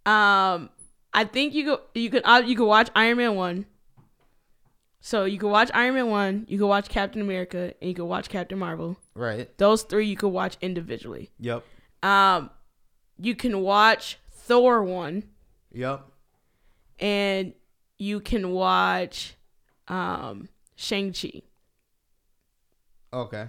Um, 0.04 0.70
I 1.12 1.24
think 1.24 1.54
you 1.54 1.64
go, 1.64 1.80
you 1.94 2.10
could, 2.10 2.22
uh, 2.24 2.42
you 2.44 2.56
could 2.56 2.66
watch 2.66 2.90
Iron 2.94 3.18
Man 3.18 3.34
one. 3.34 3.66
So 5.00 5.24
you 5.24 5.38
could 5.38 5.50
watch 5.50 5.70
Iron 5.74 5.94
Man 5.94 6.08
one, 6.10 6.44
you 6.48 6.58
could 6.58 6.66
watch 6.66 6.88
Captain 6.88 7.20
America, 7.22 7.72
and 7.80 7.88
you 7.88 7.94
could 7.94 8.04
watch 8.06 8.28
Captain 8.28 8.58
Marvel. 8.58 8.98
Right. 9.14 9.56
Those 9.58 9.82
three 9.84 10.06
you 10.06 10.16
could 10.16 10.28
watch 10.30 10.56
individually. 10.60 11.30
Yep. 11.38 11.64
Um, 12.02 12.50
you 13.18 13.34
can 13.36 13.60
watch 13.60 14.18
Thor 14.32 14.82
one, 14.82 15.24
Yep. 15.72 16.04
and 16.98 17.52
you 17.98 18.20
can 18.20 18.50
watch 18.50 19.34
um 19.88 20.48
Shang 20.76 21.12
Chi. 21.12 21.42
Okay. 23.12 23.48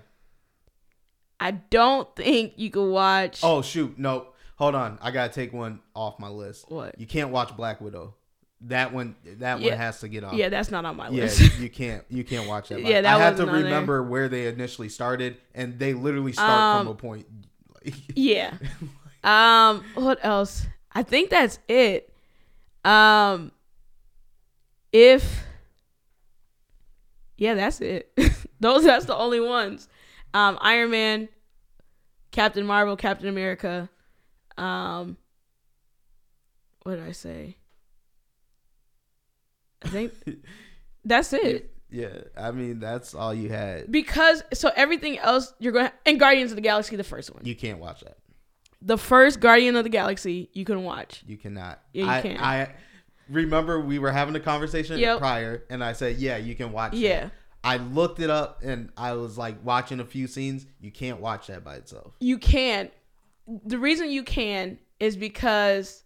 I 1.39 1.51
don't 1.51 2.13
think 2.15 2.53
you 2.57 2.69
could 2.69 2.89
watch. 2.91 3.39
Oh 3.43 3.62
shoot, 3.62 3.97
no. 3.97 4.27
Hold 4.57 4.75
on. 4.75 4.99
I 5.01 5.12
gotta 5.12 5.31
take 5.33 5.53
one 5.53 5.79
off 5.95 6.19
my 6.19 6.27
list. 6.29 6.65
What? 6.69 6.99
You 6.99 7.07
can't 7.07 7.29
watch 7.31 7.55
Black 7.55 7.79
Widow. 7.81 8.15
That 8.63 8.93
one 8.93 9.15
that 9.37 9.61
Yeah. 9.61 9.69
one 9.69 9.77
has 9.77 10.01
to 10.01 10.09
get 10.09 10.23
off. 10.25 10.33
yeah, 10.33 10.49
that's 10.49 10.69
not 10.69 10.83
on 10.83 10.97
my 10.97 11.07
list. 11.09 11.39
Yeah, 11.39 11.47
you 11.59 11.69
can't 11.69 12.03
you 12.09 12.23
can't 12.25 12.47
watch 12.47 12.69
that. 12.69 12.81
Yeah, 12.83 13.01
that 13.01 13.15
I 13.15 13.19
have 13.19 13.37
to 13.37 13.43
wasn't 13.45 13.51
there. 13.53 13.63
remember 13.63 14.03
where 14.03 14.27
they 14.27 14.47
initially 14.47 14.89
started 14.89 15.37
and 15.55 15.79
they 15.79 15.93
literally 15.93 16.33
start 16.33 16.59
from 16.77 16.81
Um, 16.81 16.87
a 16.87 16.95
point 16.95 17.25
Yeah. 18.15 18.53
Um, 19.23 19.83
what 19.95 20.17
else? 20.23 20.65
I 20.93 21.03
think 21.03 21.29
that's 21.29 21.59
it. 21.67 22.13
Um, 22.85 23.51
if 24.93 25.43
yeah, 27.37 27.53
that's 27.53 27.79
it. 27.81 28.11
Those 28.59 28.83
that's 28.83 29.05
the 29.05 29.15
only 29.15 29.39
ones. 29.41 29.87
Um, 30.33 30.57
Iron 30.61 30.91
Man, 30.91 31.29
Captain 32.31 32.65
Marvel, 32.65 32.95
Captain 32.95 33.27
America. 33.29 33.89
Um, 34.57 35.17
what 36.83 36.95
did 36.95 37.05
I 37.07 37.11
say? 37.11 37.57
I 39.83 39.89
think 39.89 40.13
that's 41.05 41.33
it. 41.33 41.73
Yeah, 41.91 42.21
I 42.37 42.51
mean 42.51 42.79
that's 42.79 43.15
all 43.15 43.33
you 43.33 43.49
had. 43.49 43.91
Because 43.91 44.43
so 44.53 44.71
everything 44.75 45.17
else 45.17 45.53
you're 45.59 45.73
going 45.73 45.87
to 45.87 45.93
and 46.05 46.19
Guardians 46.19 46.51
of 46.51 46.55
the 46.55 46.61
Galaxy 46.61 46.95
the 46.95 47.03
first 47.03 47.33
one. 47.33 47.43
You 47.45 47.55
can't 47.55 47.79
watch 47.79 48.01
that. 48.01 48.17
The 48.81 48.97
first 48.97 49.39
Guardian 49.39 49.75
of 49.75 49.83
the 49.83 49.89
Galaxy 49.89 50.49
you 50.53 50.65
can 50.65 50.83
watch. 50.83 51.23
You 51.25 51.37
cannot. 51.37 51.81
Yeah, 51.93 52.03
you 52.05 52.09
I, 52.09 52.21
can. 52.21 52.37
I 52.37 52.69
remember 53.27 53.79
we 53.79 53.99
were 53.99 54.11
having 54.11 54.35
a 54.35 54.39
conversation 54.39 54.99
Yep. 54.99 55.19
prior, 55.19 55.63
and 55.69 55.83
I 55.83 55.93
said, 55.93 56.17
"Yeah, 56.17 56.37
you 56.37 56.55
can 56.55 56.71
watch." 56.71 56.93
Yeah. 56.93 57.25
that." 57.25 57.31
I 57.63 57.77
looked 57.77 58.19
it 58.21 58.29
up, 58.29 58.63
and 58.63 58.89
I 58.95 59.13
was 59.13 59.37
like 59.37 59.57
watching 59.65 59.99
a 59.99 60.05
few 60.05 60.27
scenes. 60.27 60.65
You 60.79 60.91
can't 60.91 61.19
watch 61.19 61.47
that 61.47 61.63
by 61.63 61.75
itself. 61.75 62.13
You 62.19 62.37
can't. 62.37 62.91
The 63.65 63.79
reason 63.79 64.11
you 64.11 64.23
can 64.23 64.77
is 64.99 65.17
because 65.17 66.03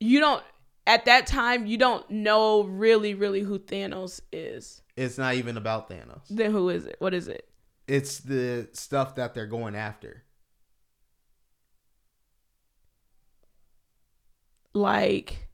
you 0.00 0.18
don't 0.18 0.42
at 0.90 1.04
that 1.04 1.24
time 1.26 1.66
you 1.66 1.78
don't 1.78 2.08
know 2.10 2.64
really 2.64 3.14
really 3.14 3.40
who 3.42 3.58
Thanos 3.60 4.20
is. 4.32 4.82
It's 4.96 5.16
not 5.16 5.34
even 5.34 5.56
about 5.56 5.88
Thanos. 5.88 6.22
Then 6.28 6.50
who 6.50 6.68
is 6.68 6.84
it? 6.84 6.96
What 6.98 7.14
is 7.14 7.28
it? 7.28 7.48
It's 7.86 8.18
the 8.18 8.68
stuff 8.72 9.14
that 9.14 9.32
they're 9.32 9.46
going 9.46 9.76
after. 9.76 10.24
Like 14.74 15.48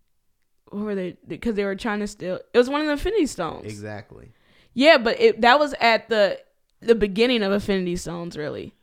what 0.70 0.82
were 0.82 0.94
they 0.94 1.16
because 1.26 1.54
they 1.54 1.64
were 1.64 1.76
trying 1.76 2.00
to 2.00 2.06
steal 2.06 2.40
it 2.52 2.58
was 2.58 2.68
one 2.68 2.80
of 2.80 2.86
the 2.86 2.92
Infinity 2.92 3.26
Stones. 3.26 3.64
Exactly. 3.66 4.32
Yeah, 4.74 4.98
but 4.98 5.20
it 5.20 5.40
that 5.42 5.58
was 5.58 5.74
at 5.80 6.08
the 6.08 6.40
the 6.80 6.94
beginning 6.94 7.42
of 7.42 7.52
Infinity 7.52 7.96
Stones 7.96 8.36
really. 8.36 8.74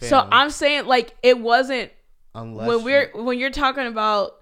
So 0.00 0.26
I'm 0.32 0.48
saying 0.48 0.86
like 0.86 1.14
it 1.22 1.38
wasn't 1.38 1.90
Unless 2.34 2.68
when 2.68 2.78
you- 2.78 2.84
we're 2.84 3.10
when 3.22 3.38
you're 3.38 3.50
talking 3.50 3.86
about 3.86 4.34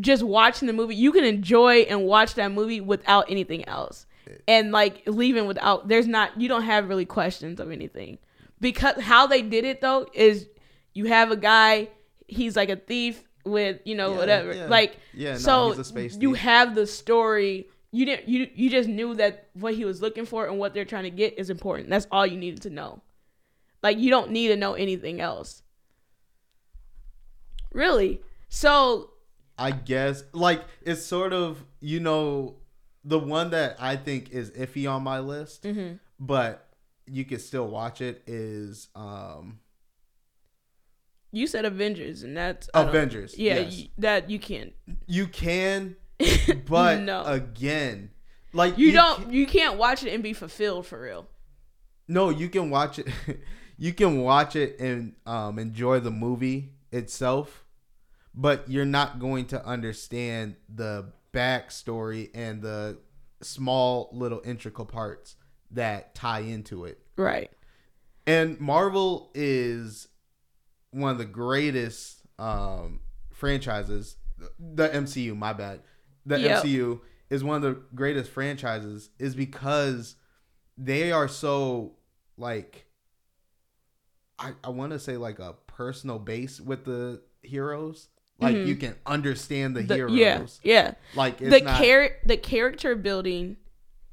just 0.00 0.22
watching 0.22 0.66
the 0.66 0.72
movie, 0.72 0.94
you 0.94 1.12
can 1.12 1.24
enjoy 1.24 1.80
and 1.80 2.04
watch 2.04 2.34
that 2.34 2.52
movie 2.52 2.80
without 2.80 3.30
anything 3.30 3.66
else, 3.68 4.06
and 4.46 4.70
like 4.72 5.02
leaving 5.06 5.46
without. 5.46 5.88
There's 5.88 6.06
not 6.06 6.40
you 6.40 6.48
don't 6.48 6.62
have 6.62 6.88
really 6.88 7.06
questions 7.06 7.58
of 7.60 7.70
anything. 7.70 8.18
Because 8.60 9.00
how 9.00 9.26
they 9.26 9.40
did 9.42 9.64
it 9.64 9.80
though 9.80 10.06
is 10.12 10.46
you 10.92 11.06
have 11.06 11.30
a 11.30 11.36
guy 11.36 11.88
he's 12.28 12.54
like 12.56 12.68
a 12.68 12.76
thief 12.76 13.24
with 13.44 13.80
you 13.84 13.94
know 13.94 14.12
Yeah, 14.12 14.18
whatever. 14.18 14.52
yeah. 14.54 14.66
like 14.66 14.96
Yeah, 15.14 15.36
so 15.36 15.70
he's 15.70 15.78
a 15.78 15.84
space 15.84 16.16
you 16.20 16.34
have 16.34 16.74
the 16.74 16.86
story. 16.86 17.68
You 17.90 18.04
didn't 18.06 18.28
you 18.28 18.48
you 18.54 18.70
just 18.70 18.88
knew 18.88 19.14
that 19.14 19.48
what 19.54 19.74
he 19.74 19.84
was 19.84 20.00
looking 20.02 20.26
for 20.26 20.46
and 20.46 20.58
what 20.58 20.74
they're 20.74 20.84
trying 20.84 21.04
to 21.04 21.10
get 21.10 21.38
is 21.38 21.50
important. 21.50 21.88
That's 21.88 22.06
all 22.12 22.26
you 22.26 22.36
needed 22.36 22.62
to 22.62 22.70
know. 22.70 23.02
Like 23.82 23.98
you 23.98 24.10
don't 24.10 24.30
need 24.30 24.48
to 24.48 24.56
know 24.56 24.74
anything 24.74 25.20
else. 25.20 25.62
Really. 27.72 28.20
So 28.48 29.10
I 29.60 29.70
guess 29.72 30.24
like 30.32 30.62
it's 30.82 31.04
sort 31.04 31.32
of 31.32 31.62
you 31.80 32.00
know 32.00 32.56
the 33.04 33.18
one 33.18 33.50
that 33.50 33.76
I 33.78 33.96
think 33.96 34.30
is 34.30 34.50
iffy 34.52 34.90
on 34.90 35.02
my 35.02 35.20
list, 35.20 35.62
Mm-hmm. 35.64 35.96
but 36.18 36.66
you 37.06 37.24
can 37.24 37.38
still 37.38 37.66
watch 37.68 38.00
it 38.00 38.22
is 38.26 38.88
um 38.94 39.60
You 41.32 41.46
said 41.46 41.64
Avengers, 41.64 42.22
and 42.22 42.36
that's 42.36 42.68
Avengers. 42.74 43.36
Yeah, 43.38 43.60
yes. 43.60 43.76
y- 43.78 43.88
that 43.98 44.30
you 44.30 44.38
can't. 44.38 44.72
you 45.06 45.26
can, 45.26 45.96
but 46.66 47.00
No. 47.00 47.22
again, 47.24 48.10
like 48.52 48.76
You, 48.78 48.92
don't. 48.92 49.24
ca- 49.24 49.30
you 49.30 49.46
can't 49.46 49.76
watch 49.78 50.02
it 50.04 50.12
and 50.12 50.22
be 50.22 50.32
fulfilled 50.32 50.86
for 50.86 51.00
real. 51.00 51.26
no, 52.08 52.30
you 52.30 52.48
can 52.48 52.70
watch 52.70 52.98
it. 52.98 53.06
you 53.78 53.92
can 53.92 54.20
watch 54.22 54.56
it 54.56 54.80
and 54.80 55.14
um, 55.26 55.58
enjoy 55.58 56.00
the 56.00 56.10
movie 56.10 56.72
itself, 56.92 57.64
but 58.34 58.68
you're 58.70 58.84
not 58.84 59.18
going 59.18 59.46
to 59.46 59.64
understand 59.64 60.56
the 60.68 61.12
backstory 61.32 62.30
and 62.34 62.62
the 62.62 62.98
small 63.42 64.10
little 64.12 64.40
integral 64.44 64.86
parts 64.86 65.36
that 65.70 66.14
tie 66.14 66.40
into 66.40 66.84
it. 66.84 66.98
Right. 67.16 67.50
And 68.26 68.60
Marvel 68.60 69.30
is 69.34 70.08
one 70.90 71.12
of 71.12 71.18
the 71.18 71.24
greatest 71.24 72.22
um, 72.38 73.00
franchises. 73.32 74.16
The 74.58 74.88
MCU, 74.88 75.36
my 75.36 75.52
bad. 75.52 75.80
The 76.26 76.38
Yep. 76.38 76.64
MCU 76.64 77.00
is 77.30 77.42
one 77.44 77.56
of 77.56 77.62
the 77.62 77.80
greatest 77.94 78.30
franchises, 78.30 79.10
is 79.18 79.34
because 79.34 80.16
they 80.76 81.12
are 81.12 81.28
so 81.28 81.92
like 82.36 82.86
I, 84.38 84.52
I 84.64 84.70
want 84.70 84.92
to 84.92 84.98
say 84.98 85.16
like 85.16 85.38
a 85.38 85.54
personal 85.66 86.18
base 86.18 86.60
with 86.60 86.84
the 86.84 87.22
heroes. 87.42 88.08
Like 88.40 88.56
Mhm. 88.56 88.66
you 88.66 88.76
can 88.76 88.94
understand 89.06 89.76
the, 89.76 89.82
The- 89.82 89.94
heroes. 89.94 90.60
yeah. 90.62 90.72
Yeah. 90.82 90.94
Like 91.14 91.40
it's 91.40 91.50
the 91.50 91.60
not 91.60 91.82
char- 91.82 92.16
the 92.24 92.36
character 92.36 92.94
building 92.96 93.56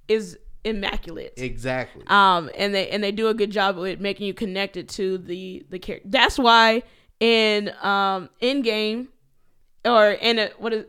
is 0.07 0.37
immaculate. 0.63 1.33
exactly. 1.37 2.03
um 2.07 2.49
and 2.57 2.73
they 2.75 2.89
and 2.89 3.01
they 3.03 3.11
do 3.11 3.29
a 3.29 3.33
good 3.33 3.51
job 3.51 3.77
with 3.77 3.99
making 4.01 4.27
you 4.27 4.33
connected 4.33 4.89
to 4.89 5.17
the 5.17 5.65
the 5.69 5.79
character 5.79 6.09
that's 6.09 6.37
why 6.37 6.83
in 7.21 7.69
um 7.81 8.29
Endgame 8.41 9.07
or 9.85 10.11
in 10.11 10.39
a, 10.39 10.49
what 10.57 10.73
is 10.73 10.85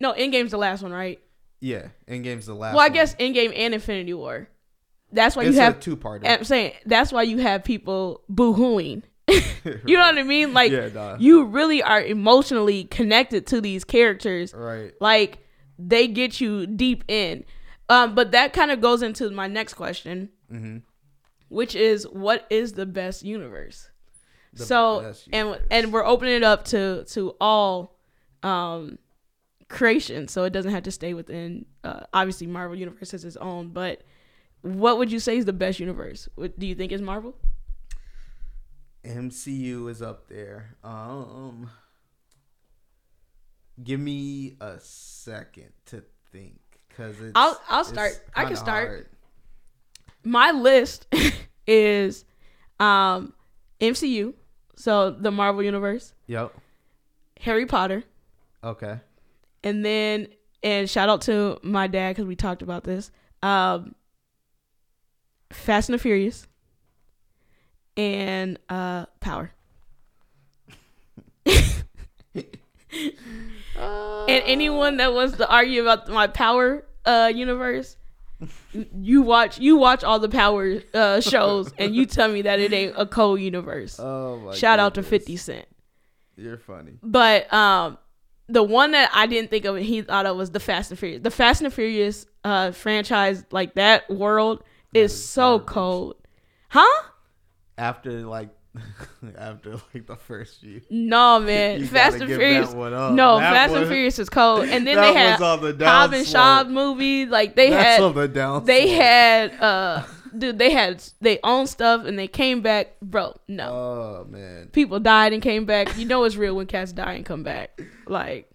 no 0.00 0.12
Endgame's 0.14 0.50
the 0.50 0.58
last 0.58 0.82
one 0.82 0.90
right 0.92 1.20
yeah, 1.60 1.88
Endgame's 2.08 2.46
the 2.46 2.54
last. 2.54 2.72
well 2.74 2.80
i 2.82 2.86
one. 2.88 2.92
guess 2.92 3.14
Endgame 3.16 3.52
and 3.54 3.72
infinity 3.74 4.14
war 4.14 4.48
that's 5.12 5.36
why 5.36 5.44
it's 5.44 5.54
you 5.54 5.60
have 5.60 5.78
two 5.78 5.96
parter. 5.96 6.26
i'm 6.28 6.42
saying 6.42 6.72
that's 6.86 7.12
why 7.12 7.22
you 7.22 7.38
have 7.38 7.62
people 7.62 8.22
boo-hooing 8.28 9.02
you 9.86 9.96
know 9.96 10.00
what 10.00 10.18
i 10.18 10.22
mean? 10.22 10.52
Like 10.60 10.72
Yeah, 10.72 10.88
nah. 10.92 11.16
you 11.18 11.44
really 11.44 11.82
are 11.82 12.02
emotionally 12.02 12.84
connected 12.84 13.46
to 13.48 13.60
these 13.60 13.84
characters. 13.84 14.52
Right. 14.54 14.92
like 15.00 15.38
they 15.78 16.08
get 16.08 16.40
you 16.40 16.66
deep 16.66 17.04
in. 17.08 17.44
Um 17.88 18.14
but 18.14 18.32
that 18.32 18.52
kind 18.52 18.70
of 18.70 18.80
goes 18.80 19.02
into 19.02 19.30
my 19.30 19.46
next 19.46 19.74
question 19.74 20.30
Mm-hmm. 20.52 20.78
which 21.48 21.74
is 21.76 22.06
what 22.08 22.46
is 22.50 22.72
the 22.72 22.86
best 22.86 23.22
universe? 23.24 23.88
The 24.52 24.64
so 24.64 25.00
best 25.02 25.28
and 25.32 25.58
and 25.70 25.92
we're 25.92 26.04
opening 26.04 26.34
it 26.34 26.42
up 26.42 26.64
to 26.66 27.04
to 27.14 27.36
all 27.40 27.96
um 28.42 28.98
creation. 29.68 30.26
So 30.28 30.44
it 30.44 30.50
doesn't 30.52 30.72
have 30.72 30.82
to 30.84 30.90
stay 30.90 31.14
within 31.14 31.66
uh, 31.84 32.00
obviously 32.12 32.46
marvel 32.48 32.76
universe 32.76 33.12
has 33.12 33.24
its 33.24 33.36
own 33.36 33.68
but 33.68 34.02
what 34.62 34.98
would 34.98 35.10
you 35.10 35.20
say 35.20 35.38
is 35.38 35.44
the 35.44 35.52
best 35.54 35.78
universe? 35.80 36.28
What 36.34 36.58
do 36.58 36.66
you 36.66 36.74
think 36.74 36.92
is 36.92 37.00
marvel 37.00 37.34
MCU 39.04 39.88
is 39.90 40.02
up 40.02 40.28
there. 40.28 40.76
Um, 40.84 41.70
give 43.82 44.00
me 44.00 44.56
a 44.60 44.78
second 44.80 45.70
to 45.86 46.02
think, 46.32 46.60
cause 46.96 47.20
it's. 47.20 47.32
I'll- 47.34 47.60
I'll 47.68 47.84
start. 47.84 48.12
I 48.34 48.44
can 48.44 48.56
start. 48.56 48.88
hard. 48.88 49.06
my 50.22 50.50
list 50.50 51.06
is 51.66 52.24
um 52.78 53.32
mcu 53.80 54.34
so 54.76 55.10
the 55.10 55.30
marvel 55.30 55.62
universe 55.62 56.12
Yep. 56.26 56.52
harry 57.38 57.64
potter 57.66 58.02
Okay. 58.64 58.98
and 59.64 59.82
then 59.84 60.28
and 60.62 60.88
shout 60.90 61.08
out 61.08 61.22
to 61.22 61.58
my 61.62 61.86
dad 61.86 62.10
because 62.10 62.26
we 62.26 62.36
talked 62.36 62.60
about 62.62 62.84
this 62.84 63.10
um 63.42 63.94
fast 65.52 65.88
and 65.88 65.94
the 65.98 66.02
furious 66.02 66.46
and 68.00 68.58
uh 68.70 69.04
power 69.20 69.52
and 73.76 74.42
anyone 74.46 74.96
that 74.98 75.12
wants 75.12 75.36
to 75.36 75.48
argue 75.50 75.82
about 75.82 76.08
my 76.08 76.26
power 76.26 76.84
uh 77.04 77.30
universe 77.34 77.96
you 78.98 79.20
watch 79.22 79.58
you 79.58 79.76
watch 79.76 80.02
all 80.04 80.18
the 80.18 80.28
power 80.28 80.76
uh 80.94 81.20
shows 81.20 81.72
and 81.78 81.94
you 81.94 82.06
tell 82.06 82.28
me 82.30 82.42
that 82.42 82.58
it 82.58 82.72
ain't 82.72 82.94
a 82.96 83.06
cold 83.06 83.40
universe 83.40 83.98
Oh 83.98 84.38
my. 84.38 84.54
shout 84.54 84.78
out 84.78 84.94
to 84.94 85.02
50 85.02 85.36
cent 85.36 85.66
You're 86.36 86.58
funny. 86.58 86.92
but 87.02 87.52
um, 87.52 87.98
the 88.48 88.62
one 88.62 88.92
that 88.92 89.10
I 89.14 89.26
didn't 89.26 89.50
think 89.50 89.64
of 89.66 89.76
and 89.76 89.84
he 89.84 90.02
thought 90.02 90.26
of 90.26 90.36
was 90.36 90.50
the 90.50 90.58
Fast 90.60 90.90
and 90.90 90.98
Furious. 90.98 91.22
The 91.22 91.30
Fast 91.30 91.62
and 91.62 91.72
Furious 91.72 92.26
uh 92.44 92.72
franchise, 92.72 93.44
like 93.52 93.74
that 93.74 94.08
world, 94.10 94.64
is, 94.94 95.12
is 95.12 95.24
so 95.28 95.58
garbage. 95.58 95.66
cold, 95.74 96.16
huh? 96.70 97.02
After 97.80 98.10
like, 98.26 98.50
after 99.38 99.72
like 99.94 100.06
the 100.06 100.16
first 100.16 100.60
few. 100.60 100.82
No 100.90 101.40
man, 101.50 101.84
Fast 101.86 102.18
and 102.20 102.26
Furious. 102.26 102.68
that 102.70 102.76
one 102.76 102.92
up. 102.94 103.14
No, 103.14 103.38
That 103.38 103.52
Fast 103.52 103.74
and 103.74 103.86
Furious 103.88 104.18
is 104.18 104.28
cold. 104.28 104.68
And 104.68 104.86
then 104.86 104.96
they 105.00 105.12
had 105.14 105.38
the 105.40 106.16
and 106.18 106.26
Shaw 106.26 106.64
movie. 106.64 107.26
Like 107.26 107.56
they 107.56 107.70
That's 107.70 108.02
had, 108.02 108.14
the 108.14 108.60
they 108.64 108.86
slope. 108.86 109.00
had, 109.00 109.60
uh, 109.60 110.02
dude, 110.36 110.58
they 110.58 110.70
had 110.70 111.02
they 111.20 111.40
own 111.42 111.66
stuff 111.66 112.04
and 112.04 112.18
they 112.18 112.28
came 112.28 112.60
back, 112.60 113.00
bro. 113.00 113.34
No, 113.48 113.68
Oh 113.70 114.26
man. 114.28 114.68
people 114.72 115.00
died 115.00 115.32
and 115.32 115.42
came 115.42 115.64
back. 115.64 115.96
You 115.96 116.04
know 116.04 116.22
it's 116.24 116.36
real 116.36 116.54
when 116.54 116.66
cats 116.66 116.92
die 116.92 117.14
and 117.14 117.24
come 117.24 117.42
back. 117.42 117.80
Like, 118.06 118.48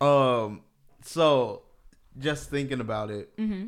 Um. 0.00 0.60
So, 1.02 1.62
just 2.18 2.50
thinking 2.50 2.80
about 2.80 3.10
it. 3.10 3.36
mm-hmm. 3.36 3.66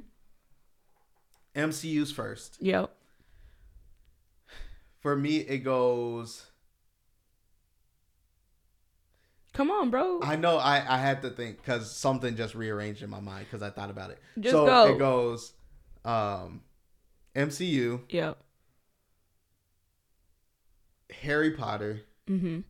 MCU's 1.55 2.13
first. 2.13 2.59
yep. 2.61 2.91
For 5.01 5.15
me, 5.17 5.37
it 5.39 5.59
goes. 5.59 6.45
Come 9.53 9.71
on, 9.71 9.91
bro. 9.91 10.21
I 10.23 10.37
know 10.37 10.57
I, 10.57 10.77
I 10.89 10.99
had 10.99 11.23
to 11.23 11.31
think 11.31 11.57
because 11.59 11.91
something 11.91 12.37
just 12.37 12.55
rearranged 12.55 13.03
in 13.03 13.11
my 13.11 13.21
mind 13.21 13.47
because 13.51 13.63
I 13.63 13.71
thought 13.71 13.91
about 13.91 14.11
it. 14.11 14.19
Just 14.39 14.53
so 14.53 14.67
go. 14.67 14.95
it 14.95 14.99
goes 14.99 15.53
um, 16.05 16.61
MCU, 17.35 18.01
Yep. 18.09 18.39
Harry 21.23 21.53
Potter, 21.53 22.03
Mm-hmm. 22.29 22.61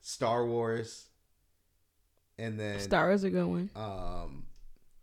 Star 0.00 0.46
Wars, 0.46 1.06
and 2.38 2.60
then 2.60 2.78
Star 2.78 3.10
is 3.10 3.24
a 3.24 3.30
good 3.30 3.46
one. 3.46 3.70
um, 3.74 4.44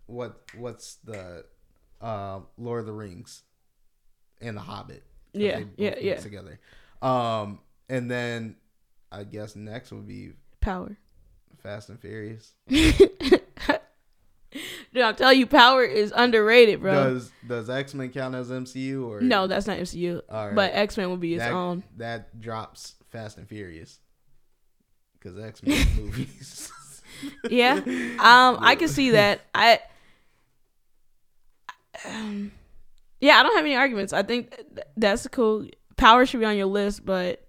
what 0.06 0.42
what's 0.56 0.96
the 1.04 1.44
uh, 2.00 2.40
Lord 2.58 2.82
of 2.82 2.86
the 2.86 2.94
Rings 2.94 3.42
and 4.44 4.58
the 4.58 4.62
Hobbit. 4.62 5.04
Yeah, 5.34 5.62
yeah, 5.78 5.96
yeah. 6.00 6.18
Together, 6.18 6.60
um, 7.02 7.60
and 7.90 8.10
then 8.10 8.56
I 9.12 9.24
guess 9.24 9.56
next 9.56 9.92
would 9.92 10.08
be 10.08 10.34
Power. 10.62 10.98
Fast 11.62 11.90
and 11.90 12.00
Furious. 12.00 12.52
Dude, 12.68 13.42
I'm 15.02 15.16
telling 15.16 15.40
you, 15.40 15.48
Power 15.48 15.84
is 15.84 16.14
underrated, 16.16 16.82
bro. 16.82 17.14
Does 17.14 17.32
does 17.48 17.70
X 17.70 17.96
Men 17.96 18.10
count 18.10 18.36
as 18.36 18.50
MCU 18.50 19.08
or 19.08 19.22
no, 19.22 19.48
that's 19.48 19.66
not 19.66 19.78
MCU. 19.78 20.22
Right. 20.30 20.54
But 20.54 20.72
X 20.74 20.98
Men 20.98 21.10
will 21.10 21.18
be 21.18 21.34
its 21.34 21.44
that, 21.44 21.54
own. 21.54 21.84
that 21.98 22.40
drops 22.40 22.96
Fast 23.10 23.38
and 23.38 23.48
Furious 23.48 24.00
because 25.14 25.40
X 25.40 25.64
Men 25.64 25.88
movies. 25.98 26.72
Yeah. 27.50 27.80
Um, 28.24 28.58
I 28.62 28.76
can 28.76 28.88
see 28.88 29.12
that. 29.12 29.42
I. 29.54 29.80
Um, 32.06 32.54
yeah, 33.24 33.38
I 33.38 33.44
don't 33.44 33.56
have 33.56 33.64
any 33.64 33.78
arguments. 33.78 34.12
I 34.12 34.22
think 34.22 34.50
th- 34.52 34.88
that's 34.98 35.26
cool. 35.30 35.66
Power 35.96 36.26
should 36.26 36.42
be 36.42 36.46
on 36.46 36.58
your 36.58 36.66
list, 36.66 37.06
but 37.06 37.48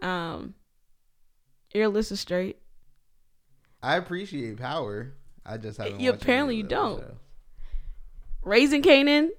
um, 0.00 0.54
your 1.74 1.88
list 1.88 2.12
is 2.12 2.20
straight. 2.20 2.58
I 3.82 3.96
appreciate 3.96 4.58
Power. 4.58 5.14
I 5.44 5.56
just 5.56 5.78
haven't. 5.78 5.98
You- 5.98 6.12
apparently 6.12 6.54
you 6.54 6.62
of 6.62 6.68
the 6.68 6.76
other 6.78 6.88
don't. 6.88 7.00
shows. 7.00 7.16
Raising 8.44 8.82
Kanan, 8.82 9.30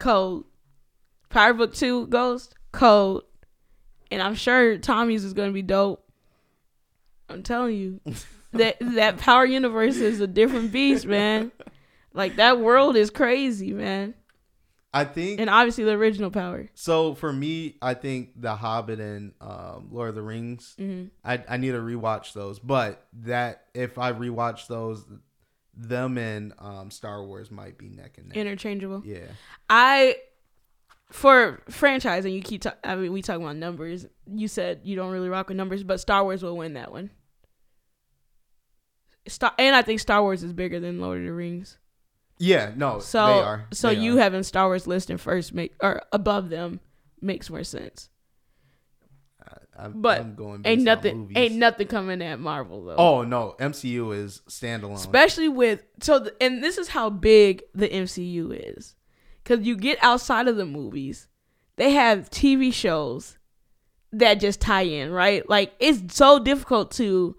Code. 0.00 0.44
Power 1.28 1.54
Book 1.54 1.74
2, 1.74 2.08
Ghost, 2.08 2.56
Code. 2.72 3.22
And 4.10 4.20
I'm 4.20 4.34
sure 4.34 4.78
Tommy's 4.78 5.22
is 5.24 5.32
going 5.32 5.50
to 5.50 5.54
be 5.54 5.62
dope. 5.62 6.04
I'm 7.28 7.44
telling 7.44 7.76
you. 7.76 8.00
that 8.52 8.78
that 8.80 9.18
Power 9.18 9.44
Universe 9.44 9.96
is 9.96 10.18
a 10.20 10.26
different 10.26 10.72
beast, 10.72 11.06
man. 11.06 11.52
Like 12.12 12.34
that 12.36 12.58
world 12.58 12.96
is 12.96 13.10
crazy, 13.10 13.72
man. 13.72 14.14
I 14.96 15.04
think 15.04 15.40
And 15.40 15.50
obviously 15.50 15.82
the 15.84 15.90
original 15.92 16.30
Power. 16.30 16.68
so. 16.74 17.14
For 17.14 17.32
me, 17.32 17.76
I 17.82 17.94
think 17.94 18.40
The 18.40 18.54
Hobbit 18.54 19.00
and 19.00 19.32
um, 19.40 19.88
Lord 19.90 20.10
of 20.10 20.14
the 20.14 20.22
Rings. 20.22 20.74
hmm 20.78 21.06
I 21.24 21.42
I 21.48 21.56
need 21.56 21.72
to 21.72 21.80
rewatch 21.80 22.32
those, 22.32 22.58
but 22.60 23.04
that 23.24 23.64
if 23.74 23.98
I 23.98 24.12
rewatch 24.12 24.68
those, 24.68 25.04
them 25.76 26.16
and 26.16 26.52
um, 26.60 26.90
Star 26.92 27.24
Wars 27.24 27.50
might 27.50 27.76
be 27.76 27.88
neck 27.88 28.18
and 28.18 28.28
neck. 28.28 28.36
Interchangeable. 28.36 29.02
yeah. 29.04 29.26
I 29.68 30.16
for 31.10 31.60
franchise 31.68 32.24
and 32.24 32.32
you 32.34 32.40
keep. 32.40 32.62
Ta- 32.62 32.76
I 32.84 32.94
mean, 32.94 33.12
we 33.12 33.20
talk 33.22 33.36
about 33.40 33.56
numbers. 33.56 34.06
You 34.26 34.46
said 34.48 34.80
you 34.84 34.94
don't 34.96 35.10
really 35.10 35.28
rock 35.28 35.48
with 35.48 35.56
numbers, 35.56 35.82
but 35.82 35.98
Star 36.00 36.22
Wars 36.22 36.42
will 36.44 36.56
win 36.56 36.74
that 36.74 36.92
one. 36.92 37.10
Star 39.26 39.52
and 39.58 39.74
I 39.74 39.82
think 39.82 40.00
Star 40.00 40.22
Wars 40.22 40.42
is 40.42 40.52
bigger 40.52 40.78
than 40.80 41.00
Lord 41.00 41.18
of 41.20 41.24
the 41.24 41.32
Rings. 41.32 41.78
Yeah, 42.38 42.72
no, 42.76 42.98
So 42.98 43.26
they 43.26 43.32
are. 43.32 43.66
so 43.72 43.88
They 43.88 44.00
you 44.00 44.16
are. 44.16 44.20
having 44.20 44.42
Star 44.42 44.66
Wars 44.66 44.86
listed 44.86 45.20
first 45.20 45.54
make 45.54 45.72
or 45.80 46.02
above 46.12 46.48
them 46.50 46.80
makes 47.20 47.48
more 47.48 47.64
sense. 47.64 48.08
I, 49.46 49.84
I'm, 49.84 50.00
but 50.02 50.20
I'm 50.20 50.34
going 50.34 50.62
Ain't 50.64 50.82
nothing 50.82 51.32
ain't 51.36 51.54
nothing 51.56 51.86
coming 51.86 52.22
at 52.22 52.38
Marvel 52.40 52.84
though. 52.84 52.96
Oh 52.96 53.22
no, 53.22 53.54
MCU 53.58 54.14
is 54.16 54.40
standalone. 54.48 54.94
especially 54.94 55.48
with 55.48 55.82
so 56.00 56.20
th- 56.20 56.34
and 56.40 56.62
this 56.62 56.78
is 56.78 56.88
how 56.88 57.10
big 57.10 57.62
the 57.74 57.88
MCU 57.88 58.76
is 58.76 58.94
because 59.42 59.64
you 59.66 59.76
get 59.76 59.98
outside 60.02 60.48
of 60.48 60.56
the 60.56 60.64
movies 60.66 61.28
they 61.76 61.90
have 61.92 62.30
TV 62.30 62.72
shows 62.72 63.36
that 64.12 64.34
just 64.34 64.60
tie 64.60 64.82
in 64.82 65.10
right 65.10 65.48
like 65.48 65.72
it's 65.80 66.14
so 66.16 66.38
difficult 66.38 66.90
to 66.92 67.36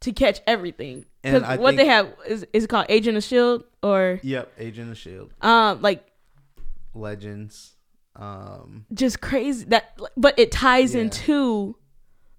to 0.00 0.12
catch 0.12 0.40
everything 0.46 1.04
And 1.24 1.44
I 1.44 1.56
what 1.56 1.76
they 1.76 1.86
have 1.86 2.12
is 2.28 2.46
is 2.52 2.64
it 2.64 2.66
called 2.68 2.86
Agent 2.88 3.16
of 3.16 3.24
Shield 3.24 3.64
or 3.82 4.20
Yep, 4.22 4.52
Agent 4.58 4.90
of 4.90 4.98
Shield, 4.98 5.32
um 5.40 5.80
like 5.82 6.06
Legends. 6.94 7.72
Um, 8.16 8.86
just 8.94 9.20
crazy 9.20 9.64
that 9.66 9.98
but 10.16 10.38
it 10.38 10.52
ties 10.52 10.94
Yeah. 10.94 11.00
into 11.02 11.76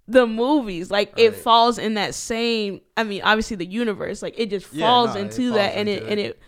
the 0.07 0.25
movies 0.25 0.89
like 0.89 1.11
it 1.17 1.35
falls 1.35 1.77
in 1.77 1.95
that 1.95 2.13
same 2.15 2.79
i 2.95 3.03
mean 3.03 3.21
obviously 3.23 3.57
the 3.57 3.65
universe 3.65 4.21
like 4.21 4.35
it 4.39 4.51
just 4.51 4.71
Yeah, 4.71 4.85
falls 4.85 5.15
no, 5.15 5.21
into 5.21 5.49
falls 5.49 5.55
that 5.55 5.75
and 5.75 5.89
it 5.89 5.97
into 6.03 6.11
and 6.11 6.19
it. 6.21 6.25
it 6.27 6.39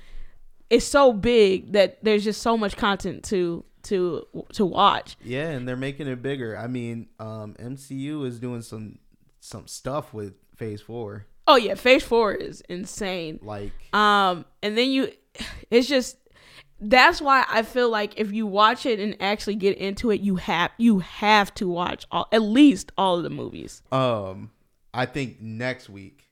it's 0.69 0.85
so 0.85 1.11
big 1.11 1.73
that 1.73 2.01
there's 2.05 2.23
just 2.23 2.41
so 2.41 2.55
much 2.55 2.77
content 2.77 3.23
to 3.25 3.65
to 3.83 4.25
to 4.53 4.65
watch 4.65 5.17
yeah, 5.23 5.49
and 5.49 5.67
they're 5.67 5.75
making 5.75 6.07
it 6.07 6.21
bigger. 6.21 6.57
I 6.57 6.67
mean, 6.67 7.07
um, 7.19 7.55
MCU 7.59 8.25
is 8.25 8.37
doing 8.39 8.61
some 8.61 8.99
some 9.41 9.65
stuff 9.67 10.13
with 10.13 10.33
Phase 10.55 10.81
Four, 10.81 11.25
oh 11.47 11.55
yeah 11.55 11.73
phase 11.75 12.03
four 12.03 12.33
is 12.33 12.61
insane 12.69 13.39
like 13.41 13.71
um 13.93 14.45
and 14.61 14.77
then 14.77 14.89
you 14.89 15.11
it's 15.71 15.87
just 15.87 16.17
that's 16.79 17.19
why 17.21 17.43
i 17.49 17.63
feel 17.63 17.89
like 17.89 18.19
if 18.19 18.31
you 18.31 18.45
watch 18.45 18.85
it 18.85 18.99
and 18.99 19.15
actually 19.19 19.55
get 19.55 19.77
into 19.77 20.11
it 20.11 20.21
you 20.21 20.35
have 20.35 20.69
you 20.77 20.99
have 20.99 21.53
to 21.53 21.67
watch 21.67 22.05
all 22.11 22.27
at 22.31 22.41
least 22.41 22.91
all 22.97 23.17
of 23.17 23.23
the 23.23 23.29
movies 23.29 23.81
um, 23.91 24.51
I 24.93 25.05
think 25.05 25.41
next 25.41 25.89
week 25.89 26.23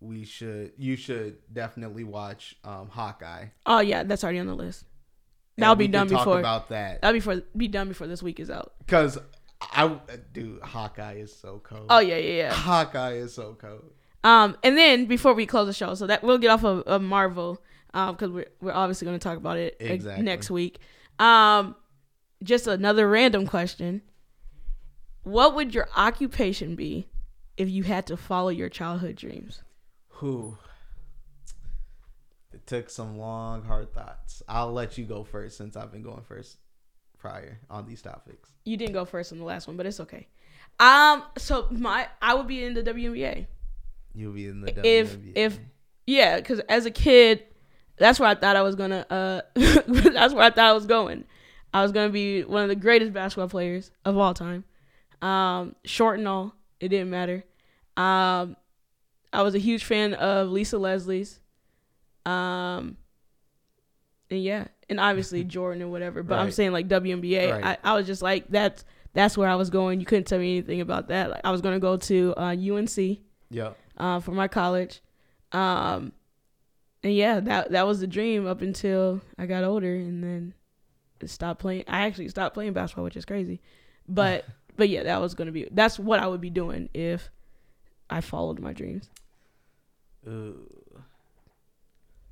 we 0.00 0.24
should 0.24 0.72
you 0.78 0.96
should 0.96 1.38
definitely 1.52 2.04
watch 2.04 2.56
um 2.64 2.88
Hawkeye. 2.88 3.46
oh 3.66 3.80
yeah 3.80 4.02
that's 4.04 4.22
already 4.22 4.38
on 4.38 4.46
the 4.46 4.54
list 4.54 4.84
that'll 5.56 5.74
be 5.76 5.88
done 5.88 6.08
talk 6.08 6.20
before 6.20 6.38
about 6.38 6.68
that 6.70 7.02
That'll 7.02 7.12
be 7.14 7.20
for 7.20 7.42
be 7.56 7.68
done 7.68 7.88
before 7.88 8.06
this 8.06 8.22
week 8.22 8.40
is 8.40 8.50
out. 8.50 8.72
because 8.78 9.18
I 9.60 9.98
dude 10.32 10.62
Hawkeye 10.62 11.16
is 11.16 11.36
so 11.36 11.60
cold. 11.62 11.86
Oh 11.90 11.98
yeah, 11.98 12.16
yeah, 12.16 12.32
yeah. 12.44 12.52
Hawkeye 12.54 13.14
is 13.14 13.34
so 13.34 13.56
cold. 13.60 13.92
Um, 14.22 14.56
and 14.62 14.76
then 14.76 15.06
before 15.06 15.32
we 15.34 15.46
close 15.46 15.66
the 15.66 15.72
show, 15.72 15.94
so 15.94 16.06
that 16.06 16.22
we'll 16.22 16.38
get 16.38 16.50
off 16.50 16.64
of, 16.64 16.82
of 16.82 17.02
Marvel, 17.02 17.62
um, 17.94 18.14
because 18.14 18.30
we're 18.30 18.46
we're 18.60 18.72
obviously 18.72 19.06
going 19.06 19.18
to 19.18 19.22
talk 19.22 19.38
about 19.38 19.56
it 19.56 19.76
Exactly. 19.80 20.24
next 20.24 20.50
week. 20.50 20.78
Um, 21.18 21.74
just 22.42 22.66
another 22.66 23.08
random 23.08 23.46
question: 23.46 24.02
What 25.22 25.54
would 25.54 25.74
your 25.74 25.88
occupation 25.96 26.76
be 26.76 27.08
if 27.56 27.68
you 27.68 27.82
had 27.82 28.06
to 28.08 28.16
follow 28.16 28.50
your 28.50 28.68
childhood 28.68 29.16
dreams? 29.16 29.62
Who? 30.08 30.58
It 32.52 32.66
took 32.66 32.90
some 32.90 33.16
long, 33.16 33.62
hard 33.62 33.94
thoughts. 33.94 34.42
I'll 34.48 34.72
let 34.72 34.98
you 34.98 35.04
go 35.04 35.24
first 35.24 35.56
since 35.56 35.76
I've 35.76 35.92
been 35.92 36.02
going 36.02 36.22
first 36.22 36.58
prior 37.18 37.58
on 37.70 37.86
these 37.86 38.02
topics. 38.02 38.50
You 38.64 38.76
didn't 38.76 38.94
go 38.94 39.04
first 39.04 39.32
on 39.32 39.38
the 39.38 39.44
last 39.44 39.66
one, 39.66 39.76
but 39.76 39.86
it's 39.86 40.00
okay. 40.00 40.26
Um, 40.78 41.22
so 41.38 41.68
my 41.70 42.08
I 42.20 42.34
would 42.34 42.48
be 42.48 42.64
in 42.64 42.74
the 42.74 42.82
WNBA. 42.82 43.46
You'll 44.14 44.32
be 44.32 44.46
in 44.46 44.60
the 44.60 44.68
If- 44.86 45.16
WNBA. 45.16 45.32
if- 45.36 45.58
Yeah, 46.06 46.36
because 46.36 46.60
as 46.60 46.86
a 46.86 46.90
kid, 46.90 47.44
that's 47.96 48.18
where 48.18 48.28
I 48.28 48.34
thought 48.34 48.56
I 48.56 48.62
was 48.62 48.74
gonna. 48.74 49.06
Uh, 49.10 49.40
that's 49.54 50.34
where 50.34 50.44
I 50.44 50.50
thought 50.50 50.58
I 50.70 50.72
was 50.72 50.86
going. 50.86 51.24
I 51.72 51.82
was 51.82 51.92
gonna 51.92 52.08
be 52.10 52.42
one 52.42 52.62
of 52.62 52.68
the 52.68 52.74
greatest 52.76 53.12
basketball 53.12 53.48
players 53.48 53.90
of 54.04 54.16
all 54.16 54.34
time. 54.34 54.64
Um, 55.22 55.76
short 55.84 56.18
and 56.18 56.26
all, 56.26 56.54
it 56.80 56.88
didn't 56.88 57.10
matter. 57.10 57.44
Um, 57.96 58.56
I 59.32 59.42
was 59.42 59.54
a 59.54 59.58
huge 59.58 59.84
fan 59.84 60.14
of 60.14 60.48
Lisa 60.48 60.78
Leslie's. 60.78 61.38
Um, 62.26 62.96
and 64.30 64.42
yeah, 64.42 64.68
and 64.88 64.98
obviously 64.98 65.44
Jordan 65.56 65.82
and 65.82 65.90
whatever. 65.92 66.22
But 66.22 66.38
I'm 66.38 66.50
saying 66.50 66.72
like 66.72 66.88
WNBA, 66.88 67.52
Right. 67.52 67.78
I, 67.84 67.92
I 67.92 67.94
was 67.94 68.06
just 68.06 68.22
like 68.22 68.48
that's 68.48 68.84
that's 69.12 69.36
where 69.36 69.48
I 69.48 69.54
was 69.56 69.70
going. 69.70 70.00
You 70.00 70.06
couldn't 70.06 70.24
tell 70.26 70.38
me 70.38 70.58
anything 70.58 70.80
about 70.80 71.08
that. 71.08 71.30
Like 71.30 71.40
I 71.44 71.50
was 71.50 71.60
gonna 71.60 71.78
go 71.80 71.96
to 71.98 72.34
uh, 72.36 72.56
UNC 72.56 72.96
yep. 73.50 73.76
Uh, 74.00 74.20
for 74.20 74.32
my 74.32 74.48
college. 74.48 75.00
Um, 75.52 76.12
and 77.02 77.14
yeah, 77.14 77.40
that 77.40 77.70
that 77.72 77.86
was 77.86 78.00
the 78.00 78.06
dream 78.06 78.46
up 78.46 78.62
until 78.62 79.20
I 79.38 79.46
got 79.46 79.64
older, 79.64 79.94
and 79.94 80.22
then 80.22 80.54
stopped 81.26 81.60
playing. 81.60 81.84
I 81.86 82.06
actually 82.06 82.28
stopped 82.28 82.54
playing 82.54 82.72
basketball, 82.72 83.04
which 83.04 83.16
is 83.16 83.24
crazy. 83.24 83.60
But 84.08 84.44
but 84.76 84.88
yeah, 84.88 85.04
that 85.04 85.20
was 85.20 85.34
gonna 85.34 85.52
be 85.52 85.68
that's 85.70 85.98
what 85.98 86.20
I 86.20 86.26
would 86.26 86.40
be 86.40 86.50
doing 86.50 86.88
if 86.94 87.30
I 88.08 88.20
followed 88.20 88.58
my 88.58 88.72
dreams. 88.72 89.08
Ooh. 90.26 90.66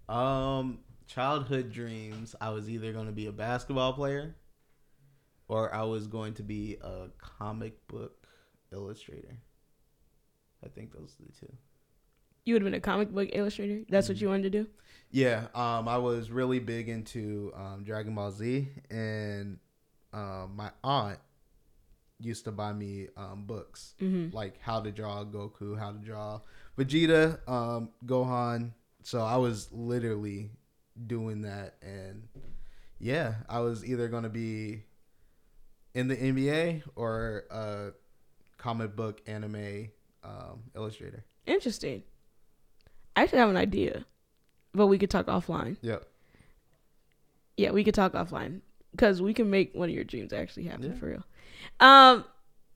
Um, 0.08 0.78
childhood 1.06 1.70
dreams. 1.72 2.34
I 2.40 2.50
was 2.50 2.68
either 2.68 2.92
going 2.92 3.06
to 3.06 3.12
be 3.12 3.26
a 3.26 3.32
basketball 3.32 3.92
player, 3.92 4.34
or 5.48 5.74
I 5.74 5.82
was 5.82 6.06
going 6.06 6.34
to 6.34 6.42
be 6.42 6.78
a 6.82 7.08
comic 7.18 7.86
book 7.88 8.26
illustrator. 8.72 9.36
I 10.64 10.68
think 10.68 10.92
those 10.92 11.14
are 11.20 11.24
the 11.26 11.46
two. 11.46 11.52
You 12.44 12.54
would 12.54 12.62
have 12.62 12.66
been 12.70 12.78
a 12.78 12.80
comic 12.80 13.10
book 13.12 13.28
illustrator. 13.32 13.84
That's 13.88 14.08
what 14.08 14.20
you 14.20 14.28
wanted 14.28 14.44
to 14.44 14.50
do. 14.50 14.66
Yeah, 15.10 15.46
um, 15.54 15.86
I 15.88 15.98
was 15.98 16.30
really 16.30 16.58
big 16.58 16.88
into 16.88 17.52
um, 17.56 17.82
Dragon 17.84 18.14
Ball 18.14 18.30
Z, 18.30 18.68
and 18.90 19.58
um, 20.12 20.52
my 20.56 20.70
aunt 20.82 21.18
used 22.20 22.44
to 22.44 22.52
buy 22.52 22.72
me 22.72 23.08
um, 23.16 23.44
books 23.44 23.94
Mm-hmm. 24.02 24.34
like 24.36 24.60
how 24.60 24.80
to 24.80 24.90
draw 24.90 25.24
Goku, 25.24 25.78
how 25.78 25.92
to 25.92 25.98
draw 25.98 26.40
Vegeta, 26.76 27.38
um, 27.48 27.90
Gohan. 28.04 28.72
So 29.02 29.20
I 29.20 29.36
was 29.36 29.70
literally 29.72 30.50
doing 31.06 31.42
that, 31.42 31.76
and 31.82 32.28
yeah, 32.98 33.34
I 33.48 33.60
was 33.60 33.84
either 33.84 34.08
gonna 34.08 34.28
be 34.28 34.82
in 35.94 36.08
the 36.08 36.16
NBA 36.16 36.82
or 36.96 37.44
a 37.50 37.92
comic 38.58 38.96
book 38.96 39.20
anime 39.26 39.90
um, 40.28 40.60
illustrator. 40.76 41.24
Interesting. 41.46 42.02
I 43.16 43.22
actually 43.22 43.38
have 43.38 43.48
an 43.50 43.56
idea, 43.56 44.04
but 44.74 44.86
we 44.86 44.98
could 44.98 45.10
talk 45.10 45.26
offline. 45.26 45.76
Yep. 45.80 46.06
Yeah, 47.56 47.70
we 47.72 47.82
could 47.84 47.94
talk 47.94 48.12
offline 48.12 48.60
because 48.92 49.20
we 49.20 49.34
can 49.34 49.50
make 49.50 49.74
one 49.74 49.88
of 49.88 49.94
your 49.94 50.04
dreams 50.04 50.32
actually 50.32 50.64
happen 50.64 50.92
Yeah. 50.92 50.98
for 50.98 51.06
real. 51.06 51.24
Um, 51.80 52.24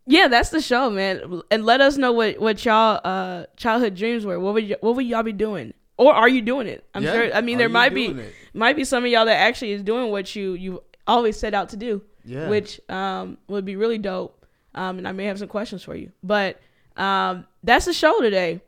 yeah, 0.06 0.26
that's 0.26 0.50
the 0.50 0.60
show, 0.60 0.90
man. 0.90 1.42
And 1.50 1.64
let 1.64 1.80
us 1.80 1.96
know 1.96 2.12
what 2.12 2.40
what 2.40 2.64
y'all 2.64 3.00
uh 3.04 3.46
childhood 3.56 3.94
dreams 3.94 4.26
were. 4.26 4.40
What 4.40 4.54
would 4.54 4.68
y- 4.68 4.76
what 4.80 4.96
would 4.96 5.06
y'all 5.06 5.22
be 5.22 5.32
doing, 5.32 5.72
or 5.96 6.12
are 6.12 6.28
you 6.28 6.42
doing 6.42 6.66
it? 6.66 6.84
I'm 6.94 7.04
Yeah, 7.04 7.12
sure. 7.12 7.34
I 7.34 7.40
mean, 7.40 7.56
are 7.56 7.58
there 7.58 7.68
might 7.68 7.94
be 7.94 8.06
it? 8.06 8.34
might 8.52 8.74
be 8.74 8.82
some 8.84 9.04
of 9.04 9.10
y'all 9.10 9.26
that 9.26 9.36
actually 9.36 9.72
is 9.72 9.82
doing 9.82 10.10
what 10.10 10.34
you 10.34 10.54
you 10.54 10.82
always 11.06 11.36
set 11.36 11.54
out 11.54 11.68
to 11.68 11.76
do, 11.76 12.02
Yeah. 12.24 12.48
which 12.48 12.80
um 12.90 13.38
would 13.46 13.64
be 13.64 13.76
really 13.76 13.98
dope. 13.98 14.44
Um, 14.74 14.98
and 14.98 15.06
I 15.06 15.12
may 15.12 15.26
have 15.26 15.38
some 15.38 15.48
questions 15.48 15.84
for 15.84 15.94
you, 15.94 16.10
but 16.24 16.58
um, 16.96 17.46
that's 17.62 17.86
the 17.86 17.92
show 17.92 18.20
today. 18.20 18.60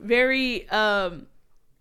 Very 0.00 0.68
um, 0.70 1.26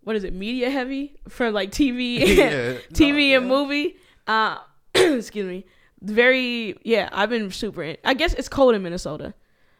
what 0.04 0.16
is 0.16 0.24
it? 0.24 0.34
Media 0.34 0.70
heavy 0.70 1.16
for 1.28 1.52
like 1.52 1.72
TV. 1.72 2.20
Yeah, 2.38 2.74
TV 2.94 3.32
no, 3.32 3.38
and 3.38 3.46
yeah. 3.46 3.54
movie. 3.56 3.96
Uh, 4.28 4.58
excuse 4.96 5.46
me. 5.46 5.66
Very 6.02 6.78
yeah. 6.84 7.10
I've 7.12 7.30
been 7.30 7.50
super. 7.52 7.84
In, 7.84 7.98
I 8.04 8.14
guess 8.14 8.34
it's 8.34 8.50
cold 8.50 8.76
in 8.76 8.84
Minnesota, 8.84 9.34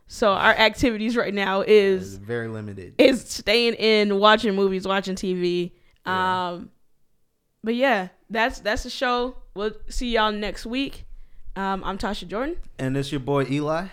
so 0.08 0.32
our 0.32 0.54
activities 0.54 1.16
right 1.16 1.34
now 1.34 1.62
is 1.62 2.18
very 2.18 2.48
limited. 2.48 2.96
is 2.98 3.22
staying 3.28 3.74
in, 3.74 4.20
watching 4.20 4.56
movies, 4.56 4.88
watching 4.88 5.16
TV. 5.16 5.72
Yeah. 6.06 6.50
Um, 6.52 6.70
but 7.64 7.76
yeah, 7.76 8.10
that's 8.30 8.60
that's 8.60 8.84
the 8.84 8.90
show. 8.90 9.38
We'll 9.56 9.72
see 9.90 10.12
y'all 10.12 10.32
next 10.32 10.66
week. 10.66 11.06
Um, 11.56 11.84
I'm 11.84 11.98
Tasha 11.98 12.28
Jordan. 12.28 12.58
And 12.80 12.98
it's 12.98 13.12
your 13.12 13.20
boy 13.20 13.46
Eli. 13.50 13.88